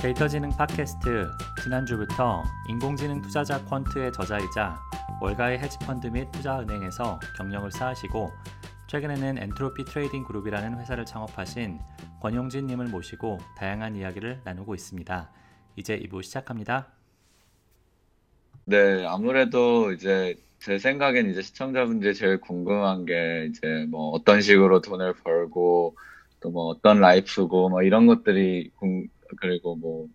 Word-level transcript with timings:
데이터지능 0.00 0.48
팟캐스트 0.56 1.30
지난주부터 1.62 2.42
인공지능 2.70 3.20
투자가 3.20 3.62
퀀트의 3.66 4.14
저자이자 4.14 4.80
월가의 5.20 5.58
헤지펀드 5.58 6.06
및 6.06 6.32
투자은행에서 6.32 7.20
경력을 7.36 7.70
쌓으시고 7.70 8.30
최근에는 8.88 9.36
엔트로피 9.42 9.84
트레이딩 9.84 10.24
그룹이라는 10.24 10.80
회사를 10.80 11.04
창업하신 11.04 11.78
권용진 12.22 12.66
님을 12.66 12.86
모시고 12.86 13.40
다양한 13.58 13.94
이야기를 13.94 14.40
나누고 14.42 14.74
있습니다. 14.74 15.30
이제 15.76 16.00
2부 16.00 16.22
시작합니다. 16.22 16.88
네, 18.64 19.04
아무래도 19.04 19.92
이제 19.92 20.34
제 20.60 20.78
생각엔 20.78 21.30
이제 21.30 21.42
시청자분들이 21.42 22.14
제일 22.14 22.40
궁금한 22.40 23.04
게 23.04 23.50
이제 23.50 23.86
뭐 23.90 24.12
어떤 24.12 24.40
식으로 24.40 24.80
돈을 24.80 25.12
벌고 25.22 25.94
또 26.40 26.48
뭐 26.48 26.68
어떤 26.68 27.00
라이프고 27.00 27.68
뭐 27.68 27.82
이런 27.82 28.06
것들이 28.06 28.70
궁, 28.76 29.08
그리고 29.40 29.76
뭐 29.76 30.06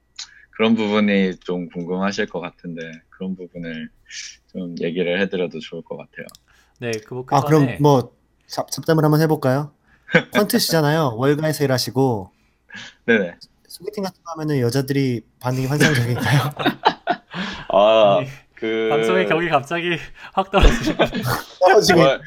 그런 0.52 0.76
부분이 0.76 1.38
좀 1.42 1.70
궁금하실 1.70 2.28
것 2.28 2.40
같은데 2.40 2.82
그런 3.10 3.36
부분을 3.36 3.90
좀 4.52 4.76
얘기를 4.82 5.20
해드려도 5.22 5.60
좋을 5.60 5.82
것 5.84 5.98
같아요. 5.98 6.26
네, 6.80 6.92
그, 7.06 7.26
그아 7.26 7.42
그럼 7.42 7.76
뭐 7.82 8.14
잡, 8.48 8.72
잡담을 8.72 9.04
한번 9.04 9.22
해볼까요? 9.22 9.72
퀀트시잖아요. 10.32 11.16
월가에서 11.18 11.64
일하시고 11.64 12.32
네네. 13.06 13.36
소개팅 13.68 14.04
같은 14.04 14.24
거 14.24 14.32
하면은 14.34 14.60
여자들이 14.62 15.22
반응이 15.40 15.66
환상적인가요? 15.66 16.42
아, 17.70 18.18
아니, 18.20 18.28
그 18.56 18.88
방송의 18.90 19.26
격이 19.28 19.50
갑자기 19.50 19.98
확 20.34 20.50
떨어지고 20.52 21.04
떨어지고 21.60 22.00
뭐, 22.00 22.16
있- 22.16 22.22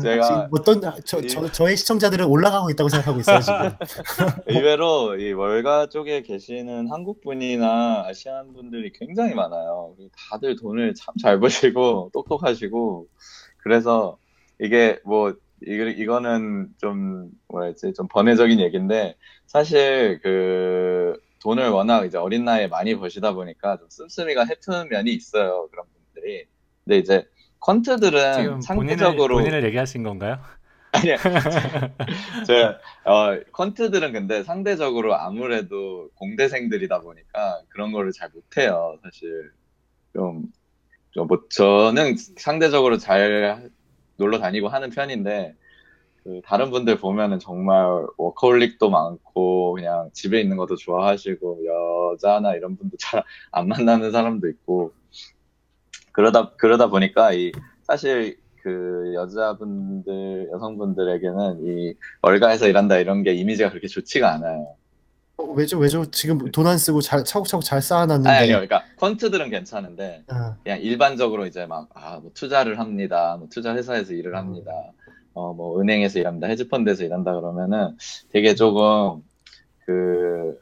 제가 0.00 0.22
지금 0.26 0.48
어떤 0.52 0.80
저, 1.04 1.20
저, 1.22 1.50
저의 1.52 1.76
시청자들은 1.76 2.24
올라가고 2.26 2.70
있다고 2.70 2.88
생각하고 2.88 3.20
있어요 3.20 3.40
지금. 3.40 3.70
의외로 4.46 5.16
이 5.16 5.32
월가 5.32 5.88
쪽에 5.88 6.22
계시는 6.22 6.90
한국 6.90 7.20
분이나 7.22 8.04
아시안 8.06 8.52
분들이 8.54 8.92
굉장히 8.92 9.34
많아요. 9.34 9.94
다들 10.30 10.56
돈을 10.56 10.94
참 10.94 11.14
잘 11.20 11.38
버시고 11.38 12.10
똑똑하시고 12.14 13.06
그래서 13.58 14.18
이게 14.60 14.98
뭐 15.04 15.34
이거 15.66 15.84
이거는 15.84 16.68
좀 16.78 17.30
뭐랄지 17.48 17.92
좀 17.94 18.08
번외적인 18.08 18.60
얘기인데 18.60 19.14
사실 19.46 20.18
그 20.22 21.14
돈을 21.42 21.68
워낙 21.70 22.04
이제 22.06 22.18
어린 22.18 22.44
나이에 22.44 22.66
많이 22.68 22.94
버시다 22.96 23.32
보니까 23.34 23.76
좀 23.78 23.86
씀씀이가 23.90 24.44
해프는 24.46 24.88
면이 24.88 25.12
있어요 25.12 25.68
그런 25.70 25.84
분들이. 25.92 26.46
근데 26.84 26.98
이제 26.98 27.26
퀀트들은 27.66 28.34
지금 28.34 28.60
본인을, 28.60 28.98
상대적으로 28.98 29.36
본인을 29.36 29.64
얘기하신 29.64 30.02
건가요? 30.02 30.38
아니요. 30.92 31.16
저, 32.46 32.76
어, 33.10 33.40
퀀트들은 33.52 34.12
근데 34.12 34.42
상대적으로 34.44 35.16
아무래도 35.16 36.08
공대생들이다 36.14 37.00
보니까 37.00 37.62
그런 37.70 37.92
거를 37.92 38.12
잘 38.12 38.30
못해요, 38.32 38.98
사실. 39.02 39.50
좀, 40.12 40.44
좀 41.10 41.26
뭐, 41.26 41.42
저는 41.50 42.16
상대적으로 42.36 42.98
잘 42.98 43.70
놀러 44.16 44.38
다니고 44.38 44.68
하는 44.68 44.90
편인데, 44.90 45.54
그 46.22 46.40
다른 46.44 46.70
분들 46.70 46.98
보면은 46.98 47.38
정말 47.40 48.06
워커홀릭도 48.16 48.88
많고, 48.90 49.72
그냥 49.72 50.10
집에 50.12 50.40
있는 50.40 50.56
것도 50.56 50.76
좋아하시고, 50.76 51.62
여자나 52.14 52.54
이런 52.54 52.76
분도 52.76 52.96
잘 52.98 53.24
안 53.50 53.68
만나는 53.68 54.12
사람도 54.12 54.48
있고, 54.48 54.92
그러다, 56.14 56.52
그러다 56.56 56.86
보니까 56.88 57.32
이, 57.32 57.50
사실 57.82 58.38
그 58.62 59.12
여자분들, 59.14 60.48
여성분들에게는 60.52 61.58
이 61.66 61.94
월가에서 62.22 62.68
일한다 62.68 62.96
이런 62.98 63.22
게 63.24 63.34
이미지가 63.34 63.68
그렇게 63.70 63.88
좋지가 63.88 64.32
않아요. 64.34 64.74
어, 65.36 65.44
왜죠 65.52 65.78
왜죠 65.78 66.08
지금 66.12 66.38
돈 66.52 66.66
안 66.66 66.78
쓰고 66.78 67.00
잘 67.00 67.24
차곡차곡 67.24 67.64
잘 67.64 67.82
쌓아놨는데. 67.82 68.28
아니, 68.30 68.38
아니요. 68.54 68.54
그러니까 68.66 68.84
퀀트들은 68.98 69.50
괜찮은데 69.50 70.22
아, 70.28 70.56
그냥 70.62 70.80
일반적으로 70.80 71.46
이제 71.46 71.66
막, 71.66 71.88
아, 71.94 72.20
뭐 72.22 72.30
투자를 72.32 72.78
합니다. 72.78 73.36
뭐 73.38 73.48
투자 73.50 73.74
회사에서 73.74 74.12
일을 74.14 74.36
합니다. 74.36 74.70
어, 75.34 75.52
뭐 75.52 75.80
은행에서 75.80 76.20
일합니다. 76.20 76.46
헤지펀드에서 76.46 77.02
일한다 77.02 77.34
그러면은 77.34 77.96
되게 78.30 78.54
조금 78.54 79.22
그 79.84 80.56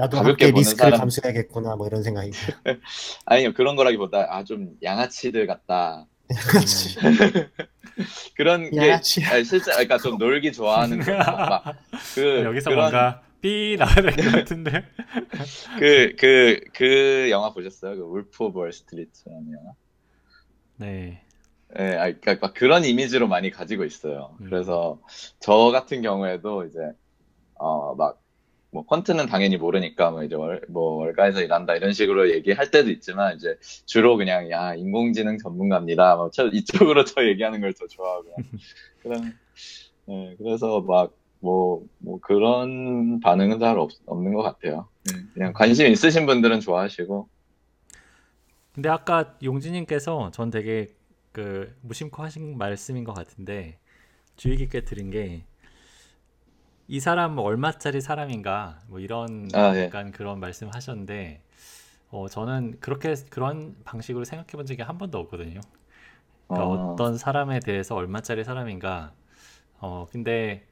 나도 0.00 0.18
가볍게 0.18 0.46
보는 0.52 0.58
리스크를 0.60 0.92
사람. 0.92 1.00
감수해야겠구나 1.00 1.76
뭐 1.76 1.86
이런 1.86 2.02
생각이. 2.02 2.30
아니요 3.26 3.52
그런 3.54 3.76
거라기보다 3.76 4.28
아 4.30 4.44
좀 4.44 4.76
양아치들 4.82 5.46
같다. 5.46 6.06
그렇지. 6.50 6.96
그런 8.36 8.70
게 8.70 8.76
양아치. 8.76 9.24
아니, 9.24 9.44
실제 9.44 9.70
그러니까 9.72 9.98
좀 9.98 10.18
놀기 10.18 10.52
좋아하는 10.52 10.98
막그 11.04 12.44
여기서 12.44 12.70
그런 12.70 12.82
뭔가 12.84 13.22
삐 13.40 13.76
나와야 13.78 13.94
될 13.96 14.12
것 14.16 14.32
같은데. 14.32 14.84
그, 15.78 16.14
그, 16.18 16.60
그 16.74 17.28
영화 17.30 17.52
보셨어요? 17.52 17.96
그 17.96 18.02
Wolf 18.02 18.44
of 18.44 18.58
Wall 18.58 18.81
Street라는 18.81 19.52
영화? 19.52 19.72
네. 20.76 21.22
예, 21.78 21.84
아, 21.96 22.12
그러니까 22.12 22.38
막 22.48 22.54
그런 22.54 22.84
이미지로 22.84 23.28
많이 23.28 23.50
가지고 23.50 23.84
있어요. 23.84 24.36
음. 24.40 24.46
그래서 24.50 25.00
저 25.40 25.70
같은 25.72 26.02
경우에도 26.02 26.64
이제 26.64 26.78
어, 27.54 27.94
막, 27.94 28.19
뭐 28.72 28.86
퀀트는 28.86 29.28
당연히 29.28 29.56
모르니까 29.56 30.10
뭐 30.12 30.22
이제 30.24 30.34
월, 30.36 30.60
뭐 30.68 30.94
월가에서 31.00 31.42
일한다 31.42 31.74
이런 31.76 31.92
식으로 31.92 32.30
얘기할 32.30 32.70
때도 32.70 32.90
있지만 32.90 33.36
이제 33.36 33.56
주로 33.86 34.16
그냥 34.16 34.50
야 34.50 34.74
인공지능 34.74 35.38
전문가입니다. 35.38 36.16
뭐 36.16 36.30
저, 36.32 36.46
이쪽으로 36.48 37.04
저 37.04 37.24
얘기하는 37.26 37.60
걸 37.60 37.72
더 37.74 37.86
좋아하고 37.86 38.34
그런 39.02 39.38
예, 40.08 40.34
그래서 40.38 40.80
막 40.82 41.12
뭐, 41.40 41.84
뭐 41.98 42.20
그런 42.20 43.20
반응은 43.20 43.60
잘 43.60 43.78
없, 43.78 43.90
없는 44.06 44.34
것 44.34 44.42
같아요. 44.42 44.88
예, 45.12 45.24
그냥 45.34 45.52
관심 45.54 45.86
있으신 45.86 46.26
분들은 46.26 46.60
좋아하시고 46.60 47.28
근데 48.74 48.88
아까 48.88 49.36
용진님께서 49.42 50.30
전 50.32 50.50
되게 50.50 50.88
그 51.32 51.74
무심코 51.82 52.22
하신 52.22 52.58
말씀인 52.58 53.04
것 53.04 53.12
같은데 53.14 53.78
주의 54.36 54.56
깊게 54.56 54.84
들은 54.84 55.10
게 55.10 55.44
이 56.90 56.98
사람 56.98 57.36
뭐 57.36 57.44
얼마짜리 57.44 58.00
사람인가 58.00 58.80
뭐 58.88 58.98
이런 58.98 59.48
아, 59.54 59.76
예. 59.76 59.84
약간 59.84 60.10
그런 60.10 60.40
말씀하셨는데 60.40 61.40
어 62.10 62.28
저는 62.28 62.78
그렇게 62.80 63.14
그런 63.30 63.76
방식으로 63.84 64.24
생각해 64.24 64.50
본 64.54 64.66
적이 64.66 64.82
한 64.82 64.98
번도 64.98 65.16
없거든요. 65.18 65.60
그러니까 66.52 66.64
어, 66.66 66.92
어떤 66.92 67.16
사람에 67.16 67.60
대해서 67.60 67.94
얼마짜리 67.94 68.42
사람인가. 68.42 69.12
어 69.78 70.08
근데 70.10 70.66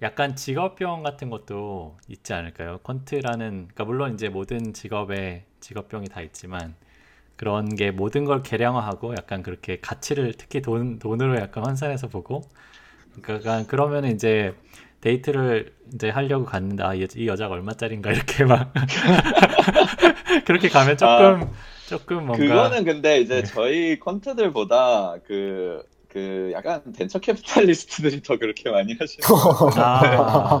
약간 0.00 0.36
직업병 0.36 1.02
같은 1.02 1.28
것도 1.28 1.96
있지 2.06 2.34
않을까요? 2.34 2.78
퀀트라는 2.84 3.40
그러니까 3.40 3.84
물론 3.84 4.14
이제 4.14 4.28
모든 4.28 4.72
직업에 4.72 5.44
직업병이 5.58 6.06
다 6.08 6.20
있지만 6.20 6.76
그런 7.34 7.74
게 7.74 7.90
모든 7.90 8.24
걸 8.24 8.44
계량화하고 8.44 9.14
약간 9.16 9.42
그렇게 9.42 9.80
가치를 9.80 10.34
특히 10.38 10.62
돈 10.62 11.00
돈으로 11.00 11.36
약간 11.38 11.66
환산해서 11.66 12.06
보고 12.06 12.42
그러니까 13.22 13.64
그러면 13.66 14.04
이제 14.04 14.54
데이트를 15.00 15.72
이제 15.94 16.10
하려고 16.10 16.44
갔는데 16.44 16.82
아, 16.82 16.94
이, 16.94 17.02
여- 17.02 17.26
여자가 17.26 17.54
얼마짜리인가 17.54 18.10
이렇게 18.12 18.44
막 18.44 18.72
그렇게 20.44 20.68
가면 20.68 20.96
조금 20.96 21.50
조금 21.86 22.26
뭔가 22.26 22.44
그거는 22.44 22.84
근데 22.84 23.20
이제 23.20 23.36
네. 23.36 23.42
저희 23.44 23.98
quant들보다 23.98 25.14
그, 25.26 25.82
그 26.10 26.50
약간 26.52 26.82
venture 26.96 27.18
capitalist들이 27.18 28.22
더 28.22 28.38
그렇게 28.38 28.70
많이 28.70 28.94
하시는 28.98 29.26
아 29.76 30.60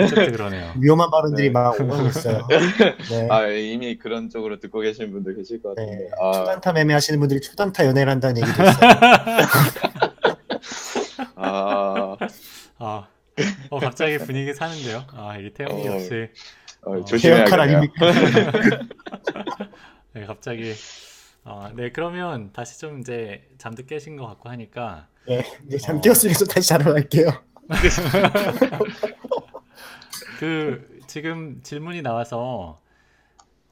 어쨌든 0.00 0.32
그러네요. 0.32 0.72
위험한 0.80 1.10
발언들이 1.10 1.48
네. 1.48 1.52
막 1.52 1.78
오가고 1.78 2.06
있어요. 2.08 2.46
네. 2.48 3.28
아, 3.30 3.46
이미 3.48 3.98
그런 3.98 4.30
쪽으로 4.30 4.58
듣고 4.60 4.80
계신 4.80 5.10
분들 5.12 5.36
계실 5.36 5.60
것 5.60 5.74
같은데. 5.74 5.96
네. 6.04 6.08
아, 6.22 6.32
초단타 6.32 6.72
매매하시는 6.72 7.18
분들이 7.20 7.40
초단타 7.40 7.84
연애를 7.86 8.12
한다는 8.12 8.40
얘기도 8.40 8.62
있어요. 8.62 8.76
아, 11.36 12.16
아, 12.78 13.06
어, 13.70 13.78
갑자기 13.78 14.18
분위기 14.18 14.54
사는데요. 14.54 15.04
아, 15.12 15.36
이게 15.36 15.52
태영이 15.52 15.88
어, 15.88 15.94
역시 15.94 16.30
어, 16.82 16.92
어. 16.92 17.04
조심해야겠네요. 17.04 17.60
아닙니까? 17.60 18.12
네, 20.14 20.24
갑자기 20.24 20.72
어, 21.44 21.70
네 21.74 21.92
그러면 21.92 22.52
다시 22.52 22.80
좀 22.80 23.00
이제 23.00 23.46
잠도 23.58 23.84
깨신 23.84 24.16
것 24.16 24.26
같고 24.26 24.48
하니까 24.48 25.08
네, 25.26 25.44
이제 25.66 25.76
어. 25.76 25.78
잠 25.78 26.00
깨었으니까 26.00 26.44
다시 26.46 26.68
자러 26.68 26.92
갈게요. 26.92 27.28
그 30.38 31.00
지금 31.06 31.60
질문이 31.62 32.02
나와서 32.02 32.80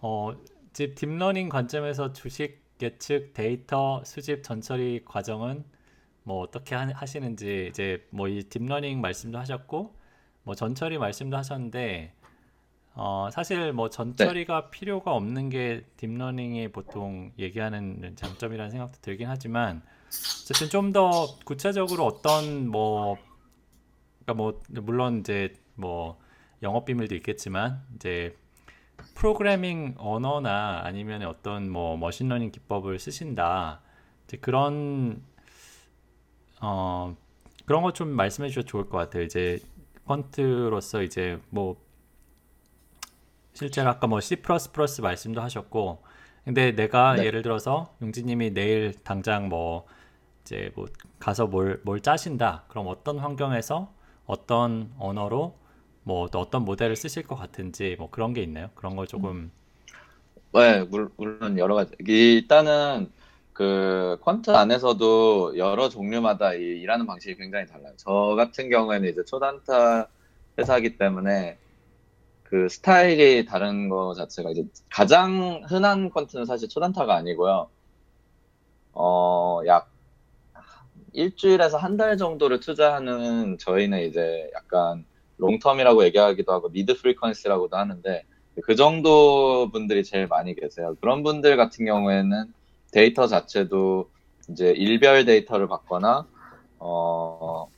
어, 0.00 0.32
집 0.72 0.94
deep 0.94 1.12
learning 1.12 1.48
관점에서 1.48 2.12
주식 2.12 2.62
예측 2.82 3.32
데이터 3.32 4.02
수집 4.04 4.42
전처리 4.42 5.02
과정은 5.04 5.64
뭐 6.24 6.40
어떻게 6.42 6.74
하, 6.74 6.86
하시는지 6.94 7.68
이제 7.70 8.06
뭐 8.10 8.28
이 8.28 8.42
deep 8.44 8.63
learning 8.63 9.00
말씀도 9.00 9.38
하셨고 9.38 9.94
뭐 10.42 10.54
전처리 10.54 10.98
말씀도 10.98 11.36
하셨는데 11.36 12.12
어, 12.96 13.28
사실 13.32 13.72
뭐 13.72 13.90
전처리가 13.90 14.70
필요가 14.70 15.12
없는 15.14 15.48
게 15.50 15.84
deep 15.96 16.19
learning이 16.19 16.68
보통 16.68 17.32
얘기하는 17.38 18.14
장점이라는 18.16 18.70
생각도 18.70 18.98
들긴 19.00 19.28
하지만 19.28 19.82
어쨌든 20.42 20.68
좀 20.68 20.92
더 20.92 21.36
구체적으로 21.44 22.04
어떤 22.06 22.68
뭐 22.68 23.16
그러니까 24.24 24.34
뭐 24.34 24.62
물론 24.68 25.20
이제 25.20 25.54
뭐 25.74 26.18
영업 26.62 26.84
비밀도 26.84 27.14
있겠지만 27.16 27.82
이제 27.96 28.36
프로그래밍 29.16 29.96
언어나 29.98 30.80
아니면 30.84 31.22
어떤 31.24 31.68
뭐 31.70 31.96
machine 31.96 32.22
learning 32.22 32.52
기법을 32.52 32.98
쓰신다. 33.00 33.80
이제 34.24 34.36
그런 34.38 35.22
어 36.60 37.16
그런 37.66 37.82
거좀 37.82 38.08
말씀해 38.10 38.48
주셔도 38.48 38.66
좋을 38.66 38.88
것 38.88 38.98
같아요. 38.98 39.22
이제 39.24 39.60
quant로서 40.06 41.04
이제 41.04 41.40
뭐 41.50 41.76
실제로 43.52 43.90
아까 43.90 44.06
뭐 44.06 44.20
C++ 44.20 44.36
말씀도 45.02 45.40
하셨고 45.40 46.02
근데 46.44 46.72
내가 46.72 47.22
네. 47.22 47.22
예를 47.22 47.42
들어서 47.42 47.94
용진님이 48.02 48.50
내일 48.52 48.92
당장 49.02 49.48
뭐 49.48 49.86
이제 50.42 50.72
뭐 50.76 50.86
가서 51.20 51.46
뭘, 51.46 51.80
뭘 51.84 52.00
짜신다. 52.00 52.64
그럼 52.68 52.88
어떤 52.88 53.18
환경에서 53.18 53.92
어떤 54.26 54.92
언어로 54.98 55.58
뭐 56.04 56.28
또 56.28 56.40
어떤 56.40 56.64
모델을 56.64 56.96
쓰실 56.96 57.24
것 57.24 57.36
같은지 57.36 57.96
뭐 57.98 58.10
그런 58.10 58.34
게 58.34 58.42
있나요? 58.42 58.70
그런 58.76 58.96
거 58.96 59.06
조금 59.06 59.52
네, 60.52 60.84
물- 60.84 61.10
물론 61.16 61.58
여러 61.58 61.74
가지. 61.74 61.92
일단은 62.06 63.12
그 63.54 64.18
퀀트 64.22 64.50
안에서도 64.50 65.58
여러 65.58 65.88
종류마다 65.90 66.54
이 66.54 66.60
일하는 66.82 67.06
방식이 67.06 67.36
굉장히 67.36 67.66
달라요. 67.66 67.94
저 67.98 68.34
같은 68.36 68.70
경우에는 68.70 69.08
이제 69.10 69.24
초단타 69.24 70.08
회사이기 70.58 70.98
때문에 70.98 71.58
그 72.44 72.68
스타일이 72.68 73.46
다른 73.46 73.88
거 73.90 74.14
자체가 74.14 74.50
이제 74.50 74.64
가장 74.90 75.62
흔한 75.68 76.10
퀀트는 76.10 76.46
사실 76.46 76.68
초단타가 76.68 77.14
아니고요. 77.16 77.70
어, 78.92 79.60
약 79.66 79.90
일주일에서 81.12 81.78
한 81.78 81.96
달 81.96 82.16
정도를 82.18 82.60
투자하는 82.60 83.58
저희는 83.58 84.00
이제 84.08 84.50
약간 84.54 85.04
long 85.40 85.60
term이라고 85.60 86.04
얘기하기도 86.04 86.52
하고 86.52 86.70
mid 86.70 86.94
frequency라고도 86.94 87.72
하는데 87.74 88.24
그 88.64 88.74
정도 88.76 89.70
분들이 89.72 90.04
제일 90.04 90.26
많이 90.28 90.54
계세요. 90.56 90.96
그런 91.00 91.22
분들 91.22 91.56
같은 91.56 91.84
경우에는 91.86 92.52
데이터 92.94 93.28
자체도 93.28 94.10
이제 94.50 94.70
일별 94.72 95.26
데이터를 95.26 95.68
받거나 95.68 96.28
어 96.80 97.68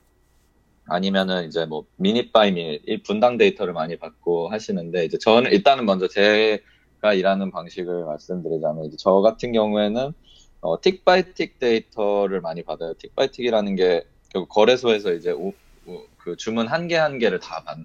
아니면은 0.89 1.47
이제 1.49 1.67
뭐 1.67 1.87
minute 1.97 2.33
by 2.33 2.53
minute 2.53 3.03
분당 3.05 3.37
데이터를 3.39 3.73
많이 3.75 3.99
받고 3.99 4.49
하시는데 4.51 5.05
이제 5.05 5.19
저는 5.19 5.53
일단은 5.53 5.85
먼저 5.87 6.07
제가 6.09 7.15
일하는 7.15 7.51
방식을 7.51 8.05
말씀드리자면 8.05 8.85
이제 8.87 8.97
저 9.01 9.21
같은 9.21 9.53
경우에는 9.53 10.13
어, 10.61 10.81
tick 10.81 11.05
by 11.05 11.35
tick 11.35 11.59
데이터를 11.59 12.41
많이 12.41 12.63
받아요. 12.65 12.95
tick 12.99 13.15
by 13.15 13.31
tick이라는 13.31 13.77
게 13.77 14.05
결국 14.33 14.49
거래소에서 14.51 15.13
이제 15.15 15.31
오- 15.33 15.55
오- 15.87 16.09
그 16.19 16.37
주문 16.37 16.69
한 16.69 16.89
개 16.89 16.97
한 16.97 17.19
개를 17.19 17.39
다 17.41 17.63
받, 17.65 17.79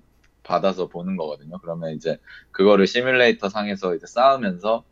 받아서 0.43 0.87
보는 0.87 1.17
거거든요. 1.17 1.59
그러면 1.61 1.91
이제 1.95 2.17
그거를 2.51 2.87
시뮬레이터 2.87 3.49
상에서 3.49 3.95
이제 3.95 4.05
쌓으면서 4.07 4.85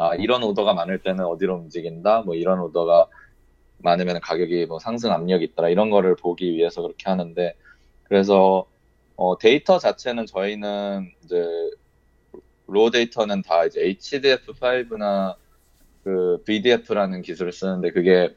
아, 0.00 0.14
이런 0.14 0.42
오더가 0.42 0.72
많을 0.72 1.02
때는 1.02 1.26
어디로 1.26 1.56
움직인다. 1.56 2.22
뭐 2.22 2.34
이런 2.34 2.58
오더가 2.58 3.06
많으면 3.78 4.18
가격이 4.20 4.64
뭐 4.64 4.78
상승 4.78 5.12
압력이 5.12 5.44
있더라. 5.44 5.68
이런 5.68 5.90
거를 5.90 6.16
보기 6.16 6.54
위해서 6.54 6.80
그렇게 6.80 7.10
하는데 7.10 7.54
그래서 8.04 8.66
어, 9.16 9.36
데이터 9.36 9.78
자체는 9.78 10.24
저희는 10.24 11.12
이제 11.22 11.44
raw 12.66 12.90
데이터는 12.90 13.42
다 13.42 13.66
이제 13.66 13.82
HDF5나 13.82 15.34
그 16.02 16.42
VDF라는 16.46 17.20
기술을 17.20 17.52
쓰는데 17.52 17.90
그게 17.90 18.34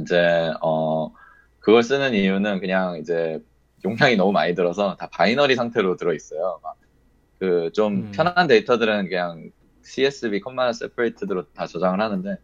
이제 0.00 0.52
어 0.62 1.12
그걸 1.58 1.82
쓰는 1.82 2.14
이유는 2.14 2.60
그냥 2.60 2.96
이제 2.96 3.42
용량이 3.84 4.16
너무 4.16 4.32
많이 4.32 4.54
들어서 4.54 4.96
다 4.96 5.10
binary 5.12 5.54
상태로 5.54 5.98
들어 5.98 6.14
있어요. 6.14 6.60
그좀 7.40 7.92
음. 7.92 8.12
편한 8.14 8.46
데이터들은 8.46 9.08
그냥 9.10 9.50
CSV 9.86 10.40
comma나 10.40 10.72
separate로 10.72 11.50
다 11.52 11.66
저장을 11.66 12.00
하는데 12.00 12.36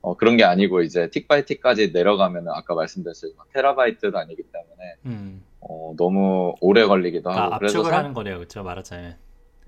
어 0.00 0.16
그런 0.16 0.36
게 0.36 0.44
아니고 0.44 0.82
이제 0.82 1.08
tick 1.10 1.28
by 1.28 1.44
tick까지 1.44 1.92
내려가면 1.92 2.48
아까 2.48 2.74
말씀드렸지만 2.74 3.46
테라바이트도 3.52 4.18
아니기 4.18 4.42
때문에 4.42 4.96
음, 5.06 5.44
어 5.60 5.94
너무 5.96 6.54
오래 6.60 6.84
걸리기도 6.84 7.30
다 7.30 7.44
하고 7.44 7.58
그래서 7.58 7.78
압축을 7.78 7.90
사- 7.90 7.98
하는 7.98 8.12
거네요, 8.14 8.36
그렇죠? 8.36 8.62
말하자면. 8.62 9.16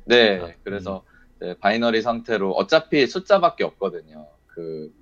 네, 0.07 0.41
아, 0.41 0.53
그래서 0.65 1.05
이제 1.37 1.55
binary 1.61 2.03
상태로 2.03 2.53
어차피 2.53 3.07
숫자밖에 3.07 3.65
없거든요. 3.65 4.27
그, 4.49 4.93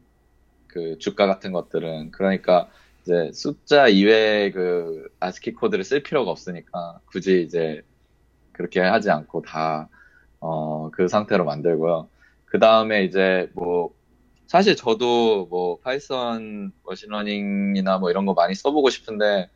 그 0.69 0.99
주가 0.99 1.27
같은 1.27 1.51
것들은. 1.53 2.11
그러니까 2.13 2.69
이제 3.03 3.31
숫자 3.33 3.89
이외의 3.89 4.53
그 4.53 5.09
아스키 5.19 5.55
코드를 5.55 5.83
쓸 5.83 6.03
필요가 6.03 6.31
없으니까 6.31 7.01
굳이 7.07 7.43
이제 7.43 7.83
그렇게 8.53 8.81
하지 8.81 9.11
않고 9.11 9.43
다, 9.43 9.89
어, 10.43 10.91
그 10.91 11.07
상태로 11.07 11.45
만들고요. 11.45 12.09
그 12.47 12.59
다음에 12.59 13.05
이제 13.05 13.49
뭐, 13.55 13.95
사실 14.47 14.77
저도 14.77 15.47
뭐 15.47 15.79
파이썬 15.79 16.73
machine 16.85 17.29
learning이나 17.29 17.99
뭐 17.99 18.11
이런 18.11 18.27
거 18.27 18.35
많이 18.35 18.55
써보고 18.55 18.91
싶은데, 18.91 19.49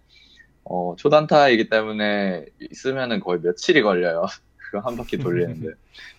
어, 0.62 0.94
초단타이기 0.96 1.68
때문에 1.68 2.46
있으면은 2.70 3.20
거의 3.20 3.40
며칠이 3.40 3.82
걸려요. 3.82 4.26
그거 4.56 4.78
한 4.78 4.96
바퀴 4.96 5.18
돌리는데. 5.18 5.70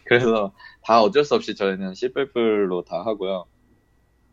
그래서 0.04 0.52
다 0.84 1.02
어쩔 1.02 1.24
수 1.24 1.36
없이 1.36 1.56
저희는 1.56 1.96
C++로 1.96 2.84
다 2.84 3.06
하고요. 3.06 3.46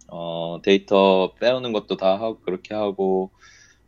어, 0.09 0.61
데이터 0.65 1.33
빼오는 1.41 1.73
것도 1.73 1.97
다 1.97 2.15
하고, 2.15 2.41
그렇게 2.41 2.75
하고, 2.75 3.31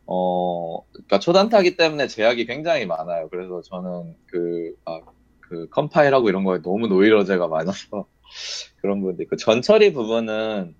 어, 0.05 0.81
그러니까 0.93 1.19
초단타기 1.19 1.75
때문에 1.75 2.07
제약이 2.07 2.45
굉장히 2.45 2.85
많아요. 2.85 3.27
그래서 3.29 3.61
저는 3.61 4.15
그, 4.27 4.75
아, 4.85 5.01
그 5.47 5.67
컴파일하고 5.69 6.29
이런 6.29 6.43
거에 6.43 6.61
너무 6.61 6.87
노이로제가 6.87 7.47
많아서 7.47 8.07
그런 8.81 8.99
부분도 9.01 9.23
있고, 9.23 9.35
전처리 9.37 9.93
부분은 9.93 10.75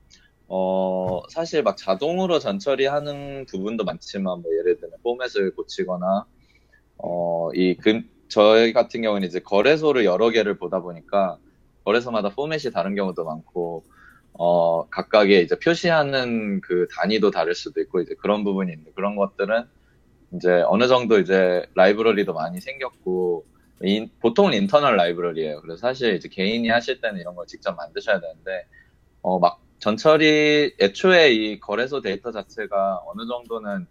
어, 0.49 1.21
사실 1.29 1.61
막 1.61 1.75
자동으로 1.75 2.39
전처리 2.39 2.85
하는 2.85 3.45
부분도 3.49 3.83
많지만, 3.83 4.41
뭐, 4.41 4.51
예를 4.59 4.79
들면, 4.79 4.99
포맷을 5.03 5.51
고치거나, 5.55 6.25
어, 6.97 7.49
이 7.53 7.75
금, 7.75 8.09
저희 8.29 8.73
같은 8.73 9.01
경우는 9.01 9.27
이제 9.27 9.39
거래소를 9.39 10.05
여러 10.05 10.29
개를 10.29 10.57
보다 10.57 10.79
보니까, 10.79 11.37
거래소마다 11.83 12.29
포맷이 12.29 12.71
다른 12.71 12.95
경우도 12.95 13.25
많고, 13.25 13.83
어, 14.33 14.87
각각의 14.89 15.43
이제 15.43 15.57
표시하는 15.59 16.61
그 16.61 16.87
단위도 16.95 17.31
다를 17.31 17.53
수도 17.53 17.81
있고, 17.81 17.99
이제 18.01 18.15
그런 18.15 18.43
부분이 18.45 18.71
있는데, 18.71 18.91
그런 18.95 19.17
것들은 19.17 19.65
이제 20.33 20.63
어느 20.67 20.87
정도 20.87 21.19
이제 21.19 21.65
라이브러리도 21.75 22.33
많이 22.33 22.61
생겼고, 22.61 23.45
인- 23.83 24.09
보통은 24.19 24.53
인터널 24.53 24.97
라이브러리예요. 24.97 25.61
그래서 25.61 25.79
사실 25.81 26.15
이제 26.15 26.29
개인이 26.29 26.67
하실 26.69 27.01
때는 27.01 27.19
이런 27.19 27.35
걸 27.35 27.45
직접 27.47 27.75
만드셔야 27.75 28.19
되는데, 28.19 28.65
어, 29.21 29.39
막 29.39 29.61
전처리 29.79 30.75
애초에 30.81 31.31
이 31.33 31.59
거래소 31.59 32.01
데이터 32.01 32.31
자체가 32.31 33.01
어느 33.07 33.27
정도는 33.27 33.87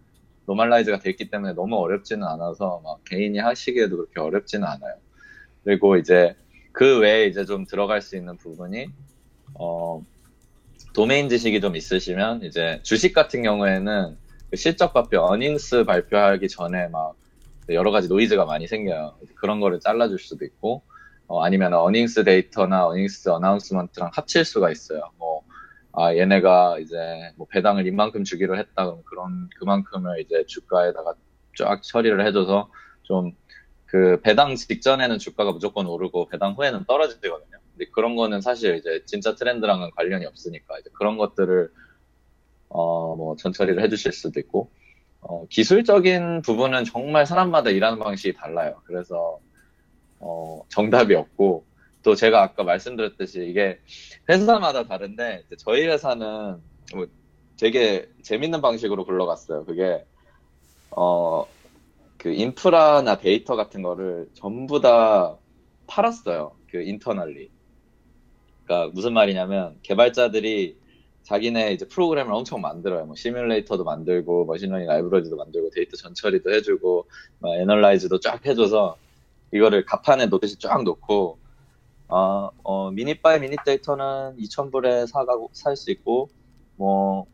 normalize가 0.47 0.99
돼 0.99 1.11
있기 1.11 1.29
때문에 1.29 1.53
너무 1.53 1.77
어렵지는 1.77 2.25
않아서 2.27 2.81
막 2.83 3.03
개인이 3.05 3.37
하시기에도 3.39 3.97
그렇게 3.97 4.19
어렵지는 4.21 4.67
않아요. 4.67 4.95
그리고 5.63 5.97
이제 5.97 6.35
그 6.73 6.99
외에 6.99 7.27
이제 7.27 7.45
좀 7.45 7.65
들어갈 7.65 8.01
수 8.01 8.15
있는 8.17 8.37
부분이 8.37 8.87
어 9.55 10.01
도메인 10.93 11.29
지식이 11.29 11.61
좀 11.61 11.75
있으시면 11.75 12.43
이제 12.43 12.81
주식 12.83 13.13
같은 13.13 13.43
경우에는 13.43 14.17
그 14.49 14.55
실적 14.57 14.93
발표, 14.93 15.21
earnings 15.21 15.83
발표하기 15.85 16.47
전에 16.49 16.87
막 16.89 17.15
여러 17.69 17.91
가지 17.91 18.07
노이즈가 18.07 18.45
많이 18.45 18.67
생겨요. 18.67 19.17
그런 19.35 19.59
거를 19.59 19.79
잘라줄 19.79 20.19
수도 20.19 20.45
있고 20.45 20.83
어, 21.27 21.43
아니면 21.43 21.73
earnings 21.73 22.23
데이터나 22.23 22.87
earnings 22.87 23.29
announcement랑 23.29 24.11
합칠 24.13 24.45
수가 24.45 24.71
있어요. 24.71 25.11
뭐 25.17 25.43
아, 25.93 26.13
얘네가 26.15 26.79
이제 26.79 26.95
뭐 27.37 27.47
배당을 27.49 27.87
이만큼 27.87 28.23
주기로 28.23 28.57
했다 28.57 28.85
그럼 28.85 29.01
그런 29.05 29.49
그만큼을 29.59 30.21
이제 30.21 30.45
주가에다가 30.47 31.15
쫙 31.57 31.81
처리를 31.83 32.25
해줘서 32.25 32.69
좀 33.03 33.33
그 33.85 34.19
배당 34.21 34.55
직전에는 34.55 35.17
주가가 35.17 35.51
무조건 35.53 35.87
오르고 35.87 36.27
배당 36.27 36.53
후에는 36.53 36.85
떨어지거든요. 36.87 37.57
근데 37.71 37.89
그런 37.91 38.15
거는 38.15 38.41
사실 38.41 38.75
이제 38.75 39.01
진짜 39.05 39.33
트렌드랑은 39.35 39.91
관련이 39.95 40.25
없으니까 40.25 40.77
이제 40.79 40.89
그런 40.93 41.17
것들을 41.17 41.71
어 42.69 43.15
뭐 43.15 43.35
전처리를 43.37 43.81
해주실 43.83 44.11
수도 44.11 44.39
있고 44.39 44.71
어 45.27 45.45
기술적인 45.49 46.41
부분은 46.43 46.85
정말 46.85 47.25
사람마다 47.25 47.69
일하는 47.71 47.99
방식이 47.99 48.33
달라요. 48.33 48.81
그래서 48.85 49.39
어 50.19 50.61
정답이 50.69 51.15
없고 51.15 51.65
또 52.03 52.15
제가 52.15 52.41
아까 52.43 52.63
말씀드렸듯이 52.63 53.45
이게 53.49 53.79
회사마다 54.29 54.85
다른데 54.85 55.43
저희 55.59 55.87
회사는 55.87 56.61
뭐 56.95 57.07
되게 57.59 58.07
재밌는 58.23 58.61
방식으로 58.61 59.05
굴러갔어요. 59.05 59.65
그게 59.65 60.03
어 60.91 61.45
그 62.17 62.33
인프라나 62.33 63.17
데이터 63.17 63.55
같은 63.55 63.81
거를 63.81 64.27
전부 64.33 64.81
다 64.81 65.37
팔았어요. 65.87 66.57
그 66.69 66.81
internally. 66.81 67.51
그러니까 68.65 68.91
무슨 68.93 69.13
말이냐면 69.13 69.79
개발자들이 69.83 70.77
자기네 71.27 71.73
이제 71.73 71.87
프로그램을 71.87 72.33
엄청 72.33 72.61
만들어요. 72.61 73.05
뭐 73.05 73.15
시뮬레이터도 73.15 73.83
만들고 73.83 74.45
machine 74.45 74.65
learning 74.65 74.87
라이브러리도 74.87 75.35
만들고 75.35 75.71
데이터 75.71 75.97
전처리도 75.97 76.53
해주고 76.53 77.07
뭐 77.39 77.55
analyze도 77.55 78.19
쫙 78.21 78.45
해줘서 78.45 78.97
이거를 79.53 79.85
가판에 79.85 80.27
놓듯이 80.27 80.57
쫙 80.59 80.83
놓고 80.83 81.37
어, 82.09 82.49
어, 82.63 82.91
minute 82.91 83.21
by 83.21 83.39
minute 83.39 83.57
데이터는 83.65 84.37
2,000불에 84.37 85.07
사가고 85.07 85.49
살 85.53 85.75
수 85.75 85.91
있고 85.91 86.29
뭐 86.77 87.27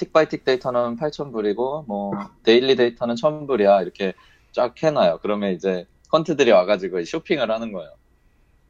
tick 0.00 0.14
by 0.14 0.26
tick 0.30 0.46
데이터는 0.46 0.96
8,000불이고 0.96 1.86
뭐 1.86 2.12
daily 2.42 2.74
데이터는 2.74 3.16
1,000불이야 3.16 3.82
이렇게 3.82 4.14
쫙 4.52 4.74
해놔요. 4.82 5.18
그러면 5.20 5.52
이제 5.52 5.86
퀀트들이 6.10 6.52
와가지고 6.54 7.04
쇼핑을 7.04 7.50
하는 7.50 7.70
거예요. 7.72 7.90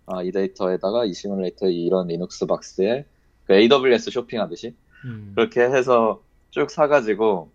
아, 0.06 0.22
이 0.24 0.32
데이터에다가 0.32 1.04
이 1.04 1.14
시뮬레이터에 1.14 1.70
이런 1.70 2.08
리눅스 2.08 2.46
박스에 2.46 3.06
그 3.50 3.54
AWS 3.54 4.12
쇼핑하듯이 4.12 4.76
음. 5.04 5.32
그렇게 5.34 5.60
해서 5.60 6.22
쭉 6.50 6.70
사가지고 6.70 7.50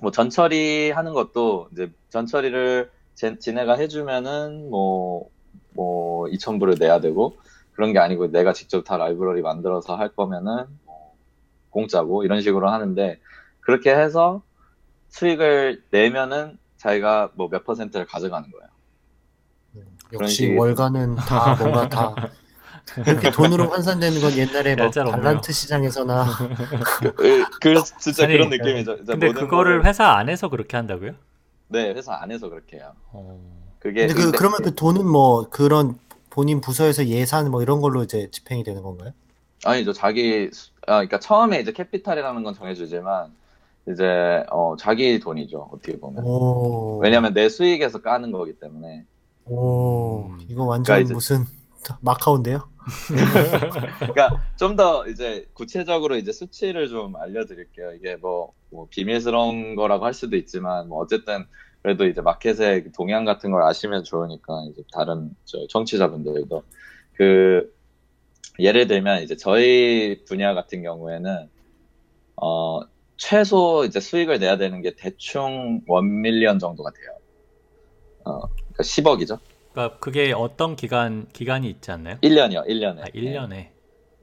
뭐 0.00 0.10
전처리 0.12 0.92
하는 0.92 1.12
것도 1.12 1.68
이제 1.72 1.90
전처리를 2.10 2.88
제- 3.16 3.36
지네가 3.36 3.74
해주면은 3.74 4.70
뭐, 4.70 5.28
뭐 5.74 6.26
2,000불을 6.26 6.78
내야 6.78 7.00
되고 7.00 7.36
그런 7.72 7.92
게 7.92 7.98
아니고 7.98 8.28
내가 8.30 8.52
직접 8.52 8.84
다 8.84 8.96
라이브러리 8.96 9.42
만들어서 9.42 9.96
할 9.96 10.10
거면은 10.10 10.66
뭐 10.84 11.14
공짜고 11.70 12.22
이런 12.22 12.40
식으로 12.40 12.70
하는데 12.70 13.18
그렇게 13.60 13.92
해서 13.92 14.42
수익을 15.08 15.82
내면은 15.90 16.58
자기가 16.76 17.32
뭐 17.34 17.48
몇 17.48 17.64
퍼센트를 17.64 18.06
가져가는 18.06 18.48
거예요. 18.48 18.68
그런 20.10 20.22
역시 20.22 20.54
월가는 20.54 21.16
다 21.16 21.56
뭔가 21.56 21.88
다 21.88 22.14
이렇게 23.06 23.30
돈으로 23.30 23.68
환산되는 23.70 24.20
건 24.20 24.32
옛날에 24.36 24.74
뭐 24.76 24.86
얄짤 24.86 25.06
없네요. 25.06 25.22
발란트 25.22 25.52
시장에서나 25.52 26.24
그, 26.98 27.12
그 27.60 27.74
진짜 28.00 28.24
아니, 28.24 28.32
그런 28.34 28.50
느낌이죠. 28.50 28.96
진짜 28.96 29.12
근데 29.12 29.26
모든 29.28 29.42
그거를 29.42 29.80
거를- 29.82 29.86
회사 29.86 30.12
안에서 30.12 30.48
그렇게 30.48 30.76
한다고요? 30.76 31.12
네 31.68 31.90
회사 31.92 32.14
안에서 32.14 32.48
그렇게 32.48 32.78
해요. 32.78 32.92
어. 33.12 33.38
그게 33.78 34.06
근데 34.06 34.14
그 34.14 34.22
근데- 34.24 34.38
그러면 34.38 34.58
그 34.62 34.74
돈은 34.74 35.06
뭐 35.06 35.48
그런 35.50 35.98
본인 36.30 36.60
부서에서 36.60 37.06
예산 37.06 37.50
뭐 37.50 37.62
이런 37.62 37.80
걸로 37.80 38.02
이제 38.02 38.28
집행이 38.30 38.64
되는 38.64 38.82
건가요? 38.82 39.12
아니죠. 39.64 39.92
자기, 39.92 40.48
수- 40.52 40.70
아, 40.86 40.94
그러니까 41.04 41.18
처음에 41.18 41.60
이제 41.60 41.72
capital이라는 41.72 42.44
건 42.44 42.54
정해주지만, 42.54 43.32
이제, 43.90 44.44
어, 44.52 44.76
자기 44.78 45.18
돈이죠. 45.18 45.68
어떻게 45.72 45.98
보면. 45.98 46.22
오. 46.24 46.98
왜냐면 47.02 47.34
내 47.34 47.48
수익에서 47.48 48.00
까는 48.00 48.30
거기 48.30 48.52
때문에. 48.52 49.04
오, 49.46 50.28
음. 50.28 50.38
이거 50.48 50.62
완전 50.64 50.84
그러니까 50.84 51.04
이제- 51.06 51.14
무슨 51.14 51.44
마카오인데요? 52.00 52.68
그러니까 53.98 54.42
좀 54.56 54.76
더 54.76 55.06
이제 55.08 55.46
구체적으로 55.54 56.16
이제 56.16 56.32
수치를 56.32 56.88
좀 56.88 57.16
알려드릴게요. 57.16 57.92
이게 57.94 58.16
뭐, 58.16 58.52
뭐 58.70 58.86
비밀스러운 58.90 59.74
거라고 59.74 60.04
할 60.04 60.14
수도 60.14 60.36
있지만, 60.36 60.88
뭐 60.88 61.00
어쨌든 61.02 61.44
그래도 61.82 62.06
이제 62.06 62.20
마켓의 62.20 62.84
그 62.84 62.92
동향 62.92 63.24
같은 63.24 63.50
걸 63.50 63.62
아시면 63.62 64.04
좋으니까, 64.04 64.64
이제 64.70 64.82
다른 64.92 65.30
저 65.44 65.66
청취자분들도. 65.68 66.62
그, 67.14 67.74
예를 68.60 68.86
들면 68.86 69.22
이제 69.22 69.36
저희 69.36 70.24
분야 70.24 70.54
같은 70.54 70.82
경우에는, 70.82 71.48
어, 72.36 72.80
최소 73.16 73.84
이제 73.84 73.98
수익을 74.00 74.38
내야 74.38 74.56
되는 74.56 74.80
게 74.80 74.94
대충 74.96 75.82
1밀리언 75.88 76.60
정도가 76.60 76.90
돼요. 76.92 77.18
어, 78.24 78.40
그러니까 78.48 78.82
10억이죠. 78.82 79.38
그러니까 79.78 79.98
그게 80.00 80.32
어떤 80.32 80.74
기간 80.74 81.28
기간이 81.32 81.70
있지 81.70 81.92
않나요? 81.92 82.16
1년이요, 82.22 82.66
1년에. 82.66 83.00
아, 83.00 83.04
1년에. 83.14 83.52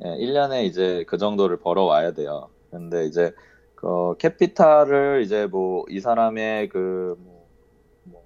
예, 0.04 0.06
1년에 0.06 0.66
이제 0.66 1.06
그 1.08 1.18
정도를 1.18 1.60
벌어와야 1.60 2.12
돼요. 2.12 2.50
근데 2.70 3.06
이제, 3.06 3.32
그, 3.76 4.18
capital을 4.18 5.22
이제 5.24 5.46
뭐, 5.46 5.86
이 5.90 6.02
사람의 6.02 6.68
그, 6.68 7.16
뭐, 7.20 7.48
뭐, 8.04 8.24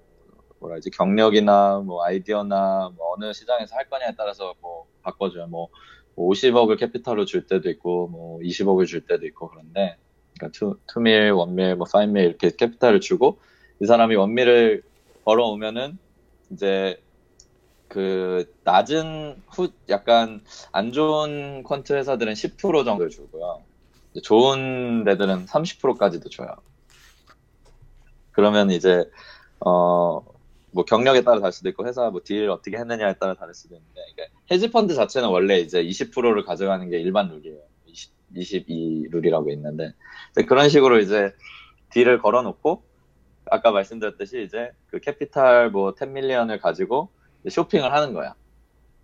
뭐라 0.58 0.76
하지, 0.76 0.90
경력이나 0.90 1.78
뭐, 1.86 2.04
아이디어나 2.04 2.90
뭐, 2.96 3.14
어느 3.16 3.32
시장에서 3.32 3.76
할 3.76 3.88
거냐에 3.88 4.14
따라서 4.18 4.54
뭐, 4.60 4.86
바꿔줘요. 5.02 5.46
뭐, 5.46 5.68
50억을 6.16 6.80
capital로 6.80 7.26
줄 7.26 7.46
때도 7.46 7.70
있고, 7.70 8.08
뭐, 8.08 8.40
20억을 8.40 8.88
줄 8.88 9.06
때도 9.06 9.24
있고, 9.26 9.48
그런데, 9.50 9.96
그러니까 10.36 10.58
two, 10.58 10.76
two 10.88 11.06
mil, 11.06 11.30
one 11.30 11.50
mil, 11.50 11.76
뭐, 11.76 11.86
five 11.90 12.09
mil 12.09 12.24
이렇게 12.24 12.50
capital을 12.50 13.00
주고, 13.00 13.38
이 13.80 13.86
사람이 13.86 14.16
원밀을 14.16 14.82
벌어오면은, 15.24 15.96
이제, 16.50 17.00
그, 17.90 18.54
낮은 18.64 19.42
후, 19.48 19.68
약간, 19.88 20.40
안 20.72 20.92
좋은 20.92 21.64
퀀트 21.64 21.92
회사들은 21.92 22.32
10% 22.32 22.84
정도를 22.84 23.10
주고요. 23.10 23.62
좋은 24.22 25.04
데들은 25.04 25.46
30%까지도 25.46 26.30
줘요. 26.30 26.48
그러면 28.30 28.70
이제, 28.70 29.10
어, 29.58 30.22
뭐 30.72 30.84
경력에 30.84 31.22
따라 31.22 31.40
다를 31.40 31.52
수도 31.52 31.68
있고 31.68 31.86
회사 31.86 32.08
뭐 32.10 32.20
딜 32.22 32.48
어떻게 32.48 32.76
했느냐에 32.76 33.14
따라 33.14 33.34
다를 33.34 33.54
수도 33.54 33.74
있는데 33.74 34.00
그러니까 34.14 34.38
헤지 34.50 34.70
펀드 34.70 34.94
자체는 34.94 35.28
원래 35.28 35.58
이제 35.58 35.82
20%를 35.82 36.44
가져가는 36.44 36.88
게 36.88 37.00
일반 37.00 37.28
룰이에요. 37.28 37.58
20, 37.86 38.12
22 38.36 39.08
룰이라고 39.10 39.50
있는데 39.50 39.94
이제 40.30 40.44
그런 40.44 40.68
식으로 40.68 41.00
이제 41.00 41.34
딜을 41.90 42.22
걸어놓고 42.22 42.84
아까 43.46 43.72
말씀드렸듯이 43.72 44.44
이제 44.44 44.70
그 44.86 45.00
capital 45.00 45.70
뭐 45.70 45.94
10 45.94 46.05
million을 46.05 46.60
가지고 46.60 47.10
쇼핑을 47.48 47.92
하는 47.92 48.12
거야. 48.14 48.34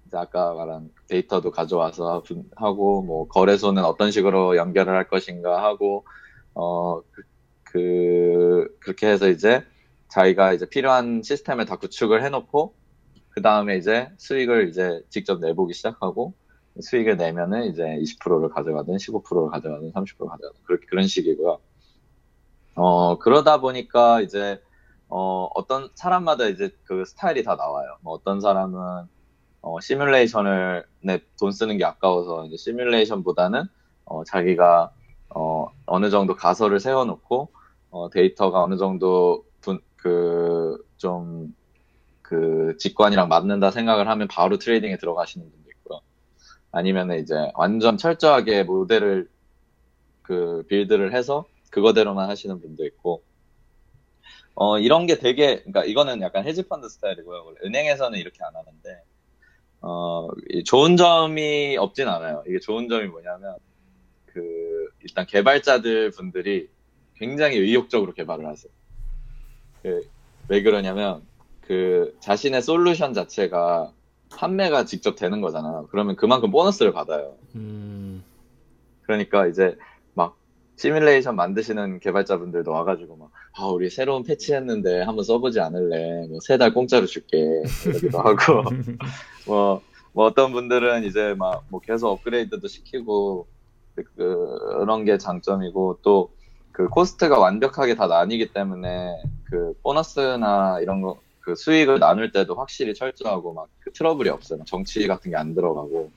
이제 0.06 0.16
아까 0.18 0.54
말한 0.54 0.90
데이터도 1.08 1.50
가져와서 1.52 2.22
분- 2.24 2.50
하고 2.56 3.02
뭐 3.02 3.28
거래소는 3.28 3.84
어떤 3.84 4.10
식으로 4.10 4.56
연결을 4.56 4.94
할 4.96 5.08
것인가 5.08 5.64
하고 5.64 6.06
어 6.54 7.02
그, 7.02 7.22
그 7.64 8.68
그렇게 8.80 9.08
해서 9.08 9.28
이제 9.28 9.64
자기가 10.10 10.52
이제 10.54 10.68
필요한 10.68 11.22
시스템을 11.22 11.66
다 11.66 11.76
구축을 11.76 12.24
해놓고 12.24 12.76
그 13.30 13.42
다음에 13.42 13.76
이제 13.78 14.10
수익을 14.18 14.68
이제 14.70 15.02
직접 15.10 15.40
내보기 15.40 15.74
시작하고 15.74 16.34
수익을 16.82 17.16
내면은 17.16 17.64
이제 17.66 17.96
20%를 18.00 18.50
가져가든 18.50 18.98
15%를 18.98 19.50
가져가든 19.52 19.92
30%를 19.92 20.30
가져가든 20.30 20.62
그렇게 20.66 20.86
그런 20.88 21.06
식이고요. 21.06 21.60
어 22.74 23.18
그러다 23.18 23.60
보니까 23.60 24.20
이제 24.20 24.60
어 25.08 25.48
어떤 25.54 25.90
사람마다 25.94 26.46
이제 26.46 26.70
그 26.84 27.04
스타일이 27.04 27.42
다 27.42 27.56
나와요. 27.56 27.96
뭐 28.00 28.14
어떤 28.14 28.40
사람은 28.40 29.06
어 29.62 29.80
시뮬레이션을 29.80 30.84
내돈 31.02 31.52
쓰는 31.52 31.78
게 31.78 31.84
아까워서 31.84 32.46
이제 32.46 32.56
시뮬레이션보다는 32.56 33.64
어 34.04 34.24
자기가 34.24 34.92
어 35.30 35.68
어느 35.86 36.10
정도 36.10 36.34
가설을 36.34 36.80
세워놓고 36.80 37.48
어 37.90 38.10
데이터가 38.10 38.62
어느 38.62 38.76
정도 38.76 39.44
그좀 40.06 41.54
그 42.22 42.76
직관이랑 42.78 43.28
맞는다 43.28 43.70
생각을 43.70 44.08
하면 44.08 44.28
바로 44.28 44.58
트레이딩에 44.58 44.98
들어가시는 44.98 45.50
분도 45.50 45.70
있고요. 45.70 46.00
아니면은 46.70 47.18
이제 47.20 47.34
완전 47.54 47.96
철저하게 47.96 48.64
모델을 48.64 49.28
그 50.22 50.64
빌드를 50.68 51.14
해서 51.14 51.44
그거대로만 51.70 52.28
하시는 52.28 52.60
분도 52.60 52.84
있고 52.86 53.22
어 54.56 54.78
이런 54.78 55.06
게 55.06 55.18
되게 55.18 55.58
그러니까 55.58 55.84
이거는 55.84 56.22
약간 56.22 56.44
헤지펀드 56.44 56.88
스타일이고요. 56.88 57.44
원래 57.44 57.56
은행에서는 57.62 58.18
이렇게 58.18 58.38
안 58.42 58.56
하는데 58.56 59.02
어이 59.80 60.64
좋은 60.64 60.96
점이 60.96 61.76
없진 61.76 62.08
않아요. 62.08 62.42
이게 62.48 62.58
좋은 62.58 62.88
점이 62.88 63.06
뭐냐면 63.06 63.56
그 64.24 64.88
일단 65.02 65.26
개발자들 65.26 66.10
분들이 66.10 66.68
굉장히 67.16 67.58
의욕적으로 67.58 68.12
개발을 68.12 68.46
하세요. 68.46 68.72
그, 69.82 70.08
왜 70.48 70.62
그러냐면 70.62 71.22
그 71.60 72.16
자신의 72.20 72.62
솔루션 72.62 73.14
자체가 73.14 73.92
판매가 74.30 74.84
직접 74.84 75.16
되는 75.16 75.40
거잖아요. 75.40 75.88
그러면 75.90 76.16
그만큼 76.16 76.50
보너스를 76.50 76.92
받아요. 76.92 77.36
음, 77.54 78.24
그러니까 79.02 79.46
이제 79.46 79.76
막 80.14 80.36
시뮬레이션 80.76 81.36
만드시는 81.36 82.00
개발자분들도 82.00 82.70
와가지고 82.70 83.16
막, 83.16 83.30
아, 83.58 83.66
우리 83.66 83.88
새로운 83.90 84.22
패치했는데 84.22 85.02
한번 85.02 85.24
써보지 85.24 85.60
않을래? 85.60 86.26
뭐 86.28 86.38
세 86.40 86.58
달 86.58 86.72
공짜로 86.74 87.06
줄게. 87.06 87.38
이러기도 87.86 88.18
하고, 88.18 88.36
뭐, 89.46 89.80
뭐 90.12 90.26
어떤 90.26 90.52
분들은 90.52 91.04
이제 91.04 91.34
막 91.38 91.62
뭐 91.70 91.80
계속 91.80 92.08
업그레이드도 92.10 92.68
시키고, 92.68 93.46
그, 93.94 94.04
그런 94.16 95.04
게 95.04 95.18
장점이고, 95.18 96.00
또 96.02 96.30
그 96.72 96.88
코스트가 96.90 97.38
완벽하게 97.38 97.94
다 97.94 98.06
나뉘기 98.06 98.52
때문에 98.52 99.16
그 99.44 99.72
보너스나 99.82 100.78
이런 100.82 101.00
거, 101.00 101.18
그 101.40 101.54
수익을 101.54 101.98
나눌 102.00 102.32
때도 102.32 102.54
확실히 102.54 102.92
철저하고 102.94 103.54
막 103.54 103.68
그 103.80 103.92
트러블이 103.94 104.28
없어요. 104.28 104.58
막 104.58 104.66
정치 104.66 105.06
같은 105.06 105.30
게 105.30 105.36
안 105.38 105.54
들어가고. 105.54 106.10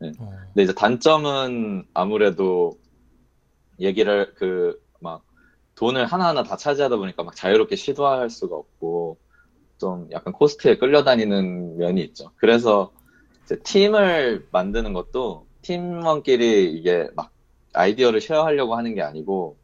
어, 0.00 0.12
근데 0.54 0.62
이제 0.62 0.72
단점은 0.74 1.84
아무래도 1.92 2.78
얘기를 3.80 4.32
그 4.34 4.80
막 5.00 5.22
돈을 5.78 6.06
하나하나 6.06 6.42
다 6.42 6.56
차지하다 6.56 6.96
보니까 6.96 7.22
막 7.22 7.36
자유롭게 7.36 7.76
시도할 7.76 8.30
수가 8.30 8.56
없고 8.56 9.16
좀 9.78 10.08
약간 10.10 10.32
코스트에 10.32 10.76
끌려다니는 10.76 11.78
면이 11.78 12.02
있죠. 12.02 12.32
그래서 12.36 12.90
팀을 13.62 14.48
만드는 14.50 14.92
것도 14.92 15.46
팀원끼리 15.62 16.72
이게 16.72 17.08
막 17.14 17.30
아이디어를 17.74 18.20
share하려고 18.20 18.74
하는 18.74 18.96
게 18.96 19.02
아니고 19.02 19.56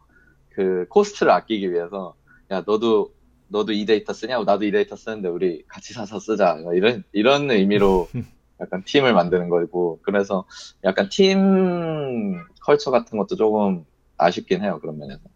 그 0.51 0.87
코스트를 0.89 1.33
아끼기 1.33 1.73
위해서 1.73 2.15
야 2.53 2.63
너도 2.65 3.13
너도 3.49 3.73
이 3.73 3.85
데이터 3.85 4.13
쓰냐고 4.13 4.45
나도 4.45 4.65
이 4.67 4.71
데이터 4.71 4.95
쓰는데 4.95 5.29
우리 5.29 5.65
같이 5.67 5.95
사서 5.95 6.21
쓰자 6.21 6.59
이런 6.75 7.03
이런 7.11 7.51
의미로 7.51 8.09
약간 8.61 8.85
팀을 8.85 9.15
만드는 9.15 9.49
거고 9.49 9.99
그래서 10.03 10.45
약간 10.85 11.09
팀 11.11 12.37
culture 12.61 12.93
같은 12.93 13.19
것도 13.19 13.35
조금 13.35 13.85
아쉽긴 14.17 14.63
해요 14.63 14.79
그런 14.81 14.97
면에서. 14.97 15.34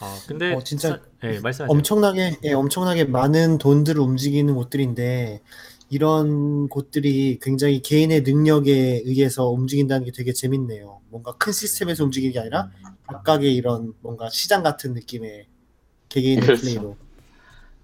아, 0.00 0.20
근데 0.26 0.54
어, 0.54 0.60
진짜 0.64 0.88
사- 0.88 1.00
예, 1.24 1.38
말씀하세요. 1.40 1.68
엄청나게 1.72 2.38
예, 2.44 2.52
엄청나게 2.52 3.04
많은 3.04 3.58
돈들을 3.58 4.00
움직이는 4.00 4.54
곳들인데 4.54 5.42
이런 5.90 6.68
곳들이 6.68 7.38
굉장히 7.42 7.82
개인의 7.82 8.22
능력에 8.22 9.02
의해서 9.04 9.48
움직인다는 9.48 10.06
게 10.06 10.12
되게 10.12 10.32
재밌네요. 10.32 11.00
뭔가 11.10 11.32
큰 11.36 11.52
시스템에서 11.52 12.04
움직이는 12.04 12.32
게 12.32 12.38
아니라 12.40 12.70
각각의 13.06 13.54
이런 13.54 13.92
뭔가 14.00 14.30
시장 14.30 14.62
같은 14.62 14.94
느낌의 14.94 15.46
개개인의 16.08 16.46
그렇죠. 16.46 16.60
플레이로. 16.60 16.96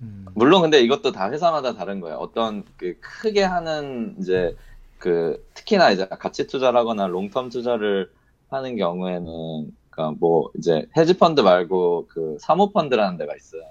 음, 0.03 0.27
물론 0.35 0.63
근데 0.63 0.81
이것도 0.81 1.13
다 1.13 1.31
회사마다 1.31 1.75
다른 1.75 2.01
거예요. 2.01 2.17
어떤 2.19 2.65
그 2.77 2.99
크게 3.01 3.43
하는 3.43 4.17
이제 4.21 4.55
그 4.99 5.45
특히나 5.55 5.91
이제 5.91 6.07
가치 6.09 6.47
투자라거나 6.47 7.07
long-term 7.09 7.51
투자를 7.51 8.11
하는 8.49 8.77
경우에는 8.77 9.77
그러니까 9.97 10.17
뭐 10.21 10.51
이제 10.59 10.87
헤지 10.97 11.17
펀드 11.17 11.41
말고 11.41 12.07
그 12.09 12.37
사모 12.39 12.71
펀드라는 12.73 13.17
데가 13.17 13.35
있어요. 13.35 13.63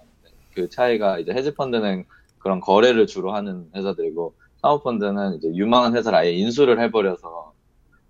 그 0.55 0.67
차이가 0.69 1.19
이제 1.19 1.31
헤지 1.31 1.53
펀드는 1.53 2.05
그런 2.39 2.59
거래를 2.59 3.05
주로 3.05 3.33
하는 3.33 3.69
회사들이고 3.75 4.33
사모 4.61 4.79
펀드는 4.81 5.35
이제 5.35 5.47
유망한 5.53 5.95
회사를 5.95 6.17
아예 6.17 6.31
인수를 6.31 6.81
해버려서 6.81 7.53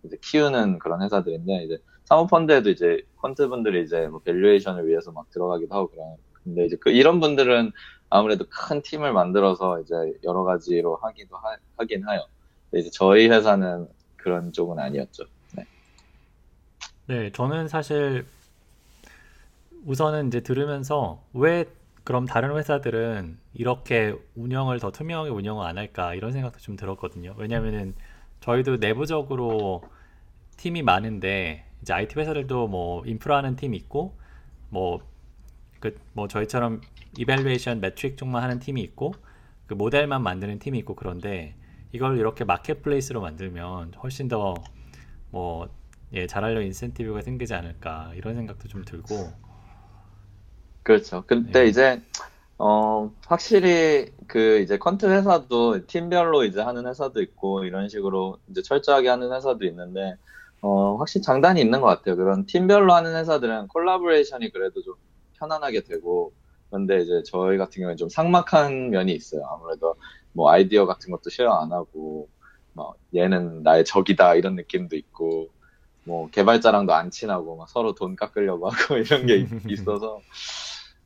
이제 0.03 0.17
키우는 0.22 0.79
그런 0.79 1.03
회사들인데 1.03 1.65
이제 1.65 1.77
사모 2.05 2.27
펀드에도 2.27 2.69
이제 2.69 3.01
퀀트 3.17 3.50
분들이 3.50 3.84
이제 3.84 4.07
뭐 4.07 4.22
valuation을 4.24 4.88
위해서 4.88 5.12
막 5.12 5.29
들어가기도 5.31 5.75
하고 5.75 5.89
그런 5.89 6.15
근데 6.43 6.65
이제 6.65 6.77
그 6.79 6.91
이런 6.91 7.19
분들은 7.19 7.72
아무래도 8.10 8.45
큰 8.50 8.81
팀을 8.81 9.12
만들어서 9.12 9.81
이제 9.81 9.95
여러 10.24 10.43
가지로 10.43 10.95
하기도 11.01 11.36
하, 11.36 11.50
해요. 12.13 12.25
근데 12.69 12.81
이제 12.81 12.89
저희 12.93 13.27
회사는 13.27 13.88
그런 14.15 14.53
쪽은 14.53 14.79
아니었죠. 14.79 15.25
네. 17.07 17.19
네, 17.19 17.31
저는 17.31 17.67
사실 17.67 18.25
우선은 19.85 20.27
이제 20.27 20.41
들으면서 20.41 21.24
왜 21.33 21.65
그럼 22.03 22.25
다른 22.25 22.55
회사들은 22.57 23.38
이렇게 23.53 24.15
운영을 24.35 24.79
더 24.79 24.91
투명하게 24.91 25.31
운영을 25.31 25.65
안 25.65 25.77
할까 25.77 26.13
이런 26.15 26.31
생각도 26.31 26.59
좀 26.59 26.75
들었거든요. 26.75 27.35
왜냐면은 27.38 27.95
저희도 28.41 28.77
내부적으로 28.77 29.83
팀이 30.57 30.81
많은데 30.83 31.65
이제 31.81 31.93
IT 31.93 32.19
회사들도 32.19 32.67
뭐 32.67 33.03
인프라하는 33.05 33.55
팀이 33.55 33.77
있고 33.77 34.17
뭐 34.69 35.15
그 35.79 35.97
뭐 36.13 36.27
저희처럼 36.27 36.81
evaluation 37.17 37.79
metric 37.82 38.17
쪽만 38.17 38.41
하는 38.43 38.59
팀이 38.59 38.81
있고 38.81 39.13
그 39.67 39.74
모델만 39.74 40.24
만드는 40.24 40.59
팀이 40.59 40.79
있고 40.79 40.95
그런데 40.95 41.55
이걸 41.91 42.17
이렇게 42.17 42.43
마켓플레이스로 42.43 43.21
만들면 43.21 43.93
훨씬 44.01 44.27
더 44.27 44.88
뭐 44.88 45.70
예, 46.15 46.27
잘하려 46.27 46.62
인센티브가 46.62 47.22
생기지 47.22 47.53
않을까 47.53 48.13
이런 48.15 48.36
생각도 48.36 48.67
좀 48.69 48.84
들고 48.86 49.34
그렇죠. 50.84 51.24
근데 51.27 51.63
네. 51.63 51.67
이제 51.67 52.01
어 52.57 53.12
확실히 53.25 54.13
그 54.27 54.60
이제 54.60 54.77
컨트 54.77 55.07
회사도 55.07 55.88
팀별로 55.88 56.45
이제 56.45 56.62
하는 56.62 56.88
회사도 56.88 57.22
있고 57.22 57.65
이런 57.65 57.89
식으로 57.89 58.38
이제 58.50 58.62
철저하게 58.62 59.10
하는 59.10 59.34
회사도 59.34 59.65
있는데 59.65 60.15
어 60.62 60.95
확실히 60.95 61.24
장단이 61.24 61.60
있는 61.60 61.81
것 61.81 61.88
같아요. 61.88 62.15
그런 62.15 62.45
팀별로 62.45 62.93
하는 62.93 63.15
회사들은 63.15 63.67
collaboration이 63.67 64.51
그래도 64.51 64.81
좀 64.84 64.93
편안하게 65.38 65.84
되고 65.84 66.34
그런데 66.69 67.01
이제 67.01 67.24
저희 67.25 67.57
같은 67.57 67.81
경우에 67.81 67.98
좀 67.98 68.07
삭막한 68.07 68.89
면이 68.89 69.12
있어요. 69.12 69.41
아무래도 69.51 69.96
뭐 70.31 70.50
아이디어 70.50 70.85
같은 70.85 71.11
것도 71.11 71.29
share 71.29 71.51
안 71.51 71.74
하고 71.74 72.29
막 72.74 72.96
얘는 73.13 73.63
나의 73.63 73.83
적이다 73.83 74.35
이런 74.35 74.55
느낌도 74.55 74.96
있고 74.96 75.50
뭐 76.05 76.29
개발자랑도 76.29 76.94
안 76.94 77.11
친하고 77.11 77.55
막 77.57 77.70
서로 77.70 77.94
돈 77.96 78.15
깎으려고 78.15 78.70
하고 78.70 78.98
이런 78.98 79.25
게 79.25 79.37
있- 79.37 79.50
있어서 79.72 80.20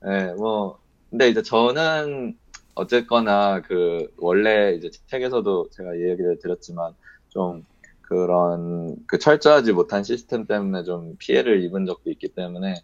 예, 0.05 0.33
뭐 0.37 0.79
근데 1.09 1.29
이제 1.29 1.41
저는 1.41 2.37
어쨌거나 2.75 3.61
그 3.61 4.07
원래 4.17 4.73
이제 4.75 4.89
책에서도 5.07 5.69
제가 5.71 5.95
얘기를 5.95 6.37
드렸지만 6.39 6.93
좀 7.29 7.65
그런 8.01 8.95
그 9.07 9.19
철저하지 9.19 9.73
못한 9.73 10.03
시스템 10.03 10.45
때문에 10.45 10.83
좀 10.83 11.15
피해를 11.19 11.63
입은 11.63 11.85
적도 11.85 12.09
있기 12.11 12.29
때문에 12.29 12.75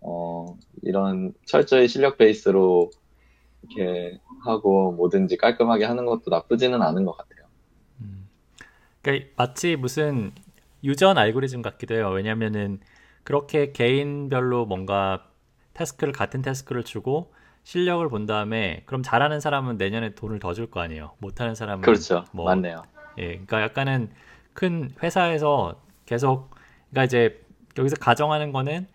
어 0.00 0.56
이런 0.82 1.32
철저히 1.46 1.88
실력 1.88 2.18
베이스로 2.18 2.90
이렇게 3.62 4.18
하고 4.44 4.92
뭐든지 4.92 5.36
깔끔하게 5.36 5.84
하는 5.84 6.06
것도 6.06 6.30
나쁘지는 6.30 6.82
않은 6.82 7.04
것 7.04 7.16
같아요. 7.16 7.46
음. 8.00 8.28
그러니까 9.02 9.26
마치 9.36 9.76
무슨 9.76 10.32
유전 10.84 11.18
알고리즘 11.18 11.62
같기도 11.62 11.94
해요. 11.94 12.10
왜냐면은 12.10 12.80
그렇게 13.24 13.72
개인별로 13.72 14.66
뭔가 14.66 15.26
태스크를 15.74 16.12
같은 16.12 16.42
태스크를 16.42 16.84
주고 16.84 17.32
실력을 17.64 18.06
본 18.08 18.26
다음에 18.26 18.82
그럼 18.86 19.02
잘하는 19.02 19.40
사람은 19.40 19.76
내년에 19.76 20.14
돈을 20.14 20.38
더 20.38 20.54
줄 20.54 20.70
거 20.70 20.80
아니에요. 20.80 21.14
못하는 21.18 21.54
사람은 21.54 21.82
그렇죠, 21.82 22.24
뭐 22.32 22.46
맞네요. 22.46 22.82
예, 23.18 23.28
그러니까 23.32 23.62
약간은 23.62 24.10
큰 24.54 24.90
회사에서 25.02 25.80
계속 26.06 26.50
그러니까 26.90 27.04
이제 27.04 27.44
여기서 27.76 27.96
가정하는 27.96 28.52
거는 28.52 28.86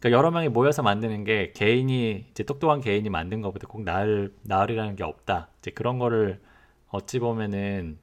그러니까 0.00 0.18
여러 0.18 0.30
명이 0.30 0.48
모여서 0.48 0.82
만드는 0.82 1.24
게 1.24 1.52
개인이 1.52 2.26
이제 2.30 2.42
똑똑한 2.44 2.80
개인이 2.80 3.08
만든 3.08 3.40
것보다 3.40 3.66
꼭 3.68 3.82
나을 3.84 4.34
나으리라는 4.42 4.96
게 4.96 5.04
없다. 5.04 5.48
이제 5.60 5.70
그런 5.70 5.98
거를 5.98 6.40
어찌 6.88 7.18
보면은 7.18 7.98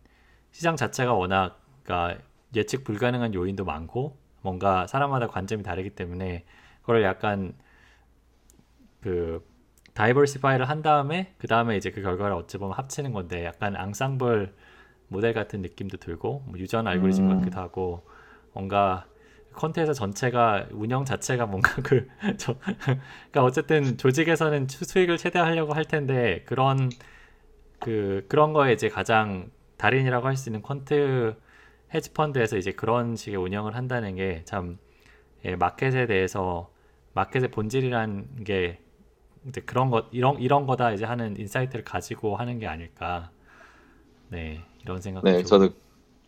시장 0.51 0.75
자체가 0.75 1.13
워낙 1.13 1.61
그러니까 1.83 2.21
예측 2.55 2.83
불가능한 2.83 3.33
요인도 3.33 3.65
많고 3.65 4.17
뭔가 4.41 4.87
사람마다 4.87 5.27
관점이 5.27 5.63
다르기 5.63 5.91
때문에 5.91 6.45
그걸 6.81 7.03
약간 7.03 7.53
그 9.01 9.43
다이버시파이를 9.93 10.69
한 10.69 10.81
다음에 10.81 11.33
그 11.37 11.47
다음에 11.47 11.77
이제 11.77 11.91
그 11.91 12.01
결과를 12.01 12.35
어찌 12.35 12.57
보면 12.57 12.77
합치는 12.77 13.13
건데 13.13 13.45
약간 13.45 13.75
앙상블 13.75 14.53
모델 15.09 15.33
같은 15.33 15.61
느낌도 15.61 15.97
들고 15.97 16.43
뭐 16.47 16.59
유전 16.59 16.87
알고리즘 16.87 17.25
음. 17.25 17.29
같기도 17.29 17.59
하고 17.61 18.03
뭔가 18.53 19.07
컨텐츠 19.53 19.93
전체가 19.93 20.67
운영 20.71 21.05
자체가 21.05 21.45
뭔가 21.45 21.75
그 21.83 22.07
저, 22.37 22.55
그러니까 22.59 23.43
어쨌든 23.43 23.97
조직에서는 23.97 24.67
수- 24.67 24.85
수익을 24.85 25.17
최대화하려고 25.17 25.73
할 25.73 25.85
텐데 25.85 26.43
그런 26.47 26.89
그 27.79 28.25
그런 28.29 28.53
거에 28.53 28.73
이제 28.73 28.89
가장 28.89 29.51
달인이라고 29.77 30.27
할 30.27 30.37
수 30.37 30.49
있는 30.49 30.61
quant 30.61 31.35
헤지 31.93 32.13
펀드에서 32.13 32.57
이제 32.57 32.71
그런 32.71 33.15
식의 33.15 33.37
운영을 33.37 33.75
한다는 33.75 34.15
게 34.15 34.40
참 34.40 34.77
예, 35.45 35.55
마켓에 35.55 36.07
대해서 36.07 36.71
마켓의 37.13 37.51
본질이란 37.51 38.43
게 38.43 38.79
이제 39.47 39.61
그런 39.61 39.89
것 39.89 40.07
이런 40.11 40.39
이런 40.39 40.65
거다 40.65 40.91
이제 40.93 41.05
하는 41.05 41.37
인사이트를 41.37 41.83
가지고 41.83 42.37
하는 42.37 42.59
게 42.59 42.67
아닐까 42.67 43.31
네 44.29 44.63
이런 44.81 45.01
생각도 45.01 45.29
네, 45.29 45.43
좀- 45.43 45.45
저도 45.45 45.69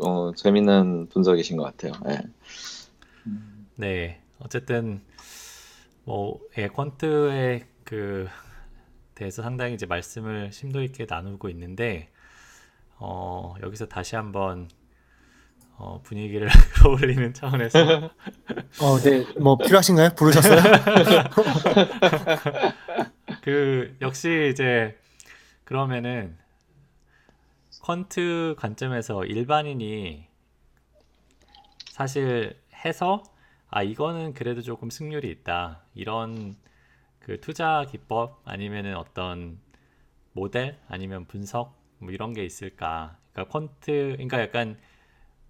어, 0.04 0.32
재밌는 0.34 1.08
분석이신 1.08 1.58
것 1.58 1.64
같아요. 1.64 1.94
예. 2.10 2.20
네, 3.76 4.22
어쨌든 4.40 5.02
뭐 6.04 6.40
예, 6.58 6.68
퀀트의 6.68 7.66
그 7.84 8.28
대해서 9.16 9.42
상당히 9.42 9.74
이제 9.74 9.86
말씀을 9.86 10.52
심도 10.52 10.84
있게 10.84 11.06
나누고 11.10 11.50
있는데 11.50 12.10
어, 12.98 13.56
여기서 13.62 13.88
다시 13.88 14.16
한번 14.16 14.70
어, 15.78 16.02
분위기를 16.04 16.48
끌어올리는 16.74 17.34
차원에서 17.34 17.80
어, 18.82 19.00
네. 19.04 19.26
뭐 19.40 19.58
필요하신가요? 19.58 20.12
부르셨어요? 20.16 20.62
그 23.42 23.96
역시 24.02 24.50
이제 24.52 24.98
그러면은 25.66 26.38
퀀트 27.82 28.56
관점에서 28.58 29.26
일반인이 29.26 30.28
사실 31.92 32.58
해서 32.86 33.24
아 33.70 33.84
이거는 33.84 34.34
그래도 34.34 34.62
조금 34.62 34.90
승률이 34.90 35.30
있다 35.30 35.82
이런 35.94 36.56
그 37.20 37.40
투자 37.42 37.86
기법 37.90 38.42
아니면은 38.46 38.96
어떤 38.96 39.60
모델 40.32 40.78
아니면 40.88 41.26
분석 41.26 41.76
뭐 42.00 42.12
이런 42.12 42.34
게 42.34 42.44
있을까 42.44 43.18
그러니까 43.34 43.60
퀀트 43.60 43.86
그러니까 44.14 44.42
약간 44.42 44.78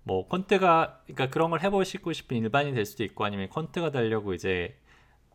뭐 0.05 0.27
퀀트가 0.29 1.01
그러니까 1.05 1.29
그런 1.31 1.51
걸 1.51 1.61
해보시고 1.61 2.13
싶은 2.13 2.37
일반인이 2.37 2.75
될 2.75 2.85
수도 2.85 3.03
있고 3.05 3.25
아니면 3.25 3.49
퀀트가 3.49 3.91
되려고 3.93 4.33
이제 4.35 4.77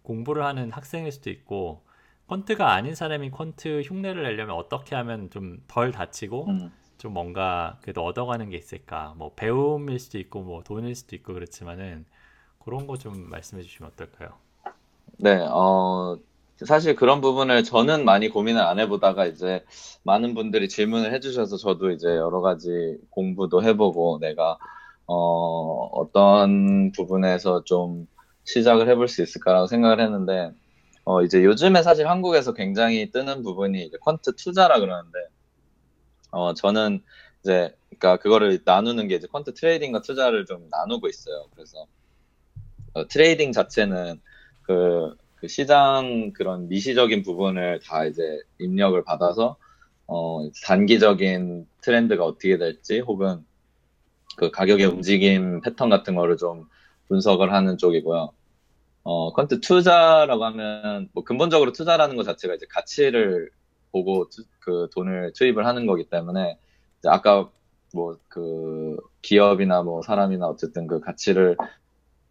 공부를 0.03 0.45
하는 0.45 0.71
학생일 0.73 1.13
수도 1.13 1.31
있고 1.31 1.85
퀀트가 2.29 2.61
아닌 2.63 2.95
사람이 2.95 3.31
퀀트 3.33 3.85
흉내를 3.89 4.23
내려면 4.25 4.57
어떻게 4.57 4.97
하면 4.97 5.31
좀 5.31 5.63
덜 5.69 5.93
다치고 5.93 6.47
음. 6.49 6.73
좀 6.99 7.15
뭔가 7.15 7.79
그래도 7.83 8.05
얻어가는 8.05 8.51
게 8.51 8.57
있을까? 8.59 9.15
뭐 9.19 9.35
배움일 9.37 9.99
수도 10.01 10.19
있고 10.19 10.43
뭐 10.43 10.63
돈일 10.65 10.95
수도 10.95 11.17
있고 11.17 11.35
그렇지만은 11.35 12.07
그런 12.61 12.87
거 12.89 12.97
좀 12.97 13.29
말씀해 13.31 13.63
주시면 13.63 13.93
어떨까요? 13.93 14.31
네, 15.19 15.37
어, 15.49 16.17
사실 16.67 16.95
그런 16.95 17.21
부분을 17.21 17.65
저는 17.65 18.05
많이 18.05 18.29
고민을 18.29 18.61
안 18.61 18.79
해보다가 18.79 19.27
이제 19.27 19.65
많은 20.03 20.35
분들이 20.35 20.69
질문을 20.69 21.13
해주셔서 21.15 21.57
저도 21.57 21.91
이제 21.91 22.09
여러 22.09 22.41
가지 22.41 22.99
공부도 23.11 23.63
해보고 23.63 24.19
내가 24.21 24.59
어, 25.07 25.87
어떤 25.93 26.93
부분에서 26.93 27.65
좀 27.65 28.07
시작을 28.45 28.89
해볼 28.89 29.09
수 29.09 29.23
있을까라고 29.23 29.67
생각을 29.67 30.01
했는데 30.01 30.53
어, 31.05 31.23
이제 31.23 31.45
요즘에 31.45 31.83
사실 31.83 32.09
한국에서 32.09 32.53
굉장히 32.53 33.11
뜨는 33.11 33.43
부분이 33.43 33.83
이제 33.83 33.97
quant 33.99 34.37
투자라 34.37 34.79
그러는데 34.81 35.19
어, 36.31 36.55
저는 36.55 37.03
이제 37.43 37.75
그러니까 37.89 38.19
그거를 38.19 38.61
나누는 38.65 39.09
게 39.09 39.17
이제 39.17 39.27
quant 39.27 39.55
trading과 39.55 40.03
투자를 40.03 40.47
좀 40.47 40.69
나누고 40.71 41.09
있어요. 41.09 41.47
그래서 41.55 41.87
어, 42.93 43.07
trading 43.09 43.53
자체는 43.53 44.21
그, 44.63 45.17
그 45.41 45.49
시장 45.49 46.33
그런 46.33 46.69
미시적인 46.69 47.23
부분을 47.23 47.81
다 47.81 48.05
이제 48.05 48.23
입력을 48.59 49.03
받아서 49.05 49.57
어, 50.07 50.51
단기적인 50.65 51.67
트렌드가 51.83 52.25
어떻게 52.25 52.59
될지 52.59 53.01
혹은 53.01 53.45
그 54.37 54.51
가격의 54.51 54.87
움직임 54.87 55.61
패턴 55.61 55.89
같은 55.91 56.15
거를 56.15 56.37
좀 56.37 56.67
분석을 57.09 57.53
하는 57.53 57.79
쪽이고요. 57.79 58.33
어, 59.03 59.33
quant 59.35 59.63
투자라고 59.63 60.45
하면 60.45 61.09
뭐 61.13 61.25
근본적으로 61.25 61.73
투자라는 61.73 62.17
것 62.17 62.25
자체가 62.25 62.55
이제 62.55 62.67
가치를 62.69 63.51
보고 63.93 64.29
투, 64.29 64.45
그 64.61 64.89
돈을 64.95 65.33
투입을 65.35 65.67
하는 65.67 65.87
거기 65.87 66.05
때문에 66.05 66.59
아까 67.05 67.51
뭐 67.95 68.17
그 68.29 68.97
기업이나 69.23 69.83
뭐 69.83 70.03
사람이나 70.03 70.47
어쨌든 70.47 70.87
그 70.87 71.01
가치를 71.01 71.57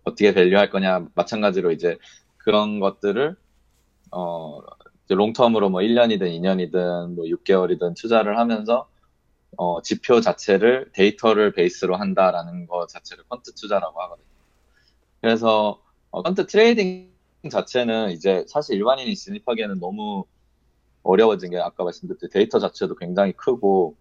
어떻게 0.04 0.34
value할 0.34 0.70
거냐 0.70 1.08
마찬가지로 1.16 1.72
이제 1.72 1.98
그런 2.40 2.80
것들을 2.80 3.36
어 4.12 4.60
long-term으로 5.10 5.70
뭐 5.70 5.82
1년이든 5.82 6.22
2년이든 6.22 7.16
뭐 7.16 7.26
6개월이든 7.26 7.96
투자를 7.96 8.38
하면서 8.38 8.88
어 9.58 9.82
지표 9.82 10.22
자체를 10.22 10.92
데이터를 10.94 11.54
베이스로 11.54 11.96
한다라는 11.96 12.68
것 12.68 12.88
자체를 12.90 13.24
quant 13.30 13.54
투자라고 13.56 14.02
하거든요. 14.02 14.28
그래서 15.22 15.82
어, 16.12 16.24
quant 16.24 16.48
trading 16.48 17.12
자체는 17.50 18.12
이제 18.12 18.46
사실 18.48 18.76
일반인이 18.76 19.16
진입하기에는 19.16 19.80
너무 19.80 20.26
어려워진 21.04 21.52
게 21.52 21.58
아까 21.58 21.84
말씀드렸듯이 21.84 22.32
데이터 22.32 22.60
자체도 22.60 22.96
굉장히 22.96 23.32
크고 23.34 23.96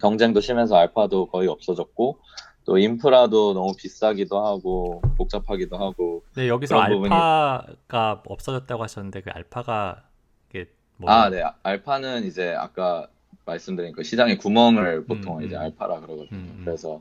경쟁도 0.00 0.40
심해서 0.40 0.76
알파도 0.76 1.26
거의 1.26 1.48
없어졌고 1.48 2.20
또 2.68 2.76
인프라도 2.76 3.54
너무 3.54 3.74
비싸기도 3.74 4.44
하고 4.44 5.00
복잡하기도 5.16 5.78
하고 5.78 6.22
네 6.36 6.48
여기서 6.48 6.76
그런 6.76 7.00
부분이- 7.00 7.12
알파가 7.12 8.22
없어졌다고 8.26 8.82
하셨는데 8.82 9.22
그 9.22 9.30
알파가 9.30 10.02
이게 10.50 10.66
뭐 10.98 11.10
아, 11.10 11.30
네. 11.30 11.42
알파는 11.62 12.24
이제 12.24 12.52
아까 12.54 13.08
말씀드린 13.46 13.92
그 13.92 14.02
시장의 14.02 14.36
구멍을 14.36 15.06
보통 15.06 15.38
음, 15.38 15.44
이제 15.44 15.56
음. 15.56 15.62
알파라 15.62 16.00
그러거든요. 16.00 16.28
음, 16.38 16.56
음. 16.58 16.62
그래서 16.66 17.00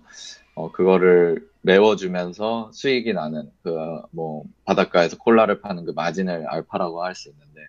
어, 0.56 0.72
그거를 0.72 1.46
메워주면서 1.64 2.72
수익이 2.72 3.12
나는 3.12 3.52
그 3.62 3.76
뭐 4.12 4.46
바닷가에서 4.64 5.18
콜라를 5.18 5.60
파는 5.60 5.84
그 5.84 5.92
마진을 5.92 6.48
알파라고 6.48 7.04
할 7.04 7.14
수 7.14 7.28
있는데 7.28 7.60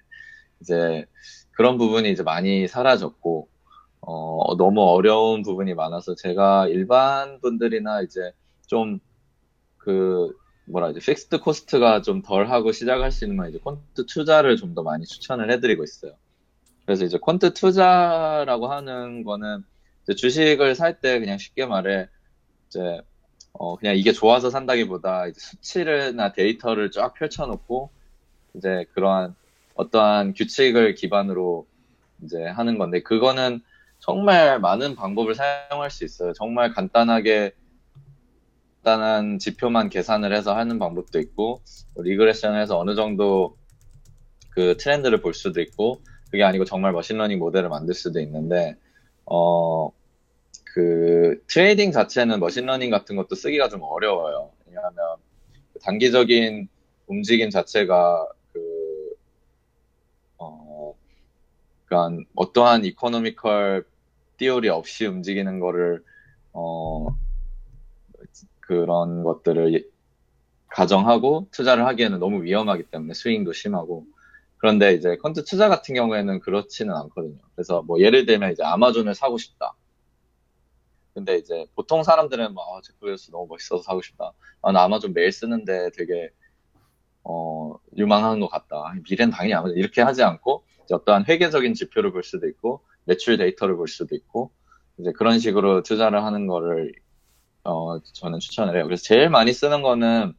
이제 0.61 1.05
그런 1.51 1.79
부분이 1.79 2.09
이제 2.13 2.23
많이 2.23 2.69
사라졌고 2.69 3.49
어, 4.11 4.57
너무 4.57 4.83
어려운 4.83 5.43
부분이 5.43 5.75
많아서 5.75 6.15
제가 6.15 6.69
일반 6.69 7.41
분들이나 7.41 8.03
이제 8.03 8.33
좀 8.67 9.01
그 9.79 10.37
뭐라 10.67 10.91
이제 10.91 11.01
fixed 11.01 11.41
cost가 11.41 12.03
좀 12.03 12.23
덜 12.23 12.51
하고 12.51 12.73
시작할 12.73 13.11
수 13.13 13.25
있는 13.25 13.37
건 13.39 13.49
이제 13.51 13.59
quant 13.59 14.07
투자를 14.07 14.57
좀 14.57 14.75
더 14.75 14.83
많이 14.83 15.07
추천을 15.07 15.51
해드리고 15.53 15.83
있어요. 15.85 16.13
그래서 16.87 17.05
이제 17.05 17.19
콘트 17.19 17.55
투자라고 17.55 18.69
하는 18.69 19.25
거는 19.25 19.65
주식을 20.17 20.75
살 20.75 21.01
때 21.01 21.21
그냥 21.21 21.39
쉽게 21.39 21.67
말해 21.67 22.09
이제 22.69 23.01
어 23.53 23.77
그냥 23.77 23.97
이게 23.97 24.13
좋아서 24.13 24.51
산다기보다 24.51 25.27
수치를나 25.37 26.33
데이터를 26.33 26.91
쫙 26.91 27.15
펼쳐놓고 27.15 27.91
이제 28.55 28.87
그러한 28.95 29.35
어떠한 29.75 30.35
규칙을 30.35 30.95
기반으로 30.95 31.67
이제 32.25 32.43
하는 32.45 32.79
건데 32.79 33.03
그거는 33.03 33.61
정말 33.99 34.61
많은 34.61 34.95
방법을 34.95 35.35
사용할 35.35 35.91
수 35.91 36.05
있어요. 36.05 36.33
정말 36.33 36.73
간단하게 36.73 37.53
간단한 38.83 39.39
지표만 39.39 39.89
계산을 39.89 40.35
해서 40.35 40.57
하는 40.57 40.79
방법도 40.79 41.19
있고 41.21 41.61
regression을 41.97 42.61
해서 42.61 42.79
어느 42.79 42.95
정도 42.95 43.57
그 44.51 44.77
트렌드를 44.79 45.21
볼 45.21 45.35
수도 45.35 45.61
있고 45.61 46.01
그게 46.31 46.45
아니고 46.45 46.65
정말 46.65 46.93
machine 46.93 47.14
learning 47.14 47.39
모델을 47.39 47.69
만들 47.69 47.95
수도 47.95 48.21
있는데 48.21 48.77
어 49.25 49.91
그 50.79 51.43
trading 51.49 51.91
자체는 51.91 52.39
machine 52.39 52.63
learning 52.63 52.91
같은 52.91 53.17
것도 53.17 53.35
쓰기가 53.35 53.69
좀 53.69 53.83
어려워요. 53.83 54.53
왜냐하면 54.67 55.17
그 55.73 55.81
단기적인 55.81 56.69
움직임 57.09 57.51
자체가 57.51 58.29
그 58.53 59.17
어, 60.39 60.95
그러니까 61.89 62.25
어떠한 62.35 62.85
economical 62.85 63.85
theory 64.37 64.69
없이 64.69 65.07
움직이는 65.07 65.59
거를 65.61 66.05
어, 66.53 67.09
그런 68.61 69.25
것들을 69.25 69.75
예- 69.75 69.85
가정하고 70.69 71.49
투자를 71.51 71.87
하기에는 71.87 72.19
너무 72.19 72.43
위험하기 72.43 72.85
때문에 72.85 73.15
스윙도 73.15 73.53
심하고 73.53 74.07
그런데 74.59 74.93
이제 74.95 75.17
quant 75.17 75.45
투자 75.45 75.69
같은 75.69 75.95
경우에는 75.95 76.41
그렇지는 76.41 76.95
않거든요. 76.95 77.39
그래서 77.55 77.83
뭐 77.83 78.01
예를 78.01 78.27
들면 78.27 78.53
이제 78.53 78.63
아마존을 78.65 79.15
사고 79.15 79.39
싶다. 79.39 79.75
근데 81.15 81.37
이제 81.37 81.67
보통 81.75 82.03
사람들은 82.03 82.55
막 82.55 82.63
아, 82.69 82.81
제프 82.83 83.07
베조스 83.07 83.31
너무 83.31 83.47
멋있어서 83.49 83.83
사고 83.83 84.03
싶다. 84.03 84.33
아, 84.63 84.73
나 84.73 84.85
아마존 84.85 85.15
매일 85.15 85.33
쓰는데 85.33 85.91
되게 85.97 86.31
어, 87.29 87.75
유망한 87.97 88.41
것 88.41 88.49
같다. 88.49 88.77
아, 88.77 88.95
미래는 89.09 89.31
당연히 89.33 89.55
아마존 89.55 89.77
이렇게 89.77 90.01
하지 90.03 90.23
않고 90.23 90.65
어떠한 90.91 91.27
회계적인 91.29 91.75
지표를 91.75 92.13
볼 92.13 92.23
수도 92.25 92.49
있고 92.49 92.83
매출 93.05 93.37
데이터를 93.37 93.77
볼 93.77 93.89
수도 93.89 94.17
있고 94.17 94.51
이제 94.99 95.13
그런 95.13 95.39
식으로 95.39 95.83
투자를 95.83 96.25
하는 96.25 96.47
거를 96.47 96.95
어, 97.65 98.01
저는 98.03 98.39
추천을 98.41 98.77
해요. 98.77 98.85
그래서 98.85 99.03
제일 99.03 99.29
많이 99.31 99.53
쓰는 99.53 99.83
거는 99.83 100.33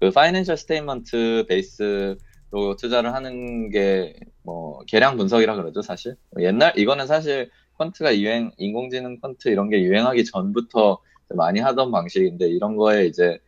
그 0.00 0.10
financial 0.10 0.56
statement 0.56 1.44
베이스로 1.48 2.76
투자를 2.78 3.14
하는 3.14 3.70
게 3.70 4.14
뭐 4.46 4.78
계량 4.86 5.16
분석이라 5.16 5.56
그러죠, 5.56 5.82
사실. 5.82 6.16
옛날 6.38 6.72
이거는 6.78 7.08
사실 7.08 7.50
quant가 7.78 8.16
유행 8.16 8.52
인공지능 8.56 9.20
quant 9.20 9.48
이런 9.48 9.68
게 9.68 9.82
유행하기 9.82 10.24
전부터 10.24 11.00
많이 11.34 11.58
하던 11.58 11.90
방식인데 11.90 12.46
이런 12.48 12.76
거에 12.76 13.06
이제 13.06 13.40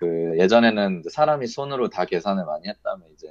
그 0.00 0.38
예전에는 0.38 1.02
사람이 1.10 1.46
손으로 1.46 1.90
다 1.90 2.06
계산을 2.06 2.46
많이 2.46 2.66
했다면 2.68 3.06
이제 3.12 3.28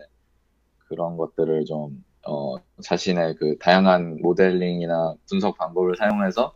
그런 0.88 1.18
것들을 1.18 1.66
좀 1.66 2.04
어, 2.28 2.58
자신의 2.84 3.36
그 3.38 3.58
다양한 3.58 4.20
modeling이나 4.22 5.16
분석 5.28 5.58
방법을 5.58 5.96
사용해서 5.96 6.54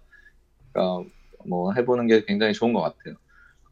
어, 0.75 1.03
뭐 1.47 1.73
해보는 1.73 2.05
게 2.05 2.23
굉장히 2.25 2.53
좋은 2.53 2.73
것 2.73 2.81
같아요. 2.81 3.15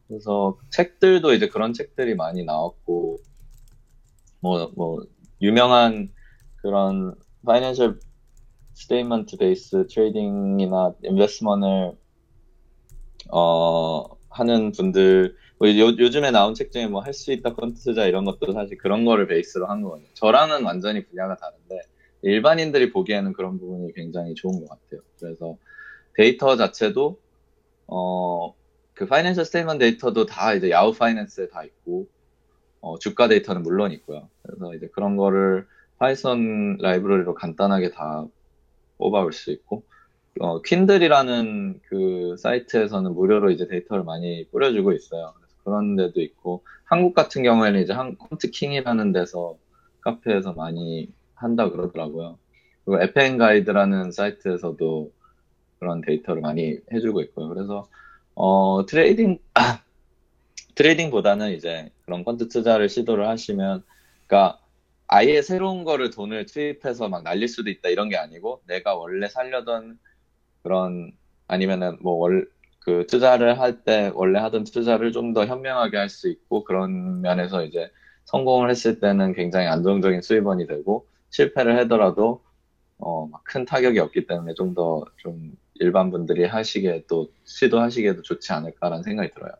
그래서 0.08 0.58
책들도 0.70 1.32
이제 1.32 1.48
그런 1.48 1.72
책들이 1.72 2.16
많이 2.16 2.44
나왔고 2.44 3.18
뭐뭐 4.40 5.06
유명한 5.40 6.12
그런 6.56 7.14
financial 7.46 8.00
statement 8.74 9.36
base 9.36 9.86
trading이나 9.86 10.94
investment를 11.04 11.92
어 13.30 14.04
하는 14.28 14.72
분들 14.72 15.36
뭐 15.62 15.68
요, 15.78 15.96
요즘에 15.96 16.32
나온 16.32 16.54
책 16.54 16.72
중에 16.72 16.88
뭐 16.88 17.02
할 17.02 17.14
수 17.14 17.30
있다 17.32 17.54
퀀트 17.54 17.80
투자 17.82 18.06
이런 18.06 18.24
것도 18.24 18.52
사실 18.52 18.76
그런 18.78 19.04
거를 19.04 19.28
베이스로 19.28 19.66
한 19.66 19.80
거거든요. 19.82 20.08
저랑은 20.14 20.64
완전히 20.64 21.06
분야가 21.06 21.36
다른데 21.36 21.82
일반인들이 22.22 22.90
보기에는 22.90 23.32
그런 23.32 23.58
부분이 23.60 23.92
굉장히 23.94 24.34
좋은 24.34 24.58
것 24.60 24.68
같아요. 24.70 25.02
그래서 25.20 25.56
데이터 26.16 26.56
자체도 26.56 27.20
어, 27.88 28.54
그 28.94 29.06
financial 29.06 29.44
statement 29.46 29.78
데이터도 29.78 30.26
다 30.26 30.54
이제 30.54 30.70
야후 30.70 30.94
파이낸스에 30.94 31.48
다 31.48 31.64
있고 31.64 32.08
어, 32.80 32.98
주가 32.98 33.28
데이터는 33.28 33.62
물론 33.62 33.92
있고요. 33.92 34.28
그래서 34.42 34.74
이제 34.74 34.88
그런 34.94 35.16
거를 35.16 35.66
파이썬 35.98 36.78
라이브러리로 36.80 37.34
간단하게 37.34 37.90
다 37.90 38.26
뽑아올 38.98 39.32
수 39.32 39.52
있고 39.52 39.84
어, 40.40 40.62
Quandl이라는 40.62 41.80
그 41.84 42.36
사이트에서는 42.38 43.14
무료로 43.14 43.50
이제 43.52 43.68
데이터를 43.68 44.04
많이 44.04 44.46
뿌려주고 44.50 44.92
있어요. 44.92 45.34
그런 45.64 45.96
데도 45.96 46.20
있고 46.20 46.64
한국 46.84 47.14
같은 47.14 47.42
경우에는 47.42 47.80
이제 47.80 47.92
한 47.92 48.16
퀀트킹이라는 48.16 49.12
데서 49.12 49.56
카페에서 50.00 50.52
많이 50.52 51.12
한다 51.34 51.70
그러더라고요. 51.70 52.38
그리고 52.84 53.02
FnGuide라는 53.02 54.12
사이트에서도 54.12 55.12
그런 55.78 56.00
데이터를 56.00 56.42
많이 56.42 56.78
해주고 56.92 57.22
있고요. 57.22 57.48
그래서 57.48 57.88
어, 58.34 58.84
트레이딩 58.86 59.38
트레이딩보다는 60.74 61.52
이제 61.52 61.90
그런 62.04 62.24
펀드 62.24 62.48
투자를 62.48 62.88
시도를 62.88 63.28
하시면, 63.28 63.84
그러니까 64.26 64.58
아예 65.06 65.42
새로운 65.42 65.84
거를 65.84 66.10
돈을 66.10 66.46
투입해서 66.46 67.08
막 67.08 67.22
날릴 67.22 67.48
수도 67.48 67.70
있다 67.70 67.90
이런 67.90 68.08
게 68.08 68.16
아니고 68.16 68.62
내가 68.66 68.94
원래 68.94 69.28
살려던 69.28 69.98
그런 70.62 71.12
아니면은 71.48 71.98
뭐 72.00 72.16
월 72.18 72.48
그 72.84 73.06
투자를 73.08 73.60
할 73.60 73.84
때 73.84 74.10
원래 74.14 74.38
하던 74.40 74.64
투자를 74.64 75.12
좀 75.12 75.32
더 75.34 75.46
현명하게 75.46 75.96
할 75.96 76.08
수 76.08 76.28
있고 76.30 76.64
그런 76.64 77.20
면에서 77.22 77.64
이제 77.64 77.90
성공을 78.26 78.70
했을 78.70 79.00
때는 79.00 79.34
굉장히 79.34 79.66
안정적인 79.68 80.22
수입원이 80.22 80.66
되고 80.66 81.08
실패를 81.30 81.78
하더라도 81.80 82.44
어, 82.98 83.26
막큰 83.28 83.64
타격이 83.66 83.98
없기 84.00 84.26
때문에 84.26 84.54
좀더좀 84.54 85.56
일반 85.76 86.10
분들이 86.10 86.44
하시기에 86.46 87.04
또 87.08 87.32
시도하시기에도 87.44 88.22
좋지 88.22 88.52
않을까라는 88.52 89.02
생각이 89.04 89.30
들어요. 89.34 89.52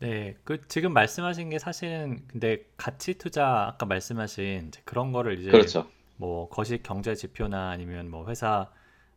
네, 0.00 0.36
그 0.44 0.66
지금 0.66 0.92
말씀하신 0.92 1.50
게 1.50 1.58
사실은 1.60 2.26
근데 2.26 2.64
가치 2.76 3.14
투자 3.14 3.68
아까 3.68 3.86
말씀하신 3.86 4.72
그런 4.84 5.12
거를 5.12 5.38
이제 5.38 5.50
그렇죠. 5.50 5.88
뭐 6.16 6.48
거시 6.48 6.82
경제 6.82 7.14
지표나 7.14 7.70
아니면 7.70 8.10
뭐 8.10 8.28
회사 8.28 8.70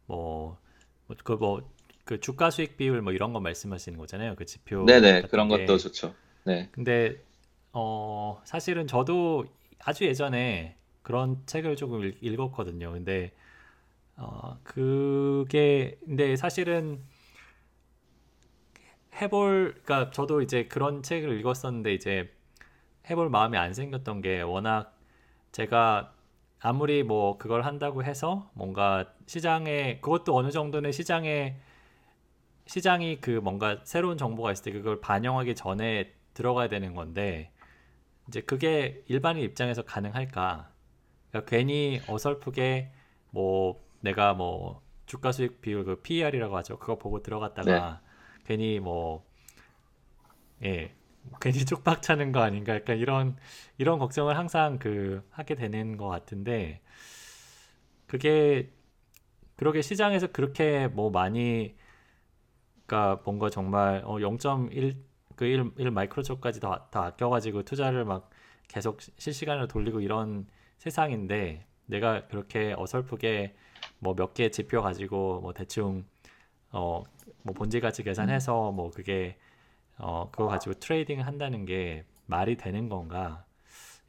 뭐 0.05 0.59
그 1.23 1.37
뭐 1.39 1.61
그 2.05 2.19
주가 2.19 2.51
수익 2.51 2.77
비율 2.77 3.01
뭐 3.01 3.13
이런 3.13 3.33
거 3.33 3.39
말씀하시는 3.39 3.97
거잖아요. 3.97 4.35
그 4.35 4.45
지표 4.45 5.01
네네, 5.01 5.27
그런 5.27 5.49
것도 5.49 5.77
게. 5.77 5.77
좋죠. 5.77 6.15
네, 6.45 6.69
근데 6.71 7.23
어 7.73 8.41
사실은 8.45 8.87
저도 8.87 9.45
아주 9.79 10.05
예전에 10.05 10.77
그런 11.03 11.43
책을 11.47 11.75
조금 11.77 12.03
읽- 12.05 12.17
읽었거든요. 12.23 12.91
근데 12.93 13.33
어 14.17 14.59
그게 14.63 15.97
근데 16.05 16.35
사실은 16.37 17.01
해볼 19.21 19.81
그러니까 19.83 20.11
저도 20.11 20.41
이제 20.41 20.67
그런 20.67 21.01
책을 21.03 21.39
읽었었는데 21.39 21.93
이제 21.93 22.31
해볼 23.09 23.29
마음이 23.29 23.57
안 23.57 23.73
생겼던 23.75 24.21
게 24.21 24.41
워낙 24.41 24.97
제가 25.53 26.14
아무리 26.65 27.03
뭐 27.03 27.37
그걸 27.37 27.61
한다고 27.61 28.03
해서 28.03 28.49
뭔가 28.55 29.13
시장에 29.27 29.99
그것도 30.01 30.35
어느 30.35 30.49
정도는 30.49 30.91
시장에 30.91 31.57
시장이 32.65 33.21
그 33.21 33.29
뭔가 33.29 33.81
새로운 33.83 34.17
정보가 34.17 34.51
있을 34.51 34.63
때 34.63 34.71
그걸 34.71 34.99
반영하기 34.99 35.53
전에 35.53 36.11
들어가야 36.33 36.67
되는 36.67 36.95
건데 36.95 37.51
이제 38.27 38.41
그게 38.41 39.03
일반인 39.07 39.43
입장에서 39.43 39.83
가능할까? 39.83 40.71
그러니까 41.29 41.49
괜히 41.49 42.01
어설프게 42.07 42.91
뭐 43.29 43.79
내가 43.99 44.33
뭐 44.33 44.81
주가 45.05 45.31
수익 45.31 45.61
비율 45.61 45.83
그 45.83 46.01
PER이라고 46.01 46.57
하죠. 46.57 46.79
그거 46.79 46.97
보고 46.97 47.19
네, 47.19 47.23
들어갔다가 47.23 48.01
괜히 48.43 48.79
뭐 48.79 49.23
예, 50.63 50.95
괜히 51.41 51.59
쪽박 51.65 52.01
차는 52.01 52.31
거 52.31 52.41
아닌가? 52.41 52.75
약간 52.75 52.97
이런 52.97 53.35
이런 53.77 53.99
걱정을 53.99 54.37
항상 54.37 54.79
그 54.79 55.23
하게 55.31 55.55
되는 55.55 55.97
것 55.97 56.07
같은데 56.07 56.81
그게 58.07 58.71
그러게 59.57 59.81
시장에서 59.83 60.27
그렇게 60.29 60.87
뭐 60.89 61.09
많이 61.11 61.75
그러니까 62.85 63.21
뭔가 63.25 63.49
정말 63.49 64.03
어 64.05 64.19
0.1 64.21 64.95
그 65.35 65.45
1, 65.45 65.71
1 65.77 65.91
마이크로초까지 65.91 66.59
다, 66.61 66.87
다 66.91 67.05
아껴가지고 67.05 67.63
투자를 67.63 68.05
막 68.05 68.29
계속 68.67 69.01
시- 69.01 69.11
실시간으로 69.17 69.67
돌리고 69.67 69.99
이런 70.01 70.47
세상인데 70.77 71.65
내가 71.87 72.27
그렇게 72.27 72.73
어설프게 72.77 73.55
뭐 73.99 74.13
몇 74.15 74.33
개 74.33 74.49
지표 74.49 74.81
가지고 74.81 75.41
뭐 75.41 75.53
대충 75.53 76.05
어뭐 76.71 77.05
본질 77.55 77.81
가치 77.81 78.03
음, 78.03 78.03
계산해서 78.03 78.71
뭐 78.73 78.91
그게 78.91 79.37
어 79.97 80.29
그거 80.31 80.47
가지고 80.47 80.75
트레이딩 80.75 81.21
한다는 81.25 81.65
게 81.65 82.05
말이 82.25 82.57
되는 82.57 82.89
건가? 82.89 83.45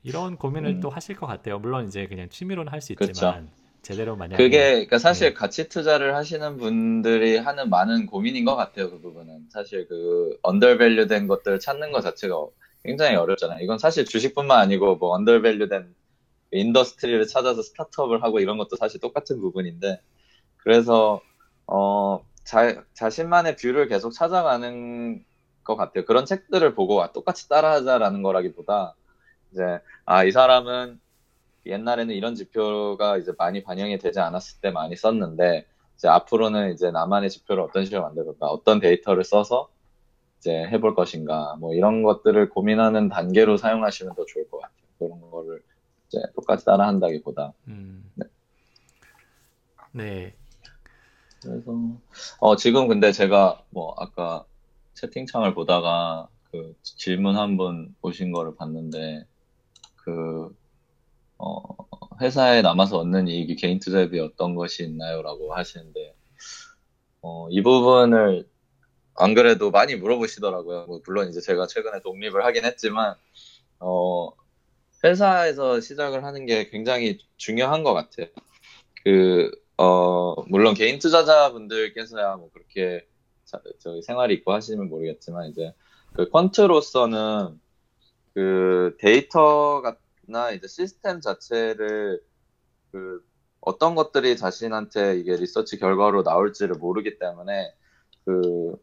이런 0.03 0.37
고민을 0.38 0.81
또 0.81 0.88
음, 0.88 0.90
하실 0.90 1.16
것 1.16 1.27
같아요. 1.27 1.59
물론 1.61 1.87
이제 1.88 2.07
그냥 2.09 2.29
취미로는 2.31 2.72
할 2.72 2.81
수. 2.83 2.92
있지만 2.92 3.51
제대로 3.83 4.16
그게 4.33 4.59
만약에 4.59 4.72
그러니까 4.72 4.99
사실 4.99 5.33
예, 5.33 5.35
가치 5.35 5.68
투자를 5.68 6.14
하시는 6.14 6.59
분들이 6.59 7.37
하는 7.38 7.70
많은 7.70 8.07
고민인 8.07 8.44
것 8.44 8.55
같아요. 8.57 8.90
그 8.90 9.01
부분은 9.01 9.49
사실 9.51 9.88
그 9.88 10.37
undervalue된 10.42 11.27
것들을 11.29 11.59
찾는 11.61 11.92
것 11.92 12.03
자체가 12.03 12.37
굉장히 12.85 13.16
어렵잖아요. 13.16 13.61
이건 13.64 13.79
사실 13.79 14.05
주식뿐만 14.05 14.59
아니고 14.61 14.96
뭐 14.96 15.11
undervalue된 15.14 15.95
industry를 16.53 17.27
찾아서 17.29 17.62
스타트업을 17.62 18.22
하고 18.25 18.40
이런 18.40 18.59
것도 18.59 18.77
사실 18.77 19.01
똑같은 19.01 19.40
부분인데 19.40 20.01
그래서 20.59 21.22
어, 21.66 22.25
자, 22.44 22.85
자신만의 22.94 23.57
view를 23.57 23.88
계속 23.88 24.12
찾아가는 24.12 25.25
것 25.66 25.76
같아요. 25.76 26.05
그런 26.07 26.24
책들을 26.24 26.74
보고 26.74 27.02
아, 27.02 27.12
똑같이 27.12 27.48
따라하자라는 27.48 28.22
거라기보다 28.22 28.94
이제 29.52 29.81
아, 30.07 30.24
이 30.24 30.33
사람은 30.33 30.98
옛날에는 31.66 32.14
이런 32.14 32.35
지표가 32.35 33.18
이제 33.18 33.33
많이 33.37 33.62
반영이 33.62 33.98
되지 33.98 34.20
않았을 34.20 34.61
때 34.61 34.70
많이 34.70 34.96
썼는데 34.96 35.66
이제 35.96 36.09
앞으로는 36.09 36.72
이제 36.72 36.90
나만의 36.90 37.31
지표를 37.31 37.62
어떤 37.62 37.85
식으로 37.85 38.02
만들까, 38.02 38.46
어떤 38.46 38.81
데이터를 38.81 39.24
써서 39.24 39.68
이제 40.38 40.52
해볼 40.52 40.94
것인가, 40.94 41.57
뭐 41.59 41.74
이런 41.74 42.02
것들을 42.02 42.50
고민하는 42.50 43.09
단계로 43.09 43.57
사용하시면 43.57 44.14
더 44.14 44.24
좋을 44.24 44.48
것 44.50 44.61
같아요. 44.61 44.76
그런 44.98 45.31
거를 45.31 45.62
이제 46.09 46.20
똑같이 46.35 46.64
따라한다기보다. 46.64 47.52
음, 47.68 48.11
네. 48.14 48.26
네, 49.92 50.35
그래서 51.42 51.72
어 52.38 52.57
지금 52.57 52.87
근데 52.87 53.12
제가 53.12 53.62
뭐 53.70 53.94
아까 53.98 54.44
채팅창을 54.97 55.55
보다가 55.55 56.29
그 56.53 56.75
질문 56.83 57.37
한분 57.37 57.95
보신 58.01 58.33
거를 58.33 58.57
봤는데 58.57 59.25
그 59.97 60.57
어, 61.39 61.61
회사에 62.21 62.63
남아서 62.63 62.99
얻는 62.99 63.29
이익이 63.29 63.57
개인 63.57 63.79
투자에 63.81 64.11
비해 64.11 64.23
어떤 64.23 64.55
것이 64.55 64.85
있나요? 64.85 65.23
라고 65.23 65.55
하시는데 65.55 66.15
어, 67.23 67.49
이 67.51 67.63
부분을 67.63 68.49
안 69.17 69.35
그래도 69.35 69.71
많이 69.71 69.97
물어보시더라고요. 69.97 70.87
뭐 70.87 71.01
물론 71.07 71.29
이제 71.31 71.41
제가 71.41 71.67
최근에 71.67 72.01
독립을 72.03 72.45
하긴 72.47 72.65
했지만 72.65 73.17
어, 73.81 74.31
회사에서 75.05 75.81
시작을 75.81 76.25
하는 76.25 76.47
게 76.47 76.71
굉장히 76.71 77.19
중요한 77.37 77.85
것 77.85 77.95
같아요. 77.95 78.29
그, 79.05 79.51
어, 79.79 80.35
물론 80.51 80.75
개인 80.75 80.99
투자자분들께서야 80.99 82.37
뭐 82.37 82.51
그렇게 82.53 83.07
자- 83.07 83.15
저기 83.79 84.03
생활이 84.03 84.35
있고 84.35 84.53
하시면 84.53 84.89
모르겠지만 84.89 85.51
이제 85.51 85.73
그 86.13 86.29
퀀트로서는 86.31 87.59
그 88.35 88.97
데이터나 88.99 90.51
이제 90.55 90.67
시스템 90.67 91.21
자체를 91.21 92.21
그 92.93 93.25
어떤 93.61 93.95
것들이 93.95 94.37
자신한테 94.37 95.19
이게 95.19 95.37
리서치 95.37 95.79
결과로 95.79 96.23
나올지를 96.23 96.77
모르기 96.77 97.19
때문에 97.19 97.75
그, 98.25 98.77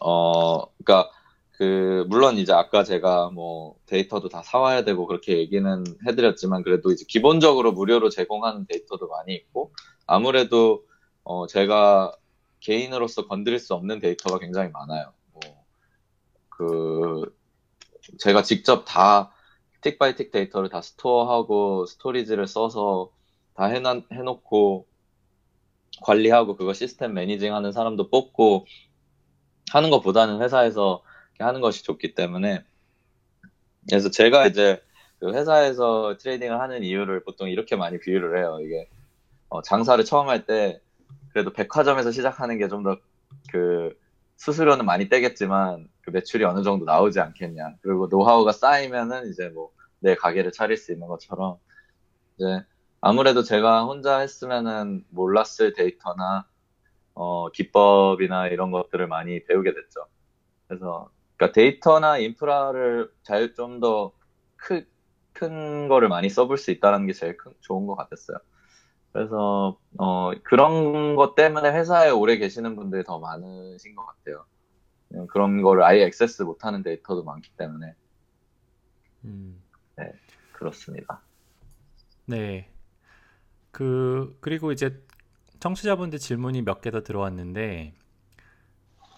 어, 0.00 0.66
그러니까 0.78 1.10
그 1.58 2.04
물론 2.08 2.36
이제 2.36 2.52
아까 2.52 2.84
제가 2.84 3.30
뭐 3.30 3.74
데이터도 3.86 4.28
다 4.28 4.42
사와야 4.42 4.84
되고 4.84 5.06
그렇게 5.06 5.38
얘기는 5.38 5.84
해드렸지만 6.06 6.62
그래도 6.62 6.92
이제 6.92 7.04
기본적으로 7.08 7.72
무료로 7.72 8.10
제공하는 8.10 8.66
데이터도 8.68 9.08
많이 9.08 9.34
있고 9.34 9.72
아무래도 10.06 10.84
어 11.24 11.48
제가 11.48 12.12
개인으로서 12.60 13.26
건드릴 13.26 13.58
수 13.58 13.74
없는 13.74 14.00
데이터가 14.00 14.38
굉장히 14.38 14.70
많아요. 14.70 15.12
뭐 15.32 15.40
그 16.50 17.36
제가 18.18 18.42
직접 18.42 18.84
다 18.84 19.32
tick 19.80 19.98
by 19.98 20.16
tick 20.16 20.32
데이터를 20.32 20.68
다 20.68 20.80
store하고 20.82 21.86
storage를 21.86 22.46
써서 22.48 23.12
다 23.54 23.66
해놔, 23.66 24.02
해놓고 24.12 24.86
관리하고 26.02 26.56
그거 26.56 26.72
시스템 26.72 27.14
managing 27.14 27.54
하는 27.54 27.72
사람도 27.72 28.10
뽑고 28.10 28.66
하는 29.72 29.90
것보다는 29.90 30.40
회사에서 30.42 31.02
하는 31.38 31.60
것이 31.60 31.84
좋기 31.84 32.14
때문에 32.14 32.64
그래서 33.88 34.10
제가 34.10 34.46
이제 34.46 34.82
그 35.20 35.32
회사에서 35.32 36.16
트레이딩을 36.18 36.60
하는 36.60 36.82
이유를 36.84 37.24
보통 37.24 37.48
이렇게 37.48 37.76
많이 37.76 37.98
비유를 38.00 38.38
해요. 38.38 38.58
이게 38.62 38.88
어, 39.48 39.62
장사를 39.62 40.04
처음 40.04 40.28
할 40.28 40.46
때 40.46 40.80
그래도 41.32 41.52
백화점에서 41.52 42.10
시작하는 42.12 42.58
게 42.58 42.68
좀 42.68 42.82
더 42.84 42.96
그 43.52 43.94
수수료는 44.36 44.84
많이 44.86 45.08
떼겠지만 45.08 45.88
그 46.02 46.10
매출이 46.10 46.44
어느 46.44 46.62
정도 46.62 46.84
나오지 46.86 47.20
않겠냐. 47.20 47.76
그리고 47.82 48.06
노하우가 48.08 48.52
쌓이면은 48.52 49.28
이제 49.30 49.48
뭐 49.50 49.70
내 50.00 50.14
가게를 50.14 50.52
차릴 50.52 50.76
수 50.76 50.92
있는 50.92 51.08
것처럼 51.08 51.56
이제 52.36 52.64
아무래도 53.00 53.42
제가 53.42 53.84
혼자 53.84 54.18
했으면은 54.20 55.04
몰랐을 55.10 55.74
데이터나 55.76 56.46
어, 57.14 57.50
기법이나 57.50 58.48
이런 58.48 58.70
것들을 58.72 59.06
많이 59.08 59.44
배우게 59.44 59.74
됐죠. 59.74 60.06
그래서 60.68 61.10
그러니까 61.36 61.54
데이터나 61.54 62.18
인프라를 62.18 63.10
잘 63.24 63.54
좀 63.54 63.80
더큰 63.80 64.86
거를 65.88 66.08
많이 66.08 66.28
써볼 66.28 66.58
수 66.58 66.70
있다는 66.70 67.06
게 67.06 67.12
제일 67.12 67.36
큰, 67.36 67.52
좋은 67.60 67.86
것 67.86 67.94
같았어요. 67.96 68.38
그래서 69.12 69.78
어, 69.98 70.32
그런 70.44 71.16
것 71.16 71.34
때문에 71.34 71.70
회사에 71.72 72.10
오래 72.10 72.36
계시는 72.38 72.76
분들이 72.76 73.04
더 73.04 73.18
많으신 73.18 73.94
것 73.96 74.06
같아요. 74.06 74.44
그런 75.28 75.62
거를 75.62 75.82
아예 75.84 76.04
액세스 76.04 76.42
못하는 76.42 76.82
데이터도 76.82 77.24
많기 77.24 77.50
때문에. 77.56 77.94
음, 79.24 79.62
네, 79.96 80.12
그렇습니다. 80.52 81.22
네. 82.26 82.70
그 83.70 84.36
그리고 84.40 84.72
이제 84.72 85.02
청취자분들 85.60 86.18
질문이 86.18 86.62
몇 86.62 86.80
개 86.82 86.90
더 86.90 87.02
들어왔는데 87.02 87.94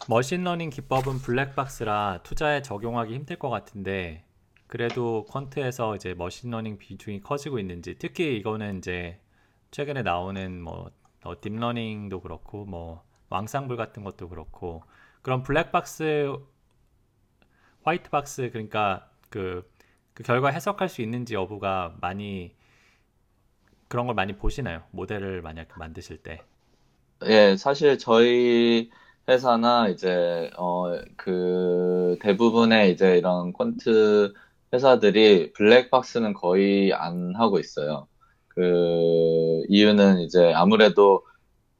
머신러닝 0.09 0.71
기법은 0.71 1.19
블랙박스라 1.21 2.21
투자에 2.23 2.63
적용하기 2.63 3.15
힘들 3.15 3.39
것 3.39 3.49
같은데 3.51 4.25
그래도 4.67 5.27
퀀트에서 5.31 5.97
이제 5.97 6.15
머신러닝 6.15 6.79
비중이 6.79 7.21
커지고 7.21 7.59
있는지 7.59 7.97
특히 7.99 8.37
이거는 8.37 8.79
이제 8.79 9.21
최근에 9.71 10.03
나오는 10.03 10.61
뭐 10.63 10.91
어, 11.25 11.41
딥러닝도 11.41 12.21
그렇고 12.21 12.65
뭐 12.65 13.05
앙상블 13.31 13.77
같은 13.77 14.05
것도 14.05 14.29
그렇고 14.29 14.83
그런 15.23 15.43
블랙박스 15.43 16.37
white 17.83 18.25
box 18.25 18.51
그러니까 18.53 19.11
그, 19.29 19.69
그 20.15 20.23
결과 20.23 20.49
해석할 20.51 20.89
수 20.89 21.03
있는지 21.03 21.35
여부가 21.35 21.95
많이 22.01 22.55
그런 23.89 24.07
걸 24.07 24.15
많이 24.15 24.35
보시나요? 24.39 24.85
모델을 24.91 25.43
만약 25.43 25.69
만드실 25.77 26.23
때. 26.23 26.41
예, 27.27 27.57
사실 27.57 27.99
저희 27.99 28.91
회사나 29.29 29.89
이제 29.89 30.51
어 30.57 30.91
그 31.17 32.17
대부분의 32.23 32.93
이제 32.93 33.19
이런 33.19 33.53
퀀트 33.53 34.35
회사들이 34.73 35.53
블랙박스는 35.53 36.33
거의 36.35 36.93
안 36.95 37.35
하고 37.37 37.59
있어요. 37.59 38.09
그 38.61 39.63
이유는 39.71 40.21
이제 40.21 40.53
아무래도 40.55 41.25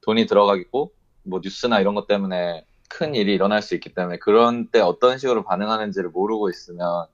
돈이 0.01 0.25
들어가겠고 0.25 0.91
뭐 1.25 1.41
뉴스나 1.45 1.79
이런 1.79 1.95
것 1.95 2.07
때문에 2.07 2.65
큰 2.89 3.15
일이 3.15 3.35
일어날 3.35 3.61
수 3.61 3.75
있기 3.75 3.93
때문에 3.93 4.17
그런 4.19 4.69
때 4.71 4.81
어떤 4.81 5.19
식으로 5.19 5.45
반응하는지를 5.45 6.09
모르고 6.09 6.49
있으면 6.49 7.05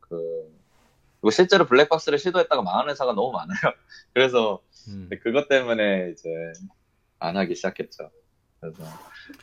그 0.00 0.18
그리고 1.22 1.30
실제로 1.30 1.64
블랙박스를 1.64 2.18
시도했다가 2.18 2.60
망하는 2.60 2.90
회사가 2.90 3.14
너무 3.14 3.32
많아요. 3.32 3.56
그래서 4.12 4.60
음. 4.88 5.08
그것 5.22 5.48
때문에 5.48 6.10
이제 6.12 6.28
안 7.18 7.38
하기 7.38 7.54
시작했죠. 7.54 8.10
그래서 8.60 8.84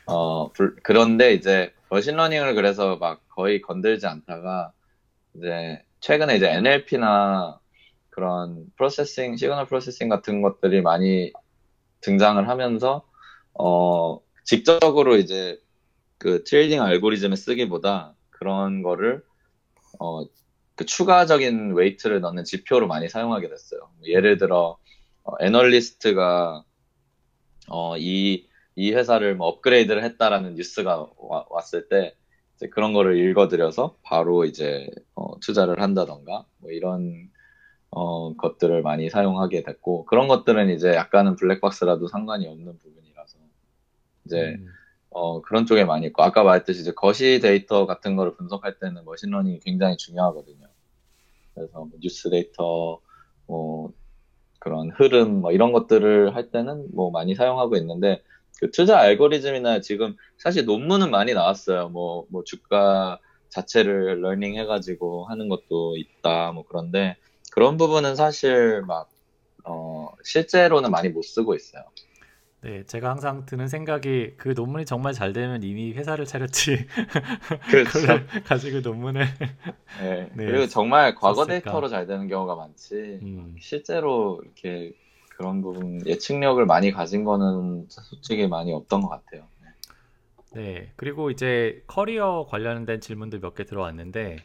어 0.06 0.52
불- 0.52 0.76
그런데 0.84 1.34
이제 1.34 1.74
머신러닝을 1.90 2.54
그래서 2.54 2.98
막 2.98 3.20
거의 3.30 3.60
건들지 3.60 4.06
않다가 4.06 4.72
이제 5.34 5.82
최근에 5.98 6.36
이제 6.36 6.48
NLP나 6.52 7.58
그런 8.12 8.66
processing, 8.76 9.36
signal 9.36 9.66
processing 9.66 10.08
같은 10.08 10.42
것들이 10.42 10.82
많이 10.82 11.32
등장을 12.00 12.48
하면서 12.48 13.04
어 13.54 14.20
직접적으로 14.44 15.16
이제 15.16 15.60
그 16.18 16.44
트레이딩 16.44 16.80
알고리즘에 16.82 17.36
쓰기보다 17.36 18.14
그런 18.30 18.82
거를 18.82 19.24
어 19.98 20.24
그 20.74 20.86
추가적인 20.86 21.74
weight를 21.74 22.20
넣는 22.20 22.44
지표로 22.44 22.86
많이 22.86 23.08
사용하게 23.08 23.48
됐어요. 23.48 23.80
뭐 23.98 24.08
예를 24.08 24.38
들어 24.38 24.78
어, 25.24 25.32
애널리스트가 25.40 26.64
어, 27.68 27.96
이, 27.98 28.48
이 28.74 28.92
회사를 28.92 29.36
뭐 29.36 29.46
업그레이드를 29.48 30.02
했다라는 30.02 30.54
뉴스가 30.56 31.08
와- 31.18 31.46
왔을 31.50 31.88
때 31.88 32.16
그런 32.70 32.92
거를 32.92 33.16
읽어드려서 33.18 33.96
바로 34.02 34.44
이제 34.44 34.88
어, 35.14 35.38
투자를 35.40 35.80
한다던가 35.80 36.46
뭐 36.58 36.70
이런 36.70 37.30
어, 37.92 38.34
것들을 38.34 38.82
많이 38.82 39.08
사용하게 39.10 39.62
됐고 39.62 40.06
그런 40.06 40.26
것들은 40.26 40.70
이제 40.70 40.94
약간은 40.94 41.36
블랙박스라도 41.36 42.08
상관이 42.08 42.48
없는 42.48 42.78
부분이라서 42.78 43.38
이제 44.24 44.56
음. 44.58 44.66
어, 45.14 45.42
그런 45.42 45.66
쪽에 45.66 45.84
많이 45.84 46.06
있고, 46.06 46.22
아까 46.22 46.42
말했듯이 46.42 46.80
이제 46.80 46.92
거시 46.92 47.38
데이터 47.40 47.86
같은 47.86 48.16
거를 48.16 48.34
분석할 48.34 48.78
때는 48.78 49.04
머신러닝이 49.04 49.60
굉장히 49.60 49.96
중요하거든요. 49.98 50.66
그래서 51.54 51.80
뭐 51.80 51.90
뉴스 52.00 52.30
데이터, 52.30 52.98
뭐, 53.46 53.92
그런 54.58 54.90
흐름, 54.92 55.42
뭐 55.42 55.52
이런 55.52 55.72
것들을 55.72 56.34
할 56.34 56.50
때는 56.50 56.88
뭐 56.94 57.10
많이 57.10 57.34
사용하고 57.34 57.76
있는데, 57.76 58.22
그 58.58 58.70
투자 58.70 58.98
알고리즘이나 59.00 59.80
지금 59.80 60.16
사실 60.38 60.64
논문은 60.64 61.10
많이 61.10 61.34
나왔어요. 61.34 61.90
뭐, 61.90 62.24
뭐 62.30 62.42
주가 62.44 63.18
자체를 63.50 64.22
learning 64.22 64.56
해가지고 64.56 65.26
하는 65.26 65.50
것도 65.50 65.98
있다, 65.98 66.52
뭐 66.52 66.64
그런데, 66.66 67.18
그런 67.52 67.76
부분은 67.76 68.16
사실 68.16 68.82
막, 68.82 69.10
어, 69.64 70.08
실제로는 70.24 70.90
많이 70.90 71.10
못 71.10 71.22
쓰고 71.22 71.54
있어요. 71.54 71.82
네, 72.62 72.84
제가 72.86 73.10
항상 73.10 73.44
드는 73.44 73.66
생각이 73.68 74.34
그 74.36 74.50
논문이 74.56 74.86
정말 74.86 75.12
잘 75.12 75.32
되면 75.32 75.62
이미 75.64 75.92
회사를 75.92 76.24
차렸지. 76.26 76.86
그렇죠. 77.70 78.20
가지고 78.44 78.80
논문을. 78.80 79.26
네. 80.00 80.30
네, 80.34 80.46
그리고 80.46 80.66
정말 80.68 81.14
과거 81.16 81.44
썼을까. 81.44 81.60
데이터로 81.60 81.88
잘 81.88 82.06
되는 82.06 82.28
경우가 82.28 82.54
많지. 82.54 83.18
음. 83.22 83.56
실제로 83.60 84.40
이렇게 84.44 84.92
그런 85.36 85.60
부분 85.60 86.06
예측력을 86.06 86.64
많이 86.66 86.92
가진 86.92 87.24
거는 87.24 87.86
솔직히 87.88 88.46
많이 88.46 88.72
없던 88.72 89.00
것 89.02 89.08
같아요. 89.08 89.48
네. 89.60 90.62
네, 90.62 90.92
그리고 90.96 91.30
이제 91.30 91.82
커리어 91.88 92.46
관련된 92.48 93.00
질문도 93.00 93.40
몇 93.40 93.54
개 93.56 93.64
들어왔는데, 93.64 94.36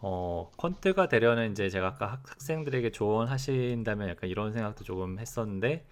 어, 0.00 0.50
퀀트가 0.56 1.08
되려는 1.08 1.50
이제 1.52 1.68
제가 1.70 1.88
아까 1.88 2.06
학- 2.12 2.30
학생들에게 2.30 2.90
조언하신다면 2.92 4.08
약간 4.08 4.30
이런 4.30 4.52
생각도 4.52 4.84
조금 4.84 5.18
했었는데, 5.18 5.86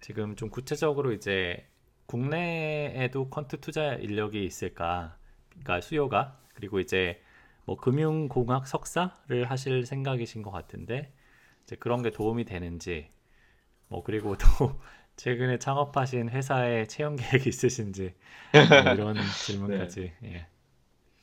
지금 0.00 0.36
좀 0.36 0.50
구체적으로 0.50 1.12
이제 1.12 1.66
국내에도 2.06 3.30
퀀트 3.30 3.60
투자 3.60 3.94
인력이 3.94 4.44
있을까? 4.44 5.16
그러니까 5.50 5.80
수요가 5.80 6.40
그리고 6.54 6.80
이제 6.80 7.20
뭐 7.64 7.76
금융공학 7.76 8.66
석사를 8.68 9.50
하실 9.50 9.86
생각이신 9.86 10.42
것 10.42 10.50
같은데, 10.52 11.12
이제 11.64 11.76
그런 11.76 12.02
게 12.02 12.10
도움이 12.10 12.44
되는지, 12.44 13.10
뭐 13.88 14.02
그리고 14.04 14.36
또 14.38 14.46
최근에 15.16 15.58
창업하신 15.58 16.30
회사에 16.30 16.86
채용 16.86 17.16
계획이 17.16 17.48
있으신지 17.48 18.14
뭐 18.74 18.90
이런 18.90 19.34
질문까지. 19.40 20.12
예. 20.24 20.46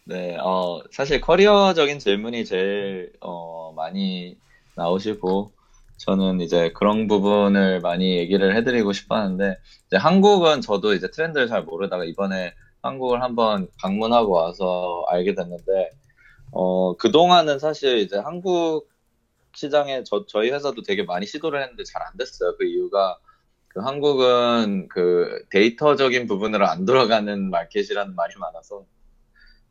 네, 0.08 0.38
어, 0.38 0.84
사실 0.91 1.20
커리어적인 1.20 1.98
질문이 2.00 2.46
제일, 2.46 3.12
어, 3.22 3.74
많이 3.74 4.38
나오시고, 4.76 5.52
저는 5.98 6.41
이제 6.41 6.72
그런 6.74 7.08
부분을 7.08 7.80
많이 7.82 8.18
얘기를 8.18 8.56
해드리고 8.56 8.94
싶어 8.94 9.15
하는데, 9.15 9.58
이제 9.88 9.98
한국은 9.98 10.62
저도 10.62 10.94
이제 10.94 11.10
트렌드를 11.10 11.48
잘 11.48 11.63
모르다가 11.63 12.06
이번에 12.06 12.54
한국을 12.84 13.24
한번 13.24 13.68
방문하고 13.82 14.32
와서 14.32 15.04
알게 15.08 15.34
됐는데, 15.34 15.91
어, 16.52 16.96
그동안은 16.98 17.60
사실 17.60 18.00
이제 18.00 18.18
한국 18.18 18.89
시장에 19.54 20.04
저, 20.04 20.26
저희 20.28 20.52
회사도 20.52 20.84
되게 20.84 21.04
많이 21.04 21.26
시도를 21.26 21.62
했는데 21.62 21.84
잘 21.86 22.02
안 22.04 22.18
됐어요. 22.18 22.56
그 22.58 22.65
이유가 22.65 23.18
그 23.70 23.80
한국은 23.82 24.88
그 24.89 25.44
데이터적인 25.52 26.28
부분으로 26.28 26.68
안 26.68 26.86
돌아가는 26.86 27.50
마켓이라는 27.50 28.15
말이 28.15 28.34
많아서 28.39 28.86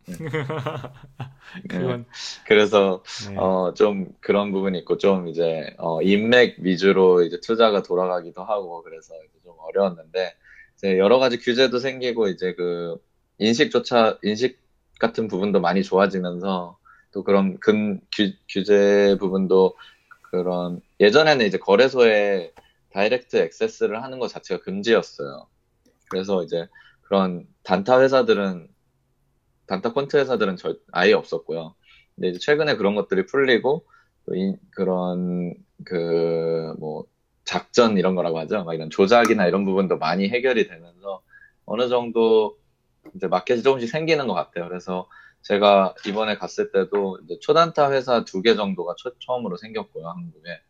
그건 1.68 2.04
그래서 2.46 3.02
네. 3.28 3.36
어, 3.36 3.72
좀 3.74 4.08
그런 4.20 4.52
부분이 4.52 4.78
있고 4.80 4.98
좀 4.98 5.28
이제 5.28 5.74
어, 5.78 6.02
인맥 6.02 6.56
위주로 6.60 7.22
이제 7.22 7.40
투자가 7.40 7.82
돌아가기도 7.82 8.42
하고 8.42 8.82
그래서 8.82 9.14
좀 9.42 9.54
어려웠는데 9.58 10.34
이제 10.76 10.98
여러 10.98 11.18
가지 11.18 11.38
규제도 11.38 11.78
생기고 11.78 12.28
이제 12.28 12.54
그 12.54 12.96
인식조차 13.38 14.18
인식 14.22 14.60
같은 14.98 15.28
부분도 15.28 15.60
많이 15.60 15.82
좋아지면서 15.82 16.78
또 17.12 17.24
그런 17.24 17.58
근 17.60 18.00
규, 18.14 18.32
규제 18.48 19.16
부분도 19.18 19.76
그런 20.22 20.80
예전에는 21.00 21.46
이제 21.46 21.58
거래소에 21.58 22.52
다이렉트 22.92 23.36
액세스를 23.36 24.02
하는 24.02 24.18
것 24.18 24.28
자체가 24.28 24.62
금지였어요. 24.62 25.46
그래서 26.10 26.42
이제 26.42 26.68
그런 27.02 27.46
단타 27.62 28.00
회사들은 28.00 28.68
단타 29.66 29.92
콘트 29.92 30.16
회사들은 30.16 30.56
절 30.56 30.78
아예 30.92 31.12
없었고요. 31.12 31.74
근데 32.14 32.28
이제 32.30 32.38
최근에 32.38 32.76
그런 32.76 32.94
것들이 32.94 33.26
풀리고 33.26 33.86
또 34.26 34.34
이- 34.34 34.56
그런 34.70 35.54
그 35.84 36.74
뭐 36.78 37.04
작전 37.44 37.98
이런 37.98 38.14
거라고 38.14 38.38
하죠. 38.40 38.64
막 38.64 38.74
이런 38.74 38.88
조작이나 38.90 39.46
이런 39.46 39.64
부분도 39.66 39.98
많이 39.98 40.28
해결이 40.28 40.66
되면서 40.68 41.22
어느 41.66 41.88
정도 41.88 42.56
이제 43.16 43.26
마켓이 43.28 43.62
조금씩 43.62 43.90
생기는 43.90 44.26
것 44.28 44.34
같아요. 44.34 44.68
그래서 44.68 45.08
제가 45.42 45.94
이번에 46.06 46.36
갔을 46.36 46.72
때도 46.72 47.18
초단타 47.42 47.92
회사 47.92 48.24
두 48.24 48.42
개 48.42 48.54
정도가 48.56 48.94
초- 48.98 49.12
처음으로 49.20 49.56
생겼고요, 49.58 50.08
한국에. 50.08 50.60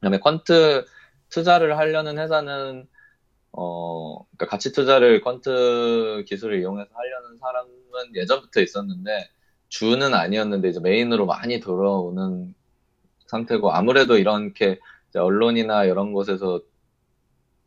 그다음에 0.00 0.18
퀀트 0.18 0.86
투자를 1.30 1.76
하려는 1.78 2.18
회사는 2.18 2.88
어, 3.52 4.24
그러니까 4.26 4.46
가치 4.46 4.72
투자를 4.72 5.20
퀀트 5.22 6.24
기술을 6.26 6.60
이용해서 6.60 6.90
하려는 6.92 7.38
사람은 7.38 7.70
예전부터 8.14 8.60
있었는데 8.60 9.28
주는 9.68 10.14
아니었는데 10.14 10.68
이제 10.70 10.80
메인으로 10.80 11.26
많이 11.26 11.60
들어오는 11.60 12.54
상태고 13.26 13.72
아무래도 13.72 14.16
이렇게 14.18 14.78
언론이나 15.14 15.84
이런 15.84 16.12
곳에서 16.12 16.60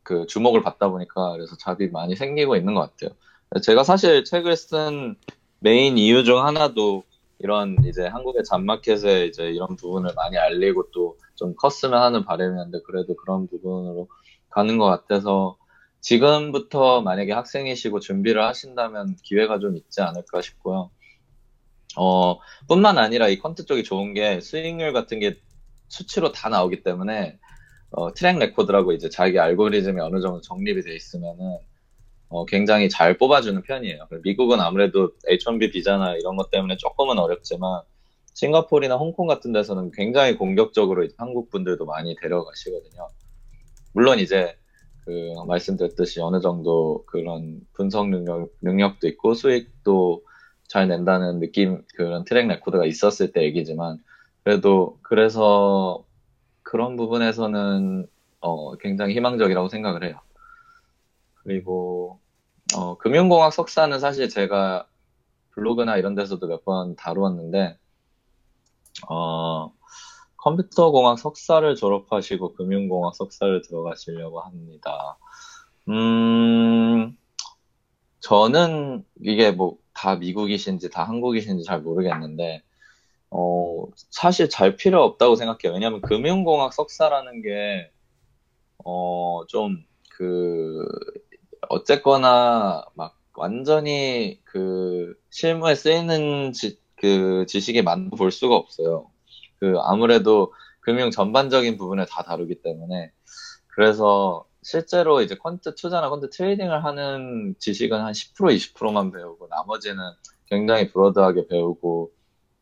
그 0.02 0.26
주목을 0.26 0.62
받다 0.62 0.88
보니까 0.88 1.32
그래서 1.32 1.56
잡이 1.56 1.88
많이 1.88 2.16
생기고 2.16 2.56
있는 2.56 2.74
것 2.74 2.80
같아요. 2.96 3.16
제가 3.62 3.84
사실 3.84 4.24
책을 4.24 4.56
쓴 4.56 5.16
메인 5.60 5.98
이유 5.98 6.24
중 6.24 6.44
하나도 6.44 7.04
이런 7.38 7.76
이제 7.84 8.06
한국의 8.06 8.44
잡마켓에 8.44 9.26
이제 9.26 9.44
이런 9.50 9.76
부분을 9.76 10.12
많이 10.16 10.38
알리고 10.38 10.90
또 10.90 11.16
좀 11.42 11.54
컸으면 11.56 12.00
하는 12.00 12.24
바람이었는데 12.24 12.82
그래도 12.84 13.16
그런 13.16 13.48
부분으로 13.48 14.08
가는 14.50 14.78
것 14.78 14.86
같아서 14.86 15.56
지금부터 16.02 17.00
만약에 17.00 17.32
학생이시고 17.32 18.00
준비를 18.00 18.44
하신다면 18.44 19.16
기회가 19.22 19.58
좀 19.58 19.76
있지 19.76 20.02
않을까 20.02 20.42
싶고요. 20.42 20.90
어, 21.96 22.38
뿐만 22.68 22.98
아니라 22.98 23.28
이 23.28 23.38
퀀트 23.38 23.66
쪽이 23.66 23.84
좋은 23.84 24.12
게 24.12 24.40
수익률 24.40 24.92
같은 24.92 25.20
게 25.20 25.38
수치로 25.88 26.32
다 26.32 26.48
나오기 26.48 26.82
때문에 26.82 27.38
어, 27.90 28.12
track 28.14 28.38
record라고 28.38 28.92
이제 28.92 29.08
자기 29.08 29.38
알고리즘이 29.38 30.00
어느 30.00 30.20
정도 30.20 30.40
정립이 30.40 30.82
돼 30.82 30.94
있으면은 30.94 31.58
어, 32.28 32.46
굉장히 32.46 32.88
잘 32.88 33.18
뽑아주는 33.18 33.62
편이에요. 33.62 34.08
미국은 34.24 34.60
아무래도 34.60 35.12
H1B 35.28 35.72
비자나 35.72 36.16
이런 36.16 36.36
것 36.36 36.50
때문에 36.50 36.78
조금은 36.78 37.18
어렵지만 37.18 37.82
싱가포르나 38.34 38.96
홍콩 38.96 39.26
같은 39.26 39.52
데서는 39.52 39.92
굉장히 39.92 40.36
공격적으로 40.36 41.06
한국 41.18 41.50
분들도 41.50 41.84
많이 41.84 42.16
데려가시거든요. 42.16 43.08
물론 43.92 44.18
이제 44.18 44.56
그 45.04 45.32
말씀드렸듯이 45.46 46.20
어느 46.20 46.40
정도 46.40 47.04
그런 47.06 47.60
분석 47.72 48.08
능력, 48.08 48.50
능력도 48.60 49.08
있고 49.08 49.34
수익도 49.34 50.22
잘 50.68 50.88
낸다는 50.88 51.40
느낌 51.40 51.82
그런 51.96 52.24
track 52.24 52.46
record가 52.48 52.86
있었을 52.86 53.32
때 53.32 53.42
얘기지만 53.42 53.98
그래도 54.44 54.98
그래서 55.02 56.04
그런 56.62 56.96
부분에서는 56.96 58.06
어, 58.40 58.76
굉장히 58.78 59.14
희망적이라고 59.14 59.68
생각을 59.68 60.04
해요. 60.04 60.18
그리고 61.42 62.20
어, 62.76 62.96
금융공학 62.96 63.52
석사는 63.52 63.98
사실 63.98 64.28
제가 64.28 64.86
블로그나 65.50 65.96
이런 65.96 66.14
데서도 66.14 66.46
몇 66.46 66.64
번 66.64 66.96
다루었는데 66.96 67.76
어, 69.08 69.72
컴퓨터공학 70.42 71.18
석사를 71.18 71.74
졸업하시고 71.76 72.54
금융공학 72.54 73.14
석사를 73.16 73.62
들어가시려고 73.62 74.40
합니다. 74.40 75.18
음, 75.88 77.16
저는 78.20 79.04
이게 79.20 79.50
뭐 79.52 79.82
다 79.94 80.16
미국이신지 80.16 80.90
다 80.90 81.04
한국이신지 81.04 81.64
잘 81.64 81.80
모르겠는데, 81.80 82.62
어, 83.30 83.86
사실 84.10 84.48
잘 84.48 84.76
필요 84.76 85.04
없다고 85.04 85.36
생각해요. 85.36 85.74
왜냐하면 85.74 86.00
금융공학 86.02 86.72
석사라는 86.74 87.42
게, 87.42 87.90
어, 88.84 89.44
좀, 89.48 89.84
그, 90.10 90.84
어쨌거나 91.68 92.84
막 92.94 93.16
완전히 93.36 94.40
그 94.44 95.14
실무에 95.30 95.76
쓰이는 95.76 96.52
지, 96.52 96.80
그 96.96 97.46
지식이 97.48 97.82
많고 97.82 98.16
볼 98.16 98.32
수가 98.32 98.56
없어요. 98.56 99.11
그 99.62 99.78
아무래도 99.78 100.52
금융 100.80 101.12
전반적인 101.12 101.78
부분을 101.78 102.04
다 102.06 102.24
다루기 102.24 102.62
때문에 102.62 103.12
그래서 103.68 104.44
실제로 104.60 105.22
이제 105.22 105.36
퀀트 105.36 105.76
투자나 105.76 106.10
퀀트 106.10 106.32
트레이딩을 106.32 106.84
하는 106.84 107.54
지식은 107.60 108.00
한 108.00 108.10
10% 108.10 108.34
20%만 108.34 109.12
배우고 109.12 109.46
나머지는 109.46 110.02
굉장히 110.46 110.90
broad하게 110.90 111.46
배우고 111.46 112.10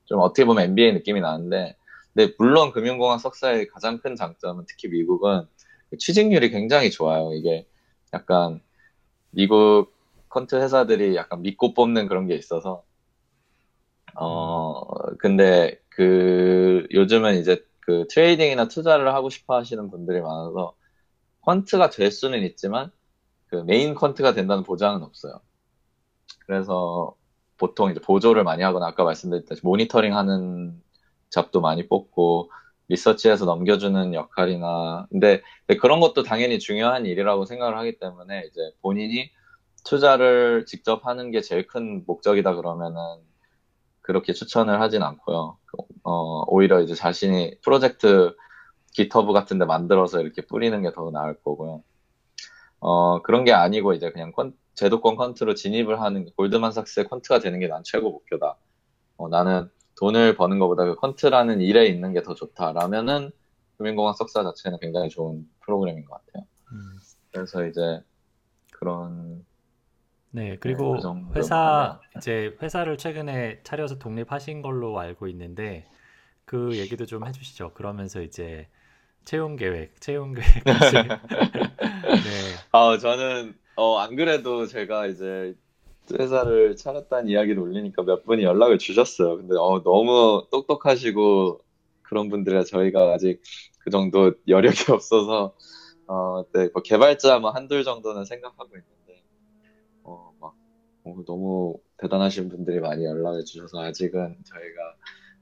좀 0.04 0.20
어떻게 0.20 0.44
보면 0.44 0.64
MBA 0.64 0.92
느낌이 0.92 1.22
나는데 1.22 1.78
근데 2.12 2.34
물론 2.38 2.70
금융공학 2.70 3.18
석사의 3.18 3.68
가장 3.68 3.96
큰 3.96 4.14
장점은 4.14 4.66
특히 4.68 4.88
미국은 4.88 5.46
그 5.88 5.96
취직률이 5.96 6.50
굉장히 6.50 6.90
좋아요. 6.90 7.32
이게 7.32 7.66
약간 8.12 8.60
미국 9.30 9.94
퀀트 10.28 10.60
회사들이 10.60 11.16
약간 11.16 11.40
믿고 11.40 11.72
뽑는 11.72 12.08
그런 12.08 12.26
게 12.26 12.34
있어서 12.34 12.82
어, 14.16 14.84
근데 15.16 15.79
그 16.00 16.86
요즘은 16.94 17.40
이제 17.40 17.62
그 17.80 18.06
트레이딩이나 18.08 18.68
투자를 18.68 19.12
하고 19.12 19.28
싶어 19.28 19.54
하시는 19.56 19.90
분들이 19.90 20.22
많아서 20.22 20.74
퀀트가 21.42 21.94
될 21.94 22.10
수는 22.10 22.42
있지만 22.42 22.90
그 23.48 23.56
메인 23.56 23.94
퀀트가 23.94 24.34
된다는 24.34 24.64
보장은 24.64 25.02
없어요. 25.02 25.42
그래서 26.46 27.14
보통 27.58 27.90
이제 27.90 28.00
보조를 28.00 28.44
많이 28.44 28.62
하거나 28.62 28.86
아까 28.86 29.04
말씀드렸듯이 29.04 29.60
모니터링 29.62 30.16
하는 30.16 30.82
잡도 31.28 31.60
많이 31.60 31.86
뽑고 31.86 32.50
리서치해서 32.88 33.44
넘겨주는 33.44 34.14
역할이나 34.14 35.06
근데, 35.10 35.42
근데 35.66 35.78
그런 35.78 36.00
것도 36.00 36.22
당연히 36.22 36.58
중요한 36.58 37.04
일이라고 37.04 37.44
생각을 37.44 37.76
하기 37.76 37.98
때문에 37.98 38.46
이제 38.50 38.60
본인이 38.80 39.30
투자를 39.84 40.64
직접 40.64 41.06
하는 41.06 41.30
게 41.30 41.42
제일 41.42 41.66
큰 41.66 42.04
목적이다 42.06 42.54
그러면은 42.56 42.96
그렇게 44.02 44.32
추천을 44.32 44.80
하진 44.80 45.02
않고요. 45.02 45.56
어, 46.04 46.44
오히려 46.48 46.80
이제 46.80 46.94
자신이 46.94 47.58
프로젝트 47.62 48.34
GitHub 48.92 49.32
같은 49.32 49.58
데 49.58 49.64
만들어서 49.64 50.20
이렇게 50.20 50.42
뿌리는 50.46 50.82
게 50.82 50.90
더 50.92 51.10
나을 51.10 51.34
거고요. 51.42 51.82
어, 52.80 53.22
그런 53.22 53.44
게 53.44 53.52
아니고 53.52 53.92
이제 53.92 54.10
그냥 54.10 54.32
퀀, 54.32 54.54
제도권 54.74 55.16
quant로 55.16 55.54
진입을 55.54 56.00
하는 56.00 56.26
골드만삭스의 56.36 57.08
quant가 57.08 57.38
되는 57.40 57.60
게 57.60 57.68
난 57.68 57.82
최고 57.84 58.10
목표다. 58.10 58.56
어, 59.18 59.28
나는 59.28 59.70
돈을 59.98 60.36
버는 60.36 60.58
것보다 60.58 60.84
그 60.84 60.96
quant라는 60.96 61.60
일에 61.60 61.86
있는 61.86 62.12
게 62.14 62.22
더 62.22 62.34
좋다라면은 62.34 63.30
금융공학 63.76 64.16
석사 64.16 64.42
자체는 64.42 64.78
굉장히 64.80 65.08
좋은 65.10 65.46
프로그램인 65.60 66.04
것 66.06 66.14
같아요. 66.26 66.46
음. 66.72 66.98
그래서 67.32 67.66
이제 67.66 68.02
그런 68.72 69.44
네, 70.32 70.56
그리고 70.60 70.92
그 70.92 71.00
정도만 71.00 71.36
회사. 71.36 72.00
이제 72.16 72.56
회사를 72.62 72.98
최근에 72.98 73.60
차려서 73.64 73.98
독립하신 73.98 74.62
걸로 74.62 74.98
알고 74.98 75.26
있는데 75.28 75.86
그 76.44 76.76
얘기도 76.76 77.06
좀 77.06 77.26
해주시죠. 77.26 77.72
그러면서 77.74 78.22
이제 78.22 78.68
채용 79.24 79.56
계획, 79.56 80.00
채용 80.00 80.34
계획까지. 80.34 80.96
네, 82.10 82.54
아, 82.72 82.98
저는, 82.98 83.54
어, 83.76 83.98
안 83.98 84.16
그래도 84.16 84.66
제가 84.66 85.06
이제 85.06 85.54
회사를 86.12 86.76
차렸다는 86.76 87.28
이야기를 87.28 87.60
올리니까 87.60 88.02
몇 88.02 88.24
분이 88.24 88.42
연락을 88.42 88.78
주셨어요. 88.78 89.36
근데, 89.36 89.54
어, 89.56 89.82
너무 89.84 90.46
똑똑하시고 90.50 91.60
그런 92.02 92.28
분들이라 92.28 92.64
저희가 92.64 93.12
아직 93.12 93.42
그 93.78 93.90
정도 93.90 94.32
여력이 94.48 94.90
없어서, 94.90 95.54
어, 96.06 96.44
네, 96.52 96.68
뭐 96.72 96.82
개발자 96.82 97.38
뭐 97.38 97.50
한둘 97.50 97.84
정도는 97.84 98.24
생각하고 98.24 98.70
있는데, 98.70 98.99
어, 100.04 100.32
막, 100.40 100.54
어, 101.04 101.24
너무 101.26 101.76
대단하신 101.98 102.48
분들이 102.48 102.80
많이 102.80 103.04
연락을 103.04 103.44
주셔서 103.44 103.80
아직은 103.82 104.36
저희가 104.44 104.96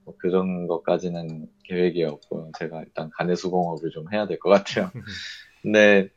뭐 0.04 0.14
그런 0.18 0.66
것까지는 0.68 1.48
계획이 1.64 2.04
없고요. 2.04 2.52
제가 2.58 2.82
일단 2.82 3.10
가내수공업을 3.18 3.90
좀 3.90 4.12
해야 4.12 4.26
될 4.26 4.38
것 4.40 4.50
같아요. 4.50 4.92
근데, 5.62 6.10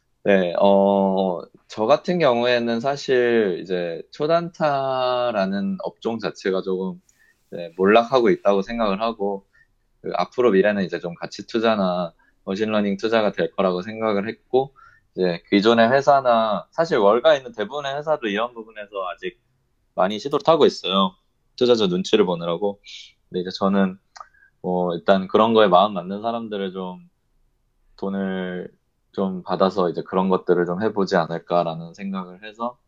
네, 0.24 0.54
어, 0.60 1.42
저 1.68 1.86
같은 1.86 2.18
경우에는 2.20 2.80
사실 2.80 3.60
이제 3.62 4.02
초단타라는 4.12 5.78
업종 5.82 6.18
자체가 6.18 6.62
조금 6.62 7.00
네, 7.50 7.72
몰락하고 7.76 8.30
있다고 8.30 8.62
생각을 8.62 9.00
하고, 9.02 9.46
그 10.02 10.10
앞으로 10.16 10.52
미래는 10.52 10.84
이제 10.84 11.00
좀 11.00 11.14
가치 11.14 11.46
투자나 11.46 12.12
machine 12.44 12.68
learning 12.68 12.96
투자가 12.98 13.32
될 13.32 13.50
거라고 13.52 13.82
생각을 13.82 14.28
했고, 14.28 14.74
이제 15.16 15.42
기존의 15.48 15.90
회사나 15.90 16.66
사실 16.70 16.98
월가 16.98 17.36
있는 17.36 17.52
대부분의 17.52 17.96
회사도 17.96 18.28
이런 18.28 18.52
부분에서 18.52 19.08
아직 19.08 19.40
많이 19.94 20.18
시도를 20.18 20.42
하고 20.46 20.66
있어요. 20.66 21.14
투자자 21.56 21.86
눈치를 21.86 22.26
보느라고. 22.26 22.80
근데 23.28 23.40
이제 23.40 23.50
저는 23.50 23.98
뭐 24.60 24.94
일단 24.94 25.26
그런 25.26 25.54
거에 25.54 25.68
마음 25.68 25.94
맞는 25.94 26.20
사람들을 26.20 26.72
좀 26.72 27.08
돈을 27.96 28.68
좀 29.12 29.42
받아서 29.42 29.88
이제 29.88 30.02
그런 30.02 30.28
것들을 30.28 30.66
좀 30.66 30.82
해보지 30.82 31.16
않을까라는 31.16 31.94
생각을 31.94 32.44
해서 32.44 32.78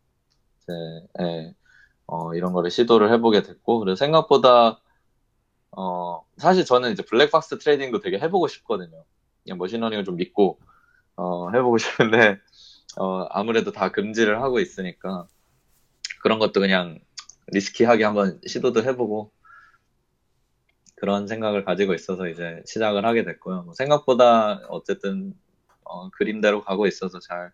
이제 0.61 0.73
예, 1.21 1.55
어, 2.05 2.35
이런 2.35 2.53
거를 2.53 2.69
시도를 2.69 3.11
해보게 3.13 3.41
됐고 3.41 3.79
그래서 3.79 3.95
생각보다 3.95 4.79
어, 5.71 6.23
사실 6.37 6.63
저는 6.63 6.91
이제 6.91 7.03
black 7.03 7.37
box 7.37 7.57
trading도 7.57 8.01
되게 8.01 8.19
해보고 8.19 8.47
싶거든요. 8.47 9.03
그냥 9.43 9.57
machine 9.57 9.75
learning을 9.75 10.03
좀 10.05 10.15
믿고 10.15 10.59
어, 11.19 11.49
해보고 11.51 11.77
싶은데 11.77 12.39
어, 12.97 13.25
아무래도 13.29 13.71
다 13.71 13.91
금지를 13.91 14.41
하고 14.41 14.59
있으니까 14.59 15.27
그런 16.21 16.39
것도 16.39 16.61
그냥 16.61 16.99
리스키하게 17.47 18.05
한번 18.05 18.39
시도도 18.45 18.83
해보고 18.83 19.31
그런 20.95 21.27
생각을 21.27 21.65
가지고 21.65 21.93
있어서 21.93 22.27
이제 22.27 22.61
시작을 22.65 23.05
하게 23.05 23.23
됐고요. 23.23 23.63
뭐 23.63 23.73
생각보다 23.73 24.61
어쨌든 24.69 25.33
어, 25.83 26.09
그림대로 26.11 26.61
가고 26.61 26.87
있어서 26.87 27.19
잘 27.19 27.51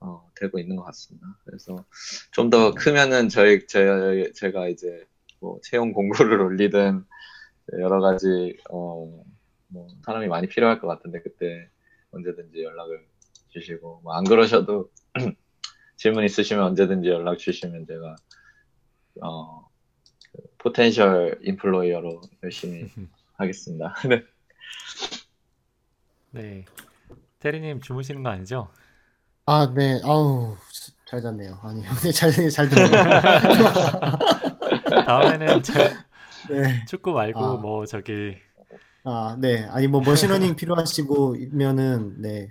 어, 0.00 0.30
되고 0.34 0.58
있는 0.58 0.76
것 0.76 0.84
같습니다. 0.84 1.26
그래서 1.44 1.84
좀 2.32 2.50
더 2.50 2.74
크면은 2.74 3.28
저희 3.28 3.66
제, 3.66 4.30
제가 4.34 4.68
이제 4.68 5.06
뭐 5.40 5.58
채용 5.62 5.92
공고를 5.92 6.40
올리든 6.42 7.04
여러 7.80 8.00
가지 8.00 8.56
어, 8.70 9.24
뭐 9.68 9.88
사람이 10.04 10.28
많이 10.28 10.46
필요할 10.48 10.80
것 10.80 10.88
같은데 10.88 11.20
그때 11.22 11.68
언제든지 12.16 12.62
연락을 12.62 13.06
주시고 13.50 14.00
뭐 14.02 14.14
안 14.14 14.24
그러셔도 14.24 14.90
질문 15.96 16.24
있으시면 16.24 16.62
언제든지 16.64 17.08
연락 17.08 17.38
주시면 17.38 17.86
제가 17.86 18.16
어, 19.22 19.66
그 20.32 20.42
potential 20.58 21.38
employer로 21.42 22.20
열심히 22.42 22.90
하겠습니다. 23.38 23.94
네. 24.08 24.22
네. 26.30 26.64
테리님 27.38 27.80
주무시는 27.80 28.22
거 28.22 28.30
아니죠? 28.30 28.68
아, 29.46 29.72
네. 29.74 30.00
아우, 30.04 30.56
잘 31.06 31.22
잤네요. 31.22 31.58
아니요. 31.62 31.88
네, 32.02 32.10
잘, 32.10 32.30
잘 32.50 32.68
들어요. 32.68 32.90
다음에는 35.06 35.62
저 35.62 35.72
네. 36.50 36.84
축구 36.86 37.12
말고 37.12 37.44
아. 37.44 37.56
뭐 37.56 37.86
저기 37.86 38.36
아, 39.08 39.36
네. 39.38 39.64
아니, 39.70 39.86
뭐, 39.86 40.00
machine 40.00 40.26
learning 40.26 40.56
필요하시고면은, 40.56 42.22
네. 42.22 42.48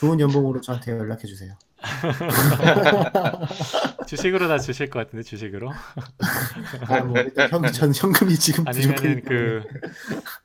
좋은 0.00 0.20
연봉으로 0.20 0.60
저한테 0.60 0.92
연락해 0.92 1.26
주세요. 1.26 1.54
주식으로 4.06 4.46
다 4.48 4.58
주실 4.58 4.90
것 4.90 4.98
같은데 5.00 5.22
주식으로? 5.24 5.70
아, 6.88 7.00
뭐, 7.04 7.18
일단 7.20 7.50
현, 7.50 7.72
전 7.72 7.92
현금이 7.94 8.34
지금 8.36 8.64
아니면은 8.66 8.96
때문에. 8.96 9.20
그 9.22 9.62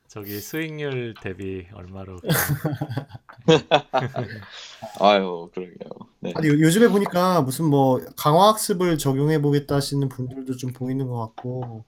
저기 0.07 0.39
수익률 0.39 1.15
대비 1.21 1.65
얼마로 1.73 2.19
아유, 4.99 5.49
그러게요. 5.53 5.75
네. 6.19 6.33
아니, 6.35 6.47
요- 6.47 6.59
요즘에 6.61 6.87
보니까 6.87 7.41
무슨 7.41 7.65
뭐, 7.65 7.99
강화학습을 8.17 8.97
적용해 8.97 9.41
보겠다 9.41 9.75
하시는 9.75 10.07
분들도 10.09 10.55
좀 10.57 10.71
보이는 10.73 11.07
것 11.07 11.19
같고, 11.19 11.85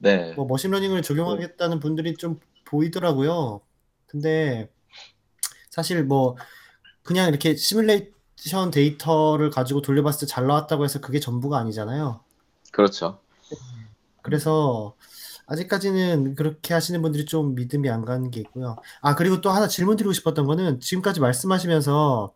네. 0.00 0.32
뭐, 0.34 0.46
machine 0.46 0.68
learning을 0.68 1.02
적용하겠다는 1.02 1.80
분들이 1.80 2.14
좀 2.16 2.38
보이더라고요. 2.72 3.60
근데, 4.06 4.70
사실 5.70 6.04
뭐, 6.04 6.36
그냥 7.02 7.28
이렇게 7.28 7.54
시뮬레이션 7.56 8.70
데이터를 8.72 9.50
가지고 9.50 9.82
돌려봤을 9.82 10.20
때 10.20 10.26
잘 10.26 10.46
나왔다고 10.46 10.84
해서 10.84 11.00
그게 11.00 11.20
전부가 11.20 11.58
아니잖아요. 11.58 12.20
그렇죠. 12.72 13.20
그래서 14.22 14.96
아직까지는 15.46 16.34
그렇게 16.36 16.74
하시는 16.74 17.02
분들이 17.02 17.26
좀 17.26 17.54
믿음이 17.54 17.90
안 17.90 18.04
가는 18.04 18.30
게 18.30 18.40
있고요. 18.40 18.76
아, 19.02 19.14
그리고 19.16 19.40
또 19.40 19.50
하나 19.50 19.68
질문 19.68 19.96
드리고 19.96 20.12
싶었던 20.12 20.46
거는 20.46 20.80
지금까지 20.80 21.20
말씀하시면서 21.20 22.32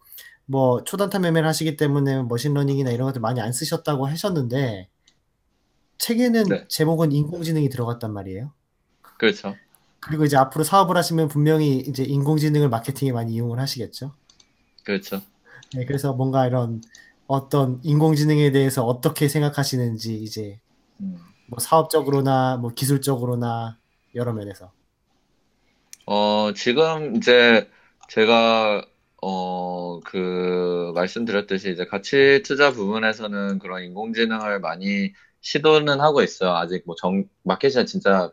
뭐 0.47 0.85
초단타 0.85 1.19
매매를 1.21 1.49
하시기 1.49 1.77
때문에 1.77 2.23
머신러닝이나 2.25 2.91
이런 2.91 3.07
것들 3.07 3.21
많이 3.21 3.41
안 3.41 3.53
쓰셨다고 3.53 4.07
하셨는데 4.07 4.89
책에는 5.99 6.45
네. 6.45 6.65
제목은 6.69 7.13
인공지능이 7.13 7.69
들어갔단 7.71 8.13
말이에요. 8.13 8.53
그렇죠. 9.19 9.57
그리고 10.01 10.25
이제 10.25 10.37
앞으로 10.37 10.65
사업을 10.65 10.97
하시면 10.97 11.29
분명히 11.29 11.79
이제 11.79 12.03
인공지능을 12.05 12.69
마케팅에 12.69 13.13
많이 13.13 13.33
이용을 13.35 13.59
하시겠죠. 13.59 14.13
그렇죠. 14.85 15.21
네, 15.75 15.85
그래서 15.85 16.13
뭔가 16.13 16.47
이런 16.47 16.81
어떤 17.27 17.81
인공지능에 17.83 18.53
대해서 18.53 18.85
어떻게 18.85 19.29
생각하시는지 19.29 20.15
이제 20.17 20.61
음. 21.01 21.17
뭐 21.49 21.59
사업적으로나 21.59 22.57
뭐 22.57 22.71
기술적으로나 22.73 23.79
여러 24.15 24.33
면에서. 24.33 24.73
어, 26.07 26.53
지금 26.55 27.17
이제 27.17 27.69
제가 28.09 28.87
어, 29.23 30.01
그 30.05 30.93
말씀드렸듯이 30.95 31.73
이제 31.73 31.85
가치 31.85 32.43
투자 32.45 32.71
부분에서는 32.71 33.59
그런 33.59 33.83
인공지능을 33.83 34.61
많이 34.61 35.13
시도는 35.41 36.01
하고 36.01 36.23
있어요. 36.23 36.53
아직 36.53 36.83
뭐 36.87 36.95
정, 36.97 37.25
마켓이 37.43 37.87
진짜 37.87 38.31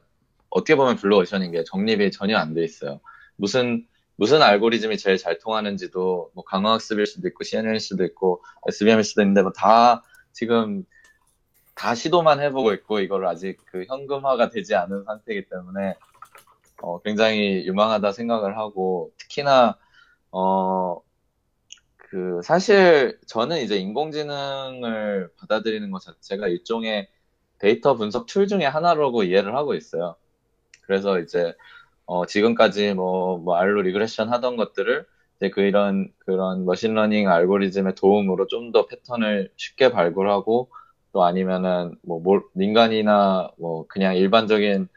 어떻게 0.54 0.76
보면 0.76 0.96
블루오션인 0.98 1.52
게 1.52 1.64
정립이 1.64 2.12
전혀 2.12 2.38
안 2.38 2.54
돼 2.54 2.64
있어요. 2.64 3.00
무슨 3.36 3.86
무슨 4.16 4.42
알고리즘이 4.44 4.98
제일 4.98 5.18
잘 5.18 5.40
통하는지도 5.40 6.32
뭐 6.36 6.44
강화학습일 6.44 7.06
수도 7.08 7.28
있고 7.30 7.44
CNN일 7.44 7.80
수도 7.80 8.04
있고 8.06 8.44
SVM일 8.68 9.04
수도 9.04 9.22
있는데 9.24 9.42
뭐 9.42 9.52
다 9.54 10.04
지금 10.32 10.86
다 11.76 11.96
시도만 11.96 12.40
해보고 12.42 12.74
있고 12.74 13.00
이거를 13.00 13.28
아직 13.28 13.58
그 13.66 13.86
현금화가 13.88 14.50
되지 14.50 14.76
않은 14.76 15.04
상태이기 15.06 15.50
때문에 15.50 15.96
어, 16.82 17.02
굉장히 17.02 17.66
유망하다 17.66 18.12
생각을 18.12 18.58
하고 18.58 19.12
특히나 19.18 19.78
어, 20.32 21.02
그 21.98 22.42
사실 22.44 23.20
저는 23.28 23.62
이제 23.62 23.78
인공지능을 23.78 25.32
받아들이는 25.38 25.90
것 25.92 26.00
자체가 26.02 26.48
일종의 26.48 27.10
데이터 27.60 27.96
분석 27.96 28.28
tool 28.28 28.48
중에 28.48 28.66
하나라고 28.66 29.24
이해를 29.24 29.56
하고 29.56 29.74
있어요. 29.74 30.16
그래서 30.86 31.20
이제 31.20 31.54
어, 32.06 32.26
지금까지 32.26 32.94
뭐, 32.96 33.38
뭐 33.40 33.56
R로 33.58 33.82
regression 33.84 34.30
하던 34.30 34.58
것들을 34.58 35.06
이제 35.38 35.50
그 35.52 35.62
이런 35.62 36.10
그런 36.20 36.66
machine 36.66 36.95
learning 36.95 37.30
알고리즘의 37.30 37.96
도움으로 37.96 38.48
좀 38.48 38.72
더 38.72 38.88
패턴을 38.88 39.52
쉽게 39.58 39.92
발굴하고 39.92 40.70
또 41.14 41.24
아니면은 41.24 41.96
뭐 42.04 42.20
몰- 42.22 42.44
민간이나 42.54 43.52
뭐 43.58 43.86
그냥 43.88 44.16
일반적인 44.18 44.88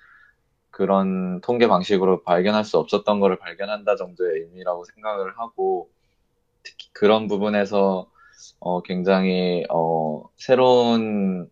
그런 0.70 1.40
통계 1.40 1.68
방식으로 1.68 2.22
발견할 2.22 2.64
수 2.64 2.78
없었던 2.78 3.20
거를 3.20 3.38
발견한다 3.38 3.96
정도의 3.96 4.42
의미라고 4.42 4.84
생각을 4.84 5.38
하고 5.38 5.90
특히 6.62 6.88
그런 6.92 7.28
부분에서 7.28 8.10
어, 8.60 8.82
굉장히 8.82 9.64
어, 9.70 10.24
새로운 10.36 11.50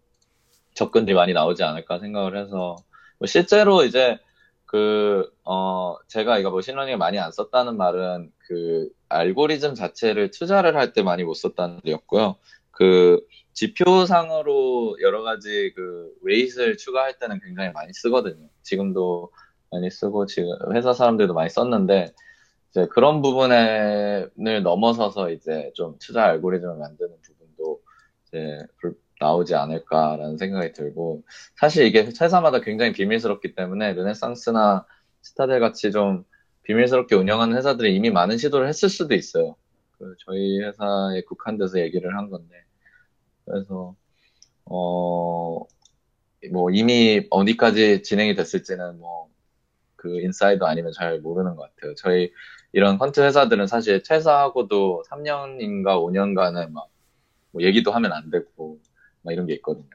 접근들이 0.75 1.15
많이 1.17 1.33
나오지 1.33 1.63
않을까 1.65 1.99
생각을 2.01 2.37
해서 2.39 2.77
뭐 2.79 2.84
실제로 3.27 3.85
이제 3.85 4.19
그 4.67 5.31
어, 5.45 5.97
제가 6.09 6.39
이거 6.39 6.51
machine 6.51 6.69
learning을 6.69 6.99
많이 6.99 7.19
안 7.19 7.31
썼다는 7.33 7.77
말은 7.77 8.33
그 8.39 8.89
알고리즘 9.09 9.75
자체를 9.75 10.31
투자를 10.31 10.77
할 10.77 10.93
때 10.93 11.03
많이 11.03 11.23
못 11.25 11.35
썼다는 11.35 11.77
말이었고요. 11.85 12.37
그 12.73 13.25
지표상으로 13.53 14.97
여러 15.01 15.23
가지 15.23 15.73
그 15.77 16.13
weight를 16.23 16.77
추가할 16.77 17.19
때는 17.19 17.41
굉장히 17.45 17.71
많이 17.73 17.93
쓰거든요. 17.93 18.49
지금도 18.63 19.31
많이 19.71 19.91
쓰고 19.91 20.27
지금 20.27 20.49
회사 20.75 20.93
사람들도 20.93 21.35
많이 21.35 21.51
썼는데 21.51 22.13
이제 22.71 22.87
그런 22.87 23.23
부분을 23.23 24.31
넘어서서 24.65 25.31
이제 25.31 25.71
좀 25.75 25.97
투자 26.01 26.25
알고리즘을 26.25 26.77
만드는 26.77 27.11
부분도 27.23 27.81
이제 28.27 28.67
불- 28.79 28.99
나오지 29.25 29.55
않을까라는 29.55 30.39
생각이 30.39 30.73
들고 30.73 31.25
사실 31.57 31.87
이게 31.87 32.05
회사마다 32.21 32.61
굉장히 32.61 32.93
비밀스럽기 32.93 33.55
때문에 33.55 33.95
르네상스나 33.95 34.87
시타델 35.23 35.61
같이 35.61 35.91
좀 35.93 36.25
비밀스럽게 36.65 37.15
운영하는 37.17 37.57
회사들이 37.57 37.95
이미 37.95 38.11
많은 38.11 38.39
시도를 38.39 38.69
했을 38.69 38.89
수도 38.89 39.15
있어요. 39.15 39.57
그 39.99 40.15
저희 40.27 40.61
회사에 40.61 41.23
국한돼서 41.27 41.81
얘기를 41.81 42.17
한 42.17 42.31
건데 42.31 42.55
그래서 43.47 43.95
어, 44.67 45.61
뭐 46.53 46.71
이미 46.73 47.27
어디까지 47.31 48.03
진행이 48.03 48.35
됐을지는 48.35 48.99
뭐 48.99 49.35
그 50.05 50.21
인사이더 50.21 50.67
아니면 50.67 50.93
잘 50.93 51.19
모르는 51.21 51.57
것 51.57 51.75
같아요. 51.75 51.95
저희 51.97 52.31
이런 52.73 52.99
펀트 52.99 53.21
회사들은 53.21 53.67
사실 53.67 54.03
퇴사하고도 54.03 55.05
3년인가 55.09 55.99
5년간은 55.99 56.73
막 56.73 56.95
뭐 57.55 57.63
얘기도 57.63 57.93
하면 57.93 58.13
안 58.13 58.31
되고 58.31 58.81
막 59.25 59.33
이런 59.33 59.47
게 59.47 59.55
있거든요. 59.57 59.89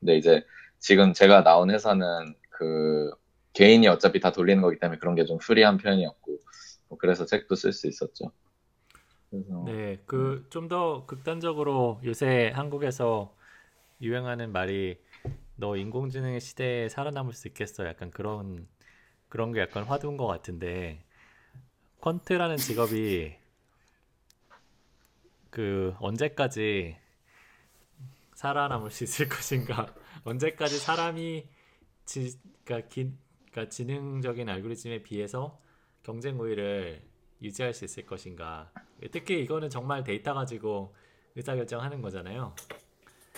근데 0.00 0.16
이제 0.16 0.44
지금 0.78 1.12
제가 1.12 1.44
나온 1.44 1.70
회사는 1.70 2.34
그 2.50 3.10
개인이 3.54 3.86
어차피 3.88 4.20
다 4.20 4.32
돌리는 4.32 4.62
거기 4.62 4.78
때문에 4.78 4.98
그런 4.98 5.14
게 5.14 5.24
좀 5.26 5.38
프리한 5.38 5.78
편이었고 5.78 6.38
뭐 6.88 6.98
그래서 6.98 7.26
책도 7.26 7.54
쓸 7.56 7.72
수 7.72 7.88
있었죠. 7.88 8.32
그래서 9.30 9.76
네, 9.76 10.02
그 10.06 10.46
좀 10.50 10.68
더 10.68 11.06
극단적으로 11.06 12.00
요새 12.04 12.50
한국에서 12.54 13.36
유행하는 14.02 14.52
말이 14.52 14.98
너 15.56 15.76
인공지능의 15.76 16.40
시대에 16.40 16.88
살아남을 16.88 17.32
수 17.34 17.48
있겠어? 17.48 17.86
약간 17.86 18.10
그런 18.10 18.68
그런 19.28 19.52
게 19.52 19.60
약간 19.60 19.84
화두인 19.84 20.16
것 20.18 20.26
같은데 20.28 21.04
퀀트라는 22.00 22.62
직업이 22.62 23.36
그 25.50 25.94
언제까지 26.00 26.96
살아남을 28.42 28.90
수 28.90 29.04
있을 29.04 29.28
것인가? 29.30 29.94
언제까지 30.24 30.78
사람이 30.78 31.46
지, 32.04 32.32
그러니까, 32.64 32.88
기, 32.88 33.12
그러니까 33.52 33.70
지능적인 33.70 34.48
알고리즘에 34.48 35.02
비해서 35.04 35.60
경쟁 36.02 36.40
우위를 36.40 37.02
유지할 37.40 37.72
수 37.72 37.84
있을 37.84 38.04
것인가? 38.04 38.70
특히 39.12 39.40
이거는 39.42 39.70
정말 39.70 40.02
데이터 40.02 40.34
가지고 40.34 40.94
의사결정하는 41.36 42.02
거잖아요. 42.02 42.54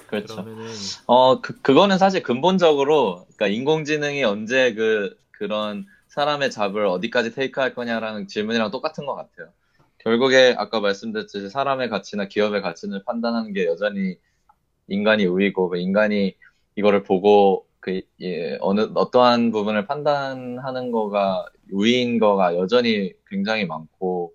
그렇죠. 0.07 0.37
그러면은 0.37 0.73
어, 1.07 1.41
그, 1.43 1.61
그거는 1.61 1.99
사실 1.99 2.23
근본적으로, 2.23 3.27
그러니까 3.37 3.49
인공지능이 3.49 4.25
언제 4.25 4.73
그, 4.73 5.19
그런 5.33 5.87
사람의 6.09 6.51
잡을 6.51 6.87
어디까지 6.87 7.35
테이크할 7.35 7.75
거냐라는 7.75 8.29
질문이랑 8.29 8.71
똑같은 8.71 9.05
것 9.05 9.15
같아요. 9.15 9.53
결국에 9.99 10.55
아까 10.57 10.81
말씀드렸듯이 10.81 11.51
사람의 11.51 11.89
가치나 11.91 12.29
기업의 12.29 12.63
가치를 12.63 13.03
판단하는 13.05 13.53
게 13.53 13.67
여전히 13.67 14.19
인간이 14.89 15.27
우위고, 15.27 15.69
그 15.71 15.79
인간이 15.79 16.37
이거를 16.77 17.03
보고, 17.03 17.67
그, 17.81 18.01
예, 18.23 18.57
어느, 18.61 18.91
어떠한 18.95 19.51
부분을 19.53 19.87
판단하는 19.87 20.91
거가 20.93 21.47
우위인 21.73 22.19
거가 22.19 22.57
여전히 22.57 23.13
굉장히 23.29 23.67
많고, 23.67 24.33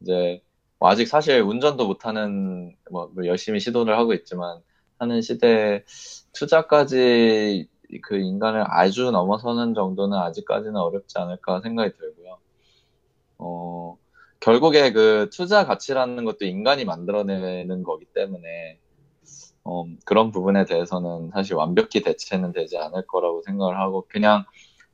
이제, 0.00 0.42
뭐 0.78 0.88
아직 0.90 1.06
사실 1.06 1.40
운전도 1.42 1.86
못하는, 1.86 2.76
뭐, 2.90 3.10
뭐 3.14 3.26
열심히 3.26 3.60
시도를 3.60 3.96
하고 3.98 4.14
있지만, 4.14 4.60
하는 4.98 5.22
시대에 5.22 5.84
투자까지 6.34 7.68
그 8.02 8.16
인간을 8.16 8.64
아주 8.68 9.10
넘어서는 9.10 9.74
정도는 9.74 10.16
아직까지는 10.18 10.76
어렵지 10.76 11.18
않을까 11.18 11.60
생각이 11.62 11.96
들고요. 11.96 12.38
어, 13.38 13.98
결국에 14.40 14.92
그 14.92 15.30
투자 15.32 15.66
가치라는 15.66 16.24
것도 16.24 16.44
인간이 16.44 16.84
만들어내는 16.84 17.82
거기 17.82 18.04
때문에 18.06 18.78
어, 19.64 19.84
그런 20.04 20.30
부분에 20.30 20.64
대해서는 20.64 21.30
사실 21.32 21.54
완벽히 21.54 22.02
대체는 22.02 22.52
되지 22.52 22.78
않을 22.78 23.06
거라고 23.06 23.42
생각을 23.42 23.78
하고 23.78 24.06
그냥 24.08 24.44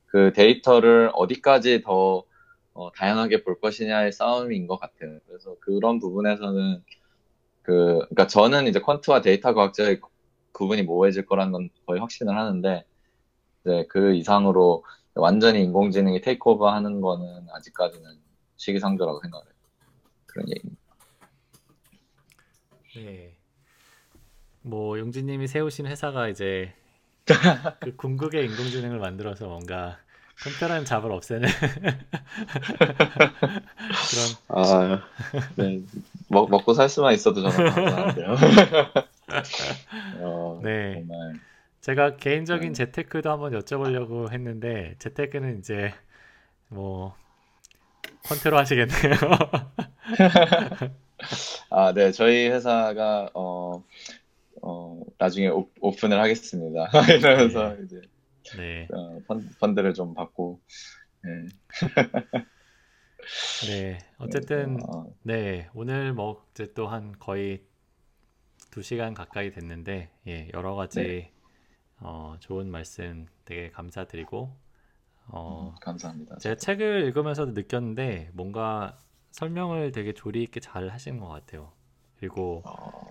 그 0.07 0.33
데이터를 0.33 1.11
어디까지 1.15 1.83
더 1.83 2.25
어, 2.75 2.93
다양하게 2.93 3.43
볼 3.43 3.59
것이냐의 3.59 4.13
싸움인 4.13 4.67
것 4.67 4.79
같아요. 4.79 5.19
그래서 5.27 5.57
그런 5.61 5.99
부분에서는 5.99 6.83
그, 7.63 7.73
그러니까 7.95 8.27
저는 8.27 8.67
이제 8.67 8.81
quant와 8.81 9.23
데이터 9.23 9.55
과학자의 9.55 10.01
구분이 10.53 10.83
모호해질 10.83 11.27
거라는 11.27 11.53
건 11.53 11.71
거의 11.87 12.01
확신을 12.01 12.37
하는데, 12.37 12.85
이제 13.63 13.87
그 13.89 14.15
이상으로 14.15 14.85
완전히 15.15 15.65
인공지능이 15.65 16.21
takeover 16.21 16.71
하는 16.71 17.01
거는 17.01 17.47
아직까지는 17.55 18.19
시기상조라고 18.57 19.21
생각해요. 19.21 19.53
그런 20.27 20.49
얘기입니다. 20.51 20.83
네. 22.95 23.36
뭐 24.67 24.99
용진님이 24.99 25.47
세우신 25.47 25.87
회사가 25.87 26.27
이제 26.27 26.73
그 27.81 27.95
궁극의 27.95 28.45
인공지능을 28.47 28.99
만들어서 28.99 29.47
뭔가 29.47 29.97
컴퓨터라는 30.43 30.85
잡을 30.85 31.13
없애는 31.13 31.49
그런 34.11 34.27
아, 34.49 35.03
네. 35.55 35.83
먹, 36.29 36.51
먹고 36.51 36.75
살 36.75 36.89
수만 36.89 37.15
있어도 37.15 37.49
저는 37.49 37.71
감사한데요. 37.71 38.37
어, 40.19 40.61
네. 40.65 40.95
정말. 40.95 41.41
제가 41.81 42.17
개인적인 42.17 42.73
네. 42.73 42.75
재테크도 42.75 43.31
한번 43.31 43.53
여쭤보려고 43.53 44.33
했는데 44.33 44.97
재테크는 44.99 45.61
이제 45.61 45.95
뭐 46.69 47.15
퀀트로 48.25 48.57
하시겠네요. 48.57 49.15
아, 51.71 51.93
네. 51.95 52.11
저희 52.11 52.49
회사가, 52.49 53.31
어, 53.33 53.85
어, 54.67 55.01
나중에 55.19 55.49
오, 55.49 55.71
오픈을 55.81 56.21
하겠습니다. 56.21 56.91
이러면서 57.19 57.75
네. 57.77 57.83
이제, 57.85 58.01
네. 58.57 58.89
어, 58.93 59.21
펀, 59.29 59.49
펀드를 59.61 59.95
좀 59.95 60.15
받고, 60.15 60.61
네. 61.23 61.31
네. 63.69 63.99
어쨌든 64.19 64.79
어, 64.83 65.07
네. 65.23 65.69
오늘 65.75 66.13
뭐 66.13 66.47
이제 66.53 66.73
또 66.75 66.89
한 66.89 67.13
거의 67.19 67.65
두 68.71 68.83
시간 68.83 69.15
가까이 69.15 69.51
됐는데 69.51 70.11
예, 70.27 70.51
여러 70.55 70.75
가지 70.75 71.01
네. 71.01 71.33
어, 71.99 72.37
좋은 72.41 72.71
말씀 72.71 73.27
되게 73.45 73.71
감사드리고 73.71 74.57
어, 75.29 75.75
감사합니다. 75.81 76.39
제가 76.39 76.57
책을 76.57 77.05
읽으면서도 77.07 77.53
느꼈는데 77.53 78.31
뭔가 78.35 78.99
설명을 79.33 79.93
되게 79.93 80.13
조리 80.13 80.43
있게 80.45 80.61
잘 80.61 80.89
하신 80.89 81.19
것 81.19 81.29
같아요. 81.29 81.73
그리고 82.19 82.63
어, 82.65 83.11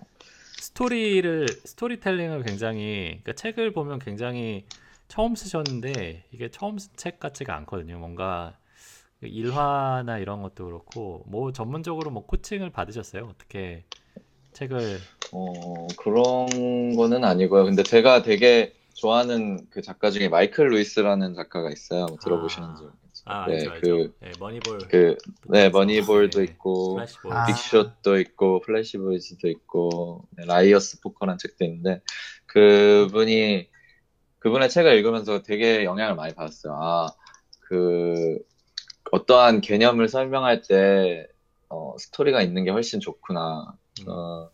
스토리를 0.58 1.46
스토리텔링을 1.64 2.42
굉장히 2.42 3.20
그러니까 3.22 3.32
책을 3.34 3.72
보면 3.72 3.98
굉장히 3.98 4.66
처음 5.08 5.34
쓰셨는데 5.34 6.24
이게 6.32 6.50
처음 6.50 6.78
쓴 6.78 6.92
책 6.96 7.20
같지가 7.20 7.54
않거든요. 7.58 7.98
뭔가 7.98 8.58
일화나 9.22 10.18
이런 10.18 10.42
것도 10.42 10.66
그렇고 10.66 11.24
뭐 11.26 11.52
전문적으로 11.52 12.10
뭐 12.10 12.26
코칭을 12.26 12.70
받으셨어요? 12.70 13.26
어떻게 13.26 13.84
책을 14.52 15.08
어, 15.32 15.86
그런 15.98 16.96
거는 16.96 17.24
아니고요. 17.24 17.64
근데 17.64 17.82
제가 17.82 18.22
되게 18.22 18.74
좋아하는 18.94 19.66
그 19.70 19.82
작가 19.82 20.10
중에 20.10 20.28
마이클 20.28 20.68
루이스라는 20.70 21.34
작가가 21.34 21.70
있어요. 21.70 22.06
뭐 22.06 22.18
들어보시는지 22.18 22.84
아. 22.84 23.05
아 23.28 23.46
네, 23.48 23.54
알죠 23.54 23.70
알죠. 23.72 23.80
그, 23.80 24.14
네, 24.20 24.30
머니볼 24.38 24.78
그, 24.88 25.16
네, 25.48 25.68
그래서, 25.68 25.70
머니볼도 25.70 26.38
네, 26.38 26.44
있고, 26.44 27.04
스플래시 27.04 27.18
아. 27.28 27.46
빅숏도 27.46 28.20
있고, 28.20 28.60
플래시 28.60 28.98
보이즈도 28.98 29.48
있고, 29.48 30.28
네, 30.36 30.46
라이어스 30.46 31.00
포커라는 31.00 31.36
책도 31.38 31.64
있는데, 31.64 32.02
그분이, 32.46 33.68
그분의 34.38 34.70
책을 34.70 34.92
읽으면서 34.94 35.42
되게 35.42 35.82
영향을 35.84 36.14
많이 36.14 36.34
받았어요. 36.34 36.74
아, 36.80 37.08
그, 37.62 38.38
어떠한 39.10 39.60
개념을 39.60 40.08
설명할 40.08 40.62
때, 40.62 41.26
어, 41.68 41.96
스토리가 41.98 42.42
있는 42.42 42.62
게 42.62 42.70
훨씬 42.70 43.00
좋구나. 43.00 43.74
음. 44.02 44.04
어, 44.08 44.50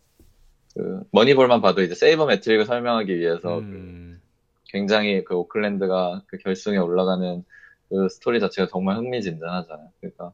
그, 0.73 1.03
머니볼만 1.11 1.61
봐도 1.61 1.83
이제 1.83 1.93
세이버 1.93 2.25
매트릭을 2.25 2.65
설명하기 2.65 3.19
위해서 3.19 3.57
그 3.57 3.59
음, 3.59 4.21
굉장히 4.65 5.23
그 5.23 5.35
오클랜드가 5.35 6.23
그 6.25 6.37
결승에 6.37 6.77
올라가는 6.77 7.45
그 7.93 8.09
스토리 8.09 8.41
자체가 8.41 8.69
정말 8.71 8.97
흥미진진하잖아요. 8.97 9.91
그러니까 10.01 10.33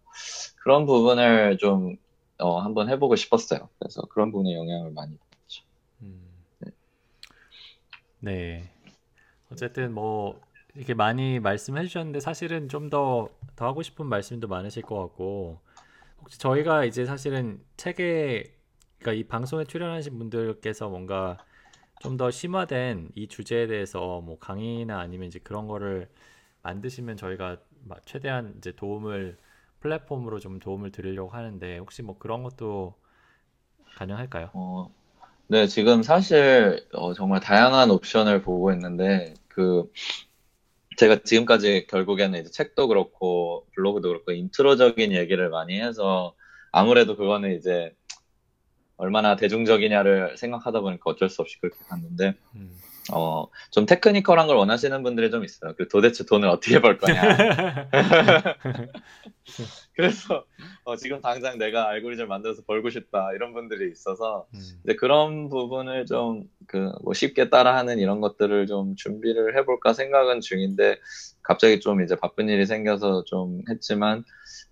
그런 0.64 0.86
부분을 0.88 1.57
좀 1.60 1.97
어, 2.39 2.60
한번 2.62 2.89
해보고 2.89 3.18
싶었어요. 3.18 3.70
그래서 3.80 4.01
그런 4.12 4.32
부분에 4.32 4.55
영향을 4.55 4.91
많이 4.93 5.18
받았죠. 5.18 5.66
음. 6.03 6.45
네. 8.20 8.72
어쨌든 9.51 9.93
뭐 9.93 10.41
이렇게 10.76 10.93
많이 10.95 11.39
말씀해 11.39 11.84
주셨는데 11.86 12.20
사실은 12.22 12.70
좀 12.70 12.89
더 12.89 13.30
더 13.55 13.66
하고 13.68 13.84
싶은 13.84 14.05
말씀도 14.07 14.47
많으실 14.47 14.84
것 14.84 14.97
같고 14.97 15.62
혹시 16.22 16.39
저희가 16.39 16.86
이제 16.86 17.05
사실은 17.05 17.64
책에 17.78 18.55
그러니까 18.99 19.14
이 19.22 19.24
방송에 19.28 19.66
출연하신 19.66 20.18
분들께서 20.20 20.89
뭔가 20.89 21.38
좀 22.01 22.18
더 22.18 22.32
심화된 22.32 23.12
이 23.16 23.28
주제에 23.28 23.68
대해서 23.68 24.22
뭐 24.22 24.39
강의나 24.39 24.99
아니면 25.01 25.28
이제 25.30 25.39
그런 25.39 25.68
거를 25.68 26.10
만드시면 26.64 27.18
저희가 27.18 27.57
막 27.86 28.05
최대한 28.05 28.53
이제 28.57 28.74
도움을 28.76 29.38
플랫폼으로 29.80 30.39
좀 30.39 30.60
도움을 30.60 30.91
드리려고 30.91 31.32
하는데 31.32 31.78
혹시 31.78 32.01
뭐 32.01 32.18
그런 32.18 32.43
것도 32.43 32.95
가능할까요? 33.95 34.49
어, 34.53 34.93
네, 35.47 35.68
지금 35.68 36.03
사실 36.03 36.86
어, 36.93 37.14
정말 37.14 37.39
다양한 37.39 37.91
옵션을 37.91 38.41
보고 38.41 38.72
있는데 38.74 39.34
그 39.47 39.89
제가 40.97 41.24
지금까지 41.24 41.88
결국에는 41.88 42.39
이제 42.39 42.49
책도 42.51 42.89
그렇고 42.89 43.66
블로그도 43.76 44.10
그렇고 44.10 44.32
인트로적인 44.32 45.14
얘기를 45.14 45.49
많이 45.49 45.80
해서 45.80 46.36
아무래도 46.72 47.16
그거는 47.16 47.55
이제 47.55 47.93
얼마나 48.97 49.38
대중적이냐를 49.38 50.38
생각하다 50.38 50.82
보니까 50.82 51.03
어쩔 51.05 51.30
수 51.30 51.41
없이 51.41 51.57
그렇게 51.62 51.78
갔는데 51.88 52.34
음. 52.55 52.78
어, 53.12 53.47
좀 53.72 53.86
테크니컬한 53.86 54.47
걸 54.47 54.57
원하시는 54.57 55.03
분들이 55.03 55.32
좀 55.32 55.43
있어요. 55.43 55.74
그 55.78 55.88
도대체 55.88 56.26
돈을 56.26 56.47
어떻게 56.49 56.82
벌 56.82 56.97
거냐. 56.97 57.22
그래서 59.95 60.45
어, 60.84 60.95
지금 60.95 61.22
당장 61.22 61.57
내가 61.57 61.89
알고리즘 61.89 62.28
만들어서 62.28 62.62
벌고 62.66 62.89
싶다 62.89 63.32
이런 63.34 63.53
분들이 63.53 63.91
있어서 63.91 64.47
음. 64.53 64.60
이제 64.84 64.95
그런 64.95 65.49
부분을 65.49 66.05
좀 66.05 66.47
그 66.70 66.91
뭐 67.03 67.14
쉽게 67.14 67.49
따라하는 67.49 67.97
이런 67.99 68.22
것들을 68.22 68.68
좀 68.68 68.95
준비를 68.95 69.57
해볼까 69.57 69.93
생각은 69.93 70.39
중인데 70.41 70.99
갑자기 71.41 71.80
좀 71.80 72.01
이제 72.03 72.16
바쁜 72.16 72.47
일이 72.47 72.66
생겨서 72.66 73.24
좀 73.26 73.62
했지만 73.70 74.24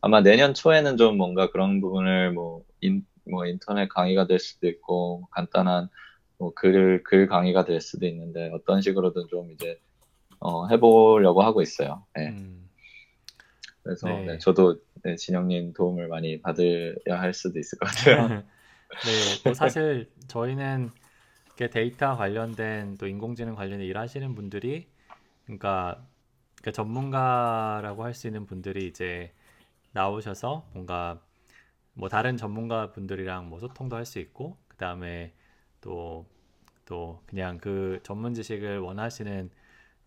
아마 0.01 0.21
내년 0.21 0.53
초에는 0.53 0.97
좀 0.97 1.17
뭔가 1.17 1.49
그런 1.49 1.81
부분을 1.81 2.33
뭐, 2.33 2.63
인, 2.81 3.03
뭐 3.29 3.47
인터넷 3.47 3.87
강의가 3.89 4.27
될 4.27 4.39
수도 4.39 4.67
있고 4.67 5.27
간단한 5.31 5.89
뭐 6.37 6.53
글, 6.55 7.03
글 7.03 7.27
강의가 7.27 7.65
될 7.65 7.81
수도 7.81 8.05
있는데 8.07 8.51
어떤 8.53 8.81
식으로든 8.81 9.27
좀 9.29 9.51
이제 9.51 9.79
어, 10.39 10.67
해보려고 10.67 11.41
하고 11.43 11.61
있어요. 11.61 12.05
네. 12.15 12.29
음. 12.29 12.69
그래서 13.83 14.07
네. 14.07 14.25
네, 14.25 14.37
저도 14.39 14.79
네, 15.03 15.15
진영님 15.15 15.73
도움을 15.73 16.07
많이 16.09 16.41
받아야 16.41 16.93
할 17.07 17.33
수도 17.33 17.59
있을 17.59 17.79
것 17.79 17.87
같아요. 17.87 18.27
네, 19.05 19.41
뭐 19.45 19.53
사실 19.53 20.11
저희는 20.27 20.91
데이터 21.71 22.15
관련된 22.15 22.97
또 22.97 23.07
인공지능 23.07 23.55
관련된 23.55 23.87
일 23.87 23.97
하시는 23.97 24.35
분들이 24.35 24.87
그러니까, 25.45 26.05
그러니까 26.57 26.71
전문가라고 26.71 28.03
할 28.03 28.13
수 28.13 28.27
있는 28.27 28.45
분들이 28.45 28.87
이제 28.87 29.33
나오셔서 29.93 30.69
뭔가 30.73 31.21
뭐 31.93 32.09
다른 32.09 32.37
전문가 32.37 32.91
분들이랑 32.91 33.49
뭐 33.49 33.59
소통도 33.59 33.95
할 33.95 34.05
수 34.05 34.19
있고 34.19 34.57
그 34.67 34.77
다음에 34.77 35.33
또 35.87 36.25
또 36.85 37.21
그냥 37.27 37.57
그 37.59 37.99
전문 38.03 38.33
지식을 38.33 38.79
원하시는 38.79 39.49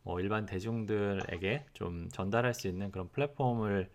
뭐 0.02 0.20
일반 0.20 0.46
대중들에게 0.46 1.66
좀 1.74 2.08
전달할 2.10 2.54
수 2.54 2.68
있는 2.68 2.90
그런 2.92 3.08
플랫폼을 3.10 3.90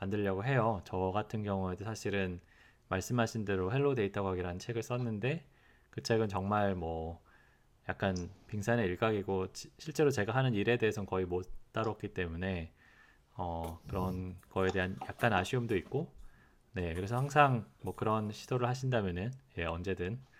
만들려고 0.00 0.44
해요. 0.44 0.82
저 0.84 1.12
같은 1.12 1.42
경우에도 1.44 1.84
사실은 1.84 2.40
말씀하신 2.88 3.44
대로 3.44 3.72
헬로 3.72 3.94
데이터 3.96 4.22
과학이라는 4.22 4.58
책을 4.60 4.82
썼는데 4.82 5.44
그 5.90 6.02
책은 6.02 6.28
정말 6.28 6.74
뭐 6.76 7.22
약간 7.88 8.16
빙산의 8.48 8.86
일각이고 8.86 9.52
지- 9.52 9.70
실제로 9.78 10.10
제가 10.10 10.34
하는 10.34 10.54
일에 10.54 10.76
대해서는 10.76 11.06
거의 11.06 11.26
못 11.26 11.48
다뤘기 11.72 12.14
때문에 12.14 12.72
어 13.36 13.80
그런 13.88 14.36
거에 14.50 14.70
대한 14.72 14.96
약간 15.08 15.32
아쉬움도 15.32 15.76
있고 15.76 16.12
네 16.72 16.94
그래서 16.94 17.16
항상 17.16 17.66
뭐 17.82 17.94
그런 17.96 18.32
시도를 18.32 18.68
하신다면은 18.68 19.32
예 19.58 19.64
언제든 19.64 20.18
네 20.18 20.35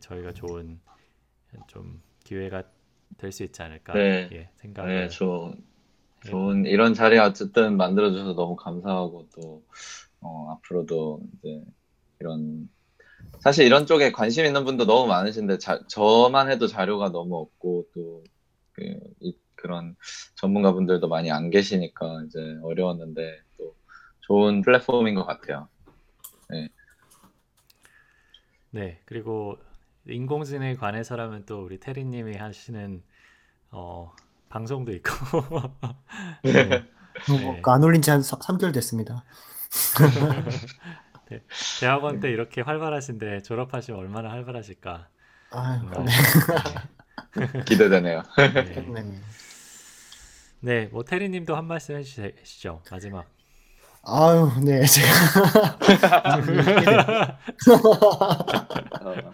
저희가 0.00 0.32
좋은 0.32 0.80
좀 1.68 2.02
기회가 2.24 2.64
될 3.18 3.32
수 3.32 3.44
있지 3.44 3.62
않을까 3.62 3.94
네. 3.94 4.28
예, 4.32 4.50
생각을 4.56 5.02
네, 5.02 5.08
좋은, 5.08 5.64
좋은, 6.24 6.64
이런 6.66 6.94
자리 6.94 7.18
어쨌든 7.18 7.76
만들어줘서 7.76 8.34
너무 8.34 8.56
감사하고 8.56 9.28
또, 9.36 9.64
어, 10.20 10.50
앞으로도 10.52 11.20
이제 11.38 11.64
이런, 12.20 12.68
사실 13.40 13.66
이런 13.66 13.86
쪽에 13.86 14.10
관심 14.12 14.46
있는 14.46 14.64
분도 14.64 14.86
너무 14.86 15.06
많으신데, 15.08 15.58
자, 15.58 15.80
저만 15.88 16.50
해도 16.50 16.66
자료가 16.66 17.10
너무 17.12 17.36
없고, 17.36 17.88
또, 17.94 18.24
그, 18.72 18.82
이, 19.20 19.36
그런 19.54 19.96
전문가분들도 20.36 21.08
많이 21.08 21.30
안 21.30 21.50
계시니까 21.50 22.24
이제 22.26 22.58
어려웠는데, 22.62 23.40
또 23.58 23.74
좋은 24.20 24.62
플랫폼인 24.62 25.14
것 25.14 25.24
같아요. 25.24 25.68
네, 28.70 29.00
그리고 29.04 29.56
인공지능에 30.08 30.76
관해서라면 30.76 31.44
또 31.46 31.64
우리 31.64 31.78
테리님이 31.80 32.36
하시는 32.36 33.02
어, 33.70 34.12
방송도 34.48 34.92
있고 34.92 35.10
네, 36.42 36.52
네. 36.68 36.84
뭐, 37.62 37.72
안 37.72 37.82
올린 37.82 38.02
지 38.02 38.10
한 38.10 38.20
3개월 38.20 38.72
됐습니다. 38.74 39.24
대학원 41.80 42.20
때 42.20 42.30
이렇게 42.30 42.60
활발하신데 42.60 43.42
졸업하시면 43.42 43.98
얼마나 43.98 44.30
활발하실까 44.30 45.08
아유, 45.50 45.80
정말 45.92 46.04
네. 46.04 47.62
기대되네요. 47.64 48.22
네. 48.36 48.52
네. 48.92 49.20
네, 50.60 50.86
뭐 50.86 51.02
테리님도 51.04 51.56
한 51.56 51.66
말씀 51.66 51.96
해주시죠 51.96 52.82
마지막 52.90 53.26
아유, 54.06 54.50
네, 54.62 54.84
제가 54.84 55.78
어, 59.00 59.32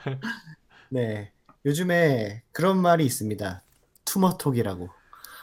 네, 0.92 1.32
요즘에 1.64 2.42
그런 2.52 2.78
말이 2.80 3.04
있습니다. 3.04 3.62
투머톡이라고 4.04 4.88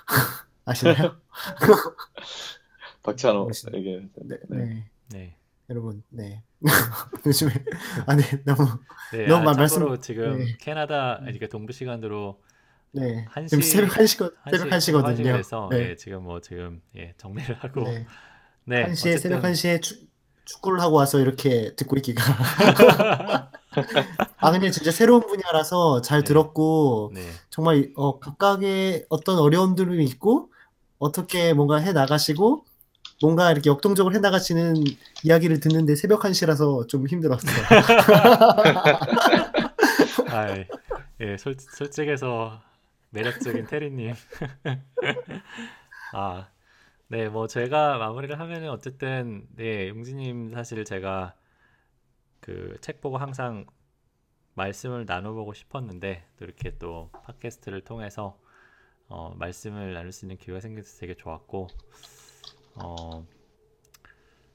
아시나요? 0.66 1.22
박찬호에게. 3.04 4.10
네, 4.24 4.38
네. 4.50 4.58
네, 4.58 4.92
네, 5.10 5.38
여러분, 5.70 6.04
네, 6.10 6.44
요즘에 7.26 7.52
아, 8.06 8.16
네, 8.16 8.24
너무 8.44 8.68
네, 9.14 9.28
너무 9.28 9.42
아, 9.42 9.46
말- 9.46 9.56
말씀- 9.56 9.78
참고로 9.80 10.00
지금 10.02 10.40
네. 10.40 10.58
캐나다 10.60 11.22
이게 11.30 11.48
동부 11.48 11.72
시간으로 11.72 12.42
네, 12.92 13.26
한 13.30 13.48
지금 13.48 13.62
시- 13.62 13.72
새벽 13.72 13.98
1시거 13.98 14.34
새벽 14.52 14.72
한시 14.72 14.92
1시 14.92 15.02
거든요. 15.02 15.32
그래서 15.32 15.70
네, 15.72 15.92
예, 15.92 15.96
지금 15.96 16.24
뭐 16.24 16.42
지금 16.42 16.82
예, 16.98 17.14
정리를 17.18 17.56
하고 17.56 17.84
네, 17.86 18.06
네, 18.66 18.84
1시에 18.84 19.18
새벽 19.18 19.44
어쨌든 19.44 19.50
1시에 19.52 19.80
축, 20.48 20.58
축구를 20.58 20.82
하고 20.82 20.96
와서 20.96 21.20
이렇게 21.20 21.76
듣고 21.76 21.98
있기가 21.98 22.24
아 24.38 24.52
근데 24.52 24.72
진짜 24.72 24.92
새로운 24.92 25.22
분야라서 25.22 26.02
잘 26.02 26.20
네. 26.20 26.26
들었고 26.26 27.12
네, 27.14 27.22
정말 27.50 27.92
어, 27.96 28.20
각각의 28.20 29.06
어떤 29.10 29.40
어려움들이 29.40 30.04
있고 30.06 30.52
어떻게 31.00 31.54
뭔가 31.54 31.78
해 31.78 31.92
나가시고 31.92 32.66
뭔가 33.22 33.52
이렇게 33.52 33.70
역동적으로 33.70 34.16
해 34.16 34.20
나가시는 34.20 34.76
이야기를 35.24 35.60
듣는데 35.60 35.96
새벽 35.96 36.22
1시라서 36.22 36.88
좀 36.88 37.08
힘들었어요. 37.08 37.56
아, 40.30 40.52
예, 40.52 40.68
예, 41.22 41.38
솔, 41.38 41.56
솔직해서 41.58 42.62
매력적인 43.10 43.66
테리님. 43.68 44.14
아, 46.14 46.48
네, 47.10 47.30
뭐 47.30 47.48
제가 47.48 47.98
마무리를 47.98 48.38
하면은 48.40 48.70
어쨌든 48.70 49.48
네, 49.56 49.90
용진님 49.90 50.54
사실 50.54 50.84
제가 50.86 51.36
그 52.42 52.78
책 52.82 53.02
보고 53.02 53.18
항상 53.18 53.66
말씀을 54.56 55.06
나눠보고 55.06 55.54
싶었는데 55.54 56.26
또 56.38 56.46
이렇게 56.46 56.78
또 56.78 57.12
팟캐스트를 57.26 57.84
통해서 57.84 58.40
어, 59.08 59.34
말씀을 59.38 59.94
나눌 59.94 60.12
수 60.12 60.26
있는 60.26 60.38
기회가 60.38 60.60
생겨서 60.60 61.00
되게 61.00 61.16
좋았고 61.16 61.68
어, 62.76 63.26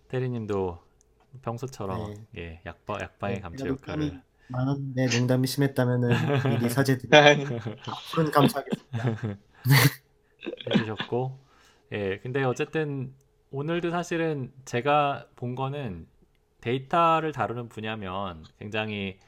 테리님도 0.08 0.78
평소처럼 1.42 2.14
예, 2.36 2.60
약바, 2.66 2.98
약방의 3.00 3.36
네, 3.36 3.42
그래도 3.42 3.68
역할을 3.68 4.22
내 4.94 5.06
농담이 5.06 5.46
심했다면은 5.46 6.10
미리 6.58 6.68
사죄드립니다. 6.68 7.18
앞으로는 7.88 8.32
감사하겠습니다. 8.32 9.16
해주셨고 10.74 11.38
예 11.92 12.18
근데 12.18 12.42
어쨌든 12.44 13.14
오늘도 13.50 13.90
사실은 13.90 14.52
제가 14.64 15.26
본 15.36 15.54
거는 15.54 16.06
데이터를 16.60 17.32
다루는 17.32 17.68
분야면 17.68 18.44
굉장히 18.58 19.18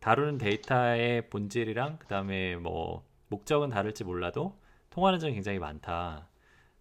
다루는 0.00 0.38
데이터의 0.38 1.30
본질이랑 1.30 1.98
그다음에 1.98 2.56
뭐 2.56 3.04
목적은 3.28 3.70
다를지 3.70 4.04
몰라도 4.04 4.58
통하는 4.90 5.18
점이 5.20 5.34
굉장히 5.34 5.58
많다. 5.60 6.28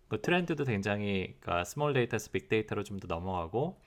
그 0.10 0.22
트렌드도 0.22 0.66
굉장히 0.66 1.38
그러니까 1.42 1.64
small 1.66 1.94
data에서 1.94 2.32
빅 2.32 2.50
데이터로 2.50 2.84
좀 2.84 3.00
더 3.00 3.08
넘어가고 3.08 3.80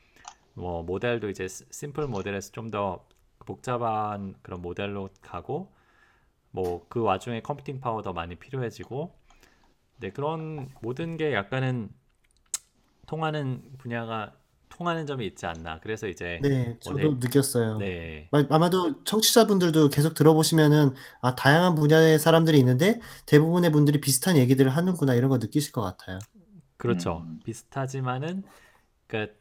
뭐 0.54 0.82
모델도 0.84 1.30
이제 1.30 1.48
시- 1.48 1.66
simple 1.72 2.08
model에서 2.08 2.52
좀 2.52 2.70
더 2.70 3.06
복잡한 3.46 4.34
그런 4.42 4.62
모델로 4.62 5.10
가고 5.22 5.72
뭐 6.50 6.86
그 6.88 7.00
와중에 7.02 7.40
컴퓨팅 7.42 7.80
파워도 7.80 8.12
많이 8.12 8.34
필요해지고 8.36 9.14
네 9.98 10.10
그런 10.10 10.68
모든 10.80 11.16
게 11.16 11.32
약간은 11.32 11.90
통하는 13.06 13.62
분야가 13.78 14.34
통하는 14.68 15.06
점이 15.06 15.26
있지 15.26 15.46
않나 15.46 15.80
그래서 15.80 16.08
이제 16.08 16.40
네, 16.42 16.76
저도 16.80 16.98
네. 16.98 17.08
느꼈어요. 17.20 17.78
네 17.78 18.28
마- 18.30 18.44
아마도 18.50 19.02
청취자분들도 19.04 19.88
계속 19.90 20.14
들어보시면은 20.14 20.94
아, 21.22 21.34
다양한 21.34 21.74
분야의 21.76 22.18
사람들이 22.18 22.58
있는데 22.58 23.00
대부분의 23.26 23.70
분들이 23.72 24.00
비슷한 24.00 24.36
얘기들을 24.36 24.70
하는구나 24.76 25.14
이런 25.14 25.30
거 25.30 25.38
느끼실 25.38 25.72
것 25.72 25.80
같아요. 25.82 26.18
그렇죠 26.76 27.24
음. 27.26 27.40
비슷하지만은 27.44 28.44
그러니까 29.08 29.34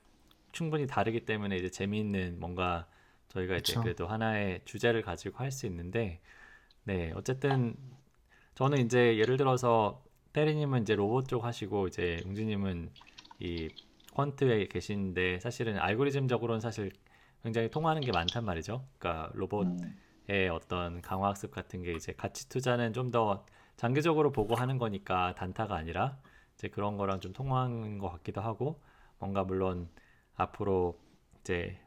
충분히 0.53 0.87
다르기 0.87 1.25
때문에 1.25 1.57
이제 1.57 1.69
재미있는 1.71 2.39
뭔가 2.39 2.87
저희가 3.29 3.57
이제. 3.57 3.75
그래도 3.77 4.07
하나의 4.07 4.61
주제를 4.65 5.03
가지고 5.03 5.39
할 5.39 5.51
수 5.51 5.65
있는데 5.67 6.21
네 6.85 7.13
어쨌든 7.15 7.77
저는 8.55 8.79
이제 8.85 9.17
예를 9.19 9.37
들어서 9.37 10.04
때리님은 10.35 10.81
이제 10.81 10.95
로봇 10.95 11.29
쪽 11.29 11.45
하시고 11.45 11.87
이제 11.87 12.21
웅진님은 12.25 12.89
이 13.39 13.69
퀀트에 14.11 14.69
계신데 14.69 15.39
사실은 15.39 15.77
알고리즘적으로는 15.79 16.59
사실 16.59 16.91
굉장히 17.41 17.69
통하는 17.69 18.01
게 18.01 18.11
많단 18.11 18.43
말이죠. 18.43 18.85
그러니까 18.99 19.31
로봇의 19.33 19.77
음, 20.29 20.51
어떤 20.51 21.01
강화 21.01 21.29
학습 21.29 21.51
같은 21.51 21.83
게 21.83 21.93
이제 21.93 22.11
가치 22.11 22.49
투자는 22.49 22.91
좀 22.91 23.11
더 23.11 23.45
장기적으로 23.77 24.33
보고 24.33 24.55
하는 24.55 24.77
거니까 24.77 25.35
단타가 25.35 25.75
아니라 25.75 26.17
이제 26.55 26.67
그런 26.67 26.97
거랑 26.97 27.21
좀 27.21 27.31
통하는 27.31 27.97
것 27.97 28.09
같기도 28.09 28.41
하고 28.41 28.81
뭔가 29.19 29.45
물론 29.45 29.89
앞으로 30.35 30.99
이제 31.39 31.79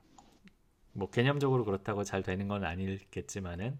뭐 0.95 1.11
개념적으로 1.11 1.67
그렇다고 1.67 2.03
잘 2.03 2.23
되는 2.23 2.49
건 2.49 2.65
아니겠지만은 2.65 3.79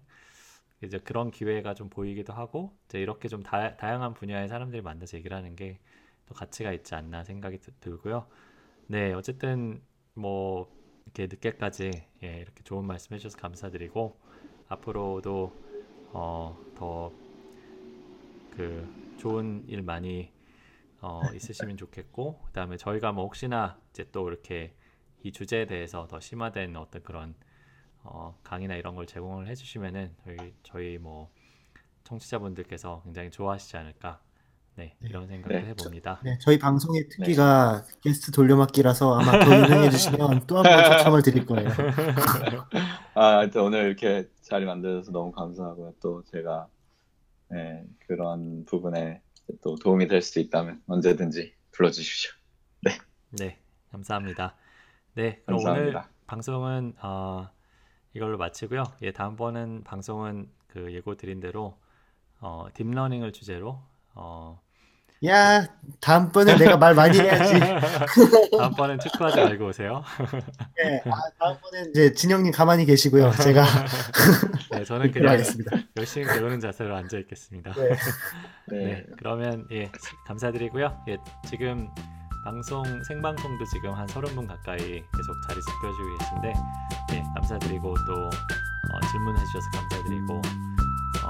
이제 0.83 0.99
그런 0.99 1.31
기회가 1.31 1.73
좀 1.73 1.89
보이기도 1.89 2.33
하고 2.33 2.77
이제 2.85 2.99
이렇게 3.01 3.27
좀 3.27 3.43
다, 3.43 3.75
다양한 3.77 4.13
분야의 4.13 4.47
사람들이 4.47 4.81
만나서 4.81 5.17
얘기를 5.17 5.35
하는 5.37 5.55
게 5.55 5.79
또 6.27 6.35
가치가 6.35 6.71
있지 6.71 6.93
않나 6.93 7.23
생각이 7.23 7.57
드- 7.59 7.71
들고요. 7.79 8.27
네, 8.87 9.13
어쨌든 9.13 9.81
뭐 10.15 10.71
이렇게 11.05 11.27
늦게까지 11.27 12.07
예, 12.23 12.37
이렇게 12.39 12.63
좋은 12.63 12.85
말씀 12.85 13.15
해주셔서 13.15 13.37
감사드리고 13.37 14.19
앞으로도 14.69 15.59
어, 16.13 16.61
더 16.75 17.13
그 18.49 18.87
좋은 19.17 19.63
일 19.67 19.81
많이 19.83 20.31
어, 21.01 21.31
있으시면 21.33 21.77
좋겠고 21.77 22.41
그다음에 22.47 22.77
저희가 22.77 23.11
뭐 23.11 23.25
혹시나 23.25 23.81
이제 23.91 24.09
또 24.11 24.29
이렇게 24.29 24.75
이 25.23 25.31
주제에 25.31 25.65
대해서 25.67 26.07
더 26.07 26.19
심화된 26.19 26.75
어떤 26.77 27.03
그런 27.03 27.35
어, 28.03 28.37
강의나 28.43 28.75
이런 28.75 28.95
걸 28.95 29.05
제공을 29.05 29.47
해주시면은 29.47 30.15
저희 30.23 30.53
저희 30.63 30.97
뭐 30.97 31.29
청취자분들께서 32.05 33.01
굉장히 33.03 33.29
좋아하시지 33.31 33.77
않을까 33.77 34.19
네 34.75 34.95
이런 35.01 35.27
생각도 35.27 35.53
네, 35.53 35.65
해봅니다. 35.65 36.21
네, 36.23 36.37
저희 36.39 36.57
방송의 36.57 37.09
특기가 37.09 37.83
게스트 38.01 38.31
돌려막기라서 38.31 39.19
아마 39.19 39.31
더 39.43 39.55
유명해지시면 39.55 40.47
또 40.47 40.57
한 40.57 40.63
번 40.63 40.97
초청을 40.97 41.21
드릴 41.21 41.45
거예요. 41.45 41.69
아, 43.15 43.47
오늘 43.57 43.85
이렇게 43.87 44.29
자리 44.41 44.65
만들어서 44.65 45.11
너무 45.11 45.31
감사하고요. 45.31 45.95
또 46.01 46.23
제가 46.31 46.67
네, 47.49 47.83
그런 48.07 48.63
부분에 48.65 49.21
또 49.61 49.75
도움이 49.75 50.07
될 50.07 50.21
수 50.21 50.39
있다면 50.39 50.81
언제든지 50.87 51.53
불러주십시오. 51.71 52.31
네, 53.31 53.59
감사합니다. 53.91 54.55
네, 55.15 55.41
그럼 55.45 55.59
오늘 55.59 55.65
감사합니다. 55.93 56.09
방송은 56.27 56.93
어, 57.01 57.49
이걸로 58.13 58.37
마치고요. 58.37 58.83
예, 59.03 59.11
다음번은 59.11 59.83
방송은 59.83 60.49
그 60.67 60.93
예고 60.93 61.15
드린 61.15 61.39
대로 61.39 61.77
어, 62.39 62.67
딥러닝을 62.73 63.31
주제로 63.33 63.81
어, 64.13 64.59
야 65.25 65.67
다음번에 65.99 66.55
내가 66.57 66.77
말 66.77 66.95
많이 66.95 67.19
해야지. 67.19 67.59
다음번엔 68.57 68.99
축구하지 68.99 69.37
말고 69.41 69.67
오세요. 69.67 70.03
네, 70.77 71.03
아, 71.05 71.21
다음번에 71.37 71.89
이제 71.89 72.13
진영님 72.13 72.53
가만히 72.53 72.85
계시고요. 72.85 73.31
제가 73.31 73.63
네, 74.71 74.83
저는 74.85 75.11
그냥. 75.11 75.43
열심히 75.97 76.25
배우는 76.25 76.59
자세로 76.61 76.95
앉아 76.95 77.17
있겠습니다. 77.19 77.73
네. 77.73 77.89
네. 77.89 77.95
네, 78.85 79.05
그러면 79.17 79.67
예 79.71 79.91
감사드리고요. 80.25 81.03
예, 81.09 81.17
지금 81.49 81.89
방송 82.43 82.83
생방송도 83.03 83.65
지금 83.65 83.93
한 83.93 84.07
30분 84.07 84.47
가까이 84.47 84.77
계속 84.77 85.41
자리 85.47 85.61
지켜주고 85.61 86.17
계신데 86.17 86.53
예, 87.13 87.23
감사드리고 87.35 87.95
또 88.07 88.27
어, 88.27 88.99
질문해 89.11 89.39
주셔서 89.45 89.69
감사드리고 89.71 90.33
어, 90.35 91.29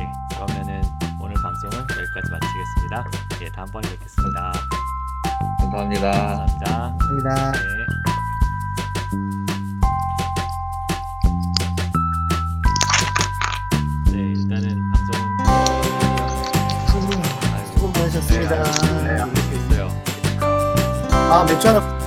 예, 0.00 0.12
그러면은 0.36 0.82
오늘 1.20 1.34
방송은 1.34 1.78
여기까지 1.78 2.30
마치겠습니다. 2.30 3.04
예, 3.42 3.48
다음번에 3.50 3.88
뵙겠습니다. 3.90 4.52
감사합니다. 5.60 6.10
감사합니다. 6.12 6.96
감사합니다. 6.98 7.52
네. 7.52 7.84
네, 14.12 14.18
일단은 14.30 14.92
방송은 14.92 15.22
수고 16.86 17.20
아이고, 17.52 17.88
많으셨습니다. 17.88 18.62
네, 18.62 18.93
이렇게 21.42 21.42
있어요. 21.42 21.42
아 21.42 21.44
맥주 21.44 21.68
하나 21.68 22.03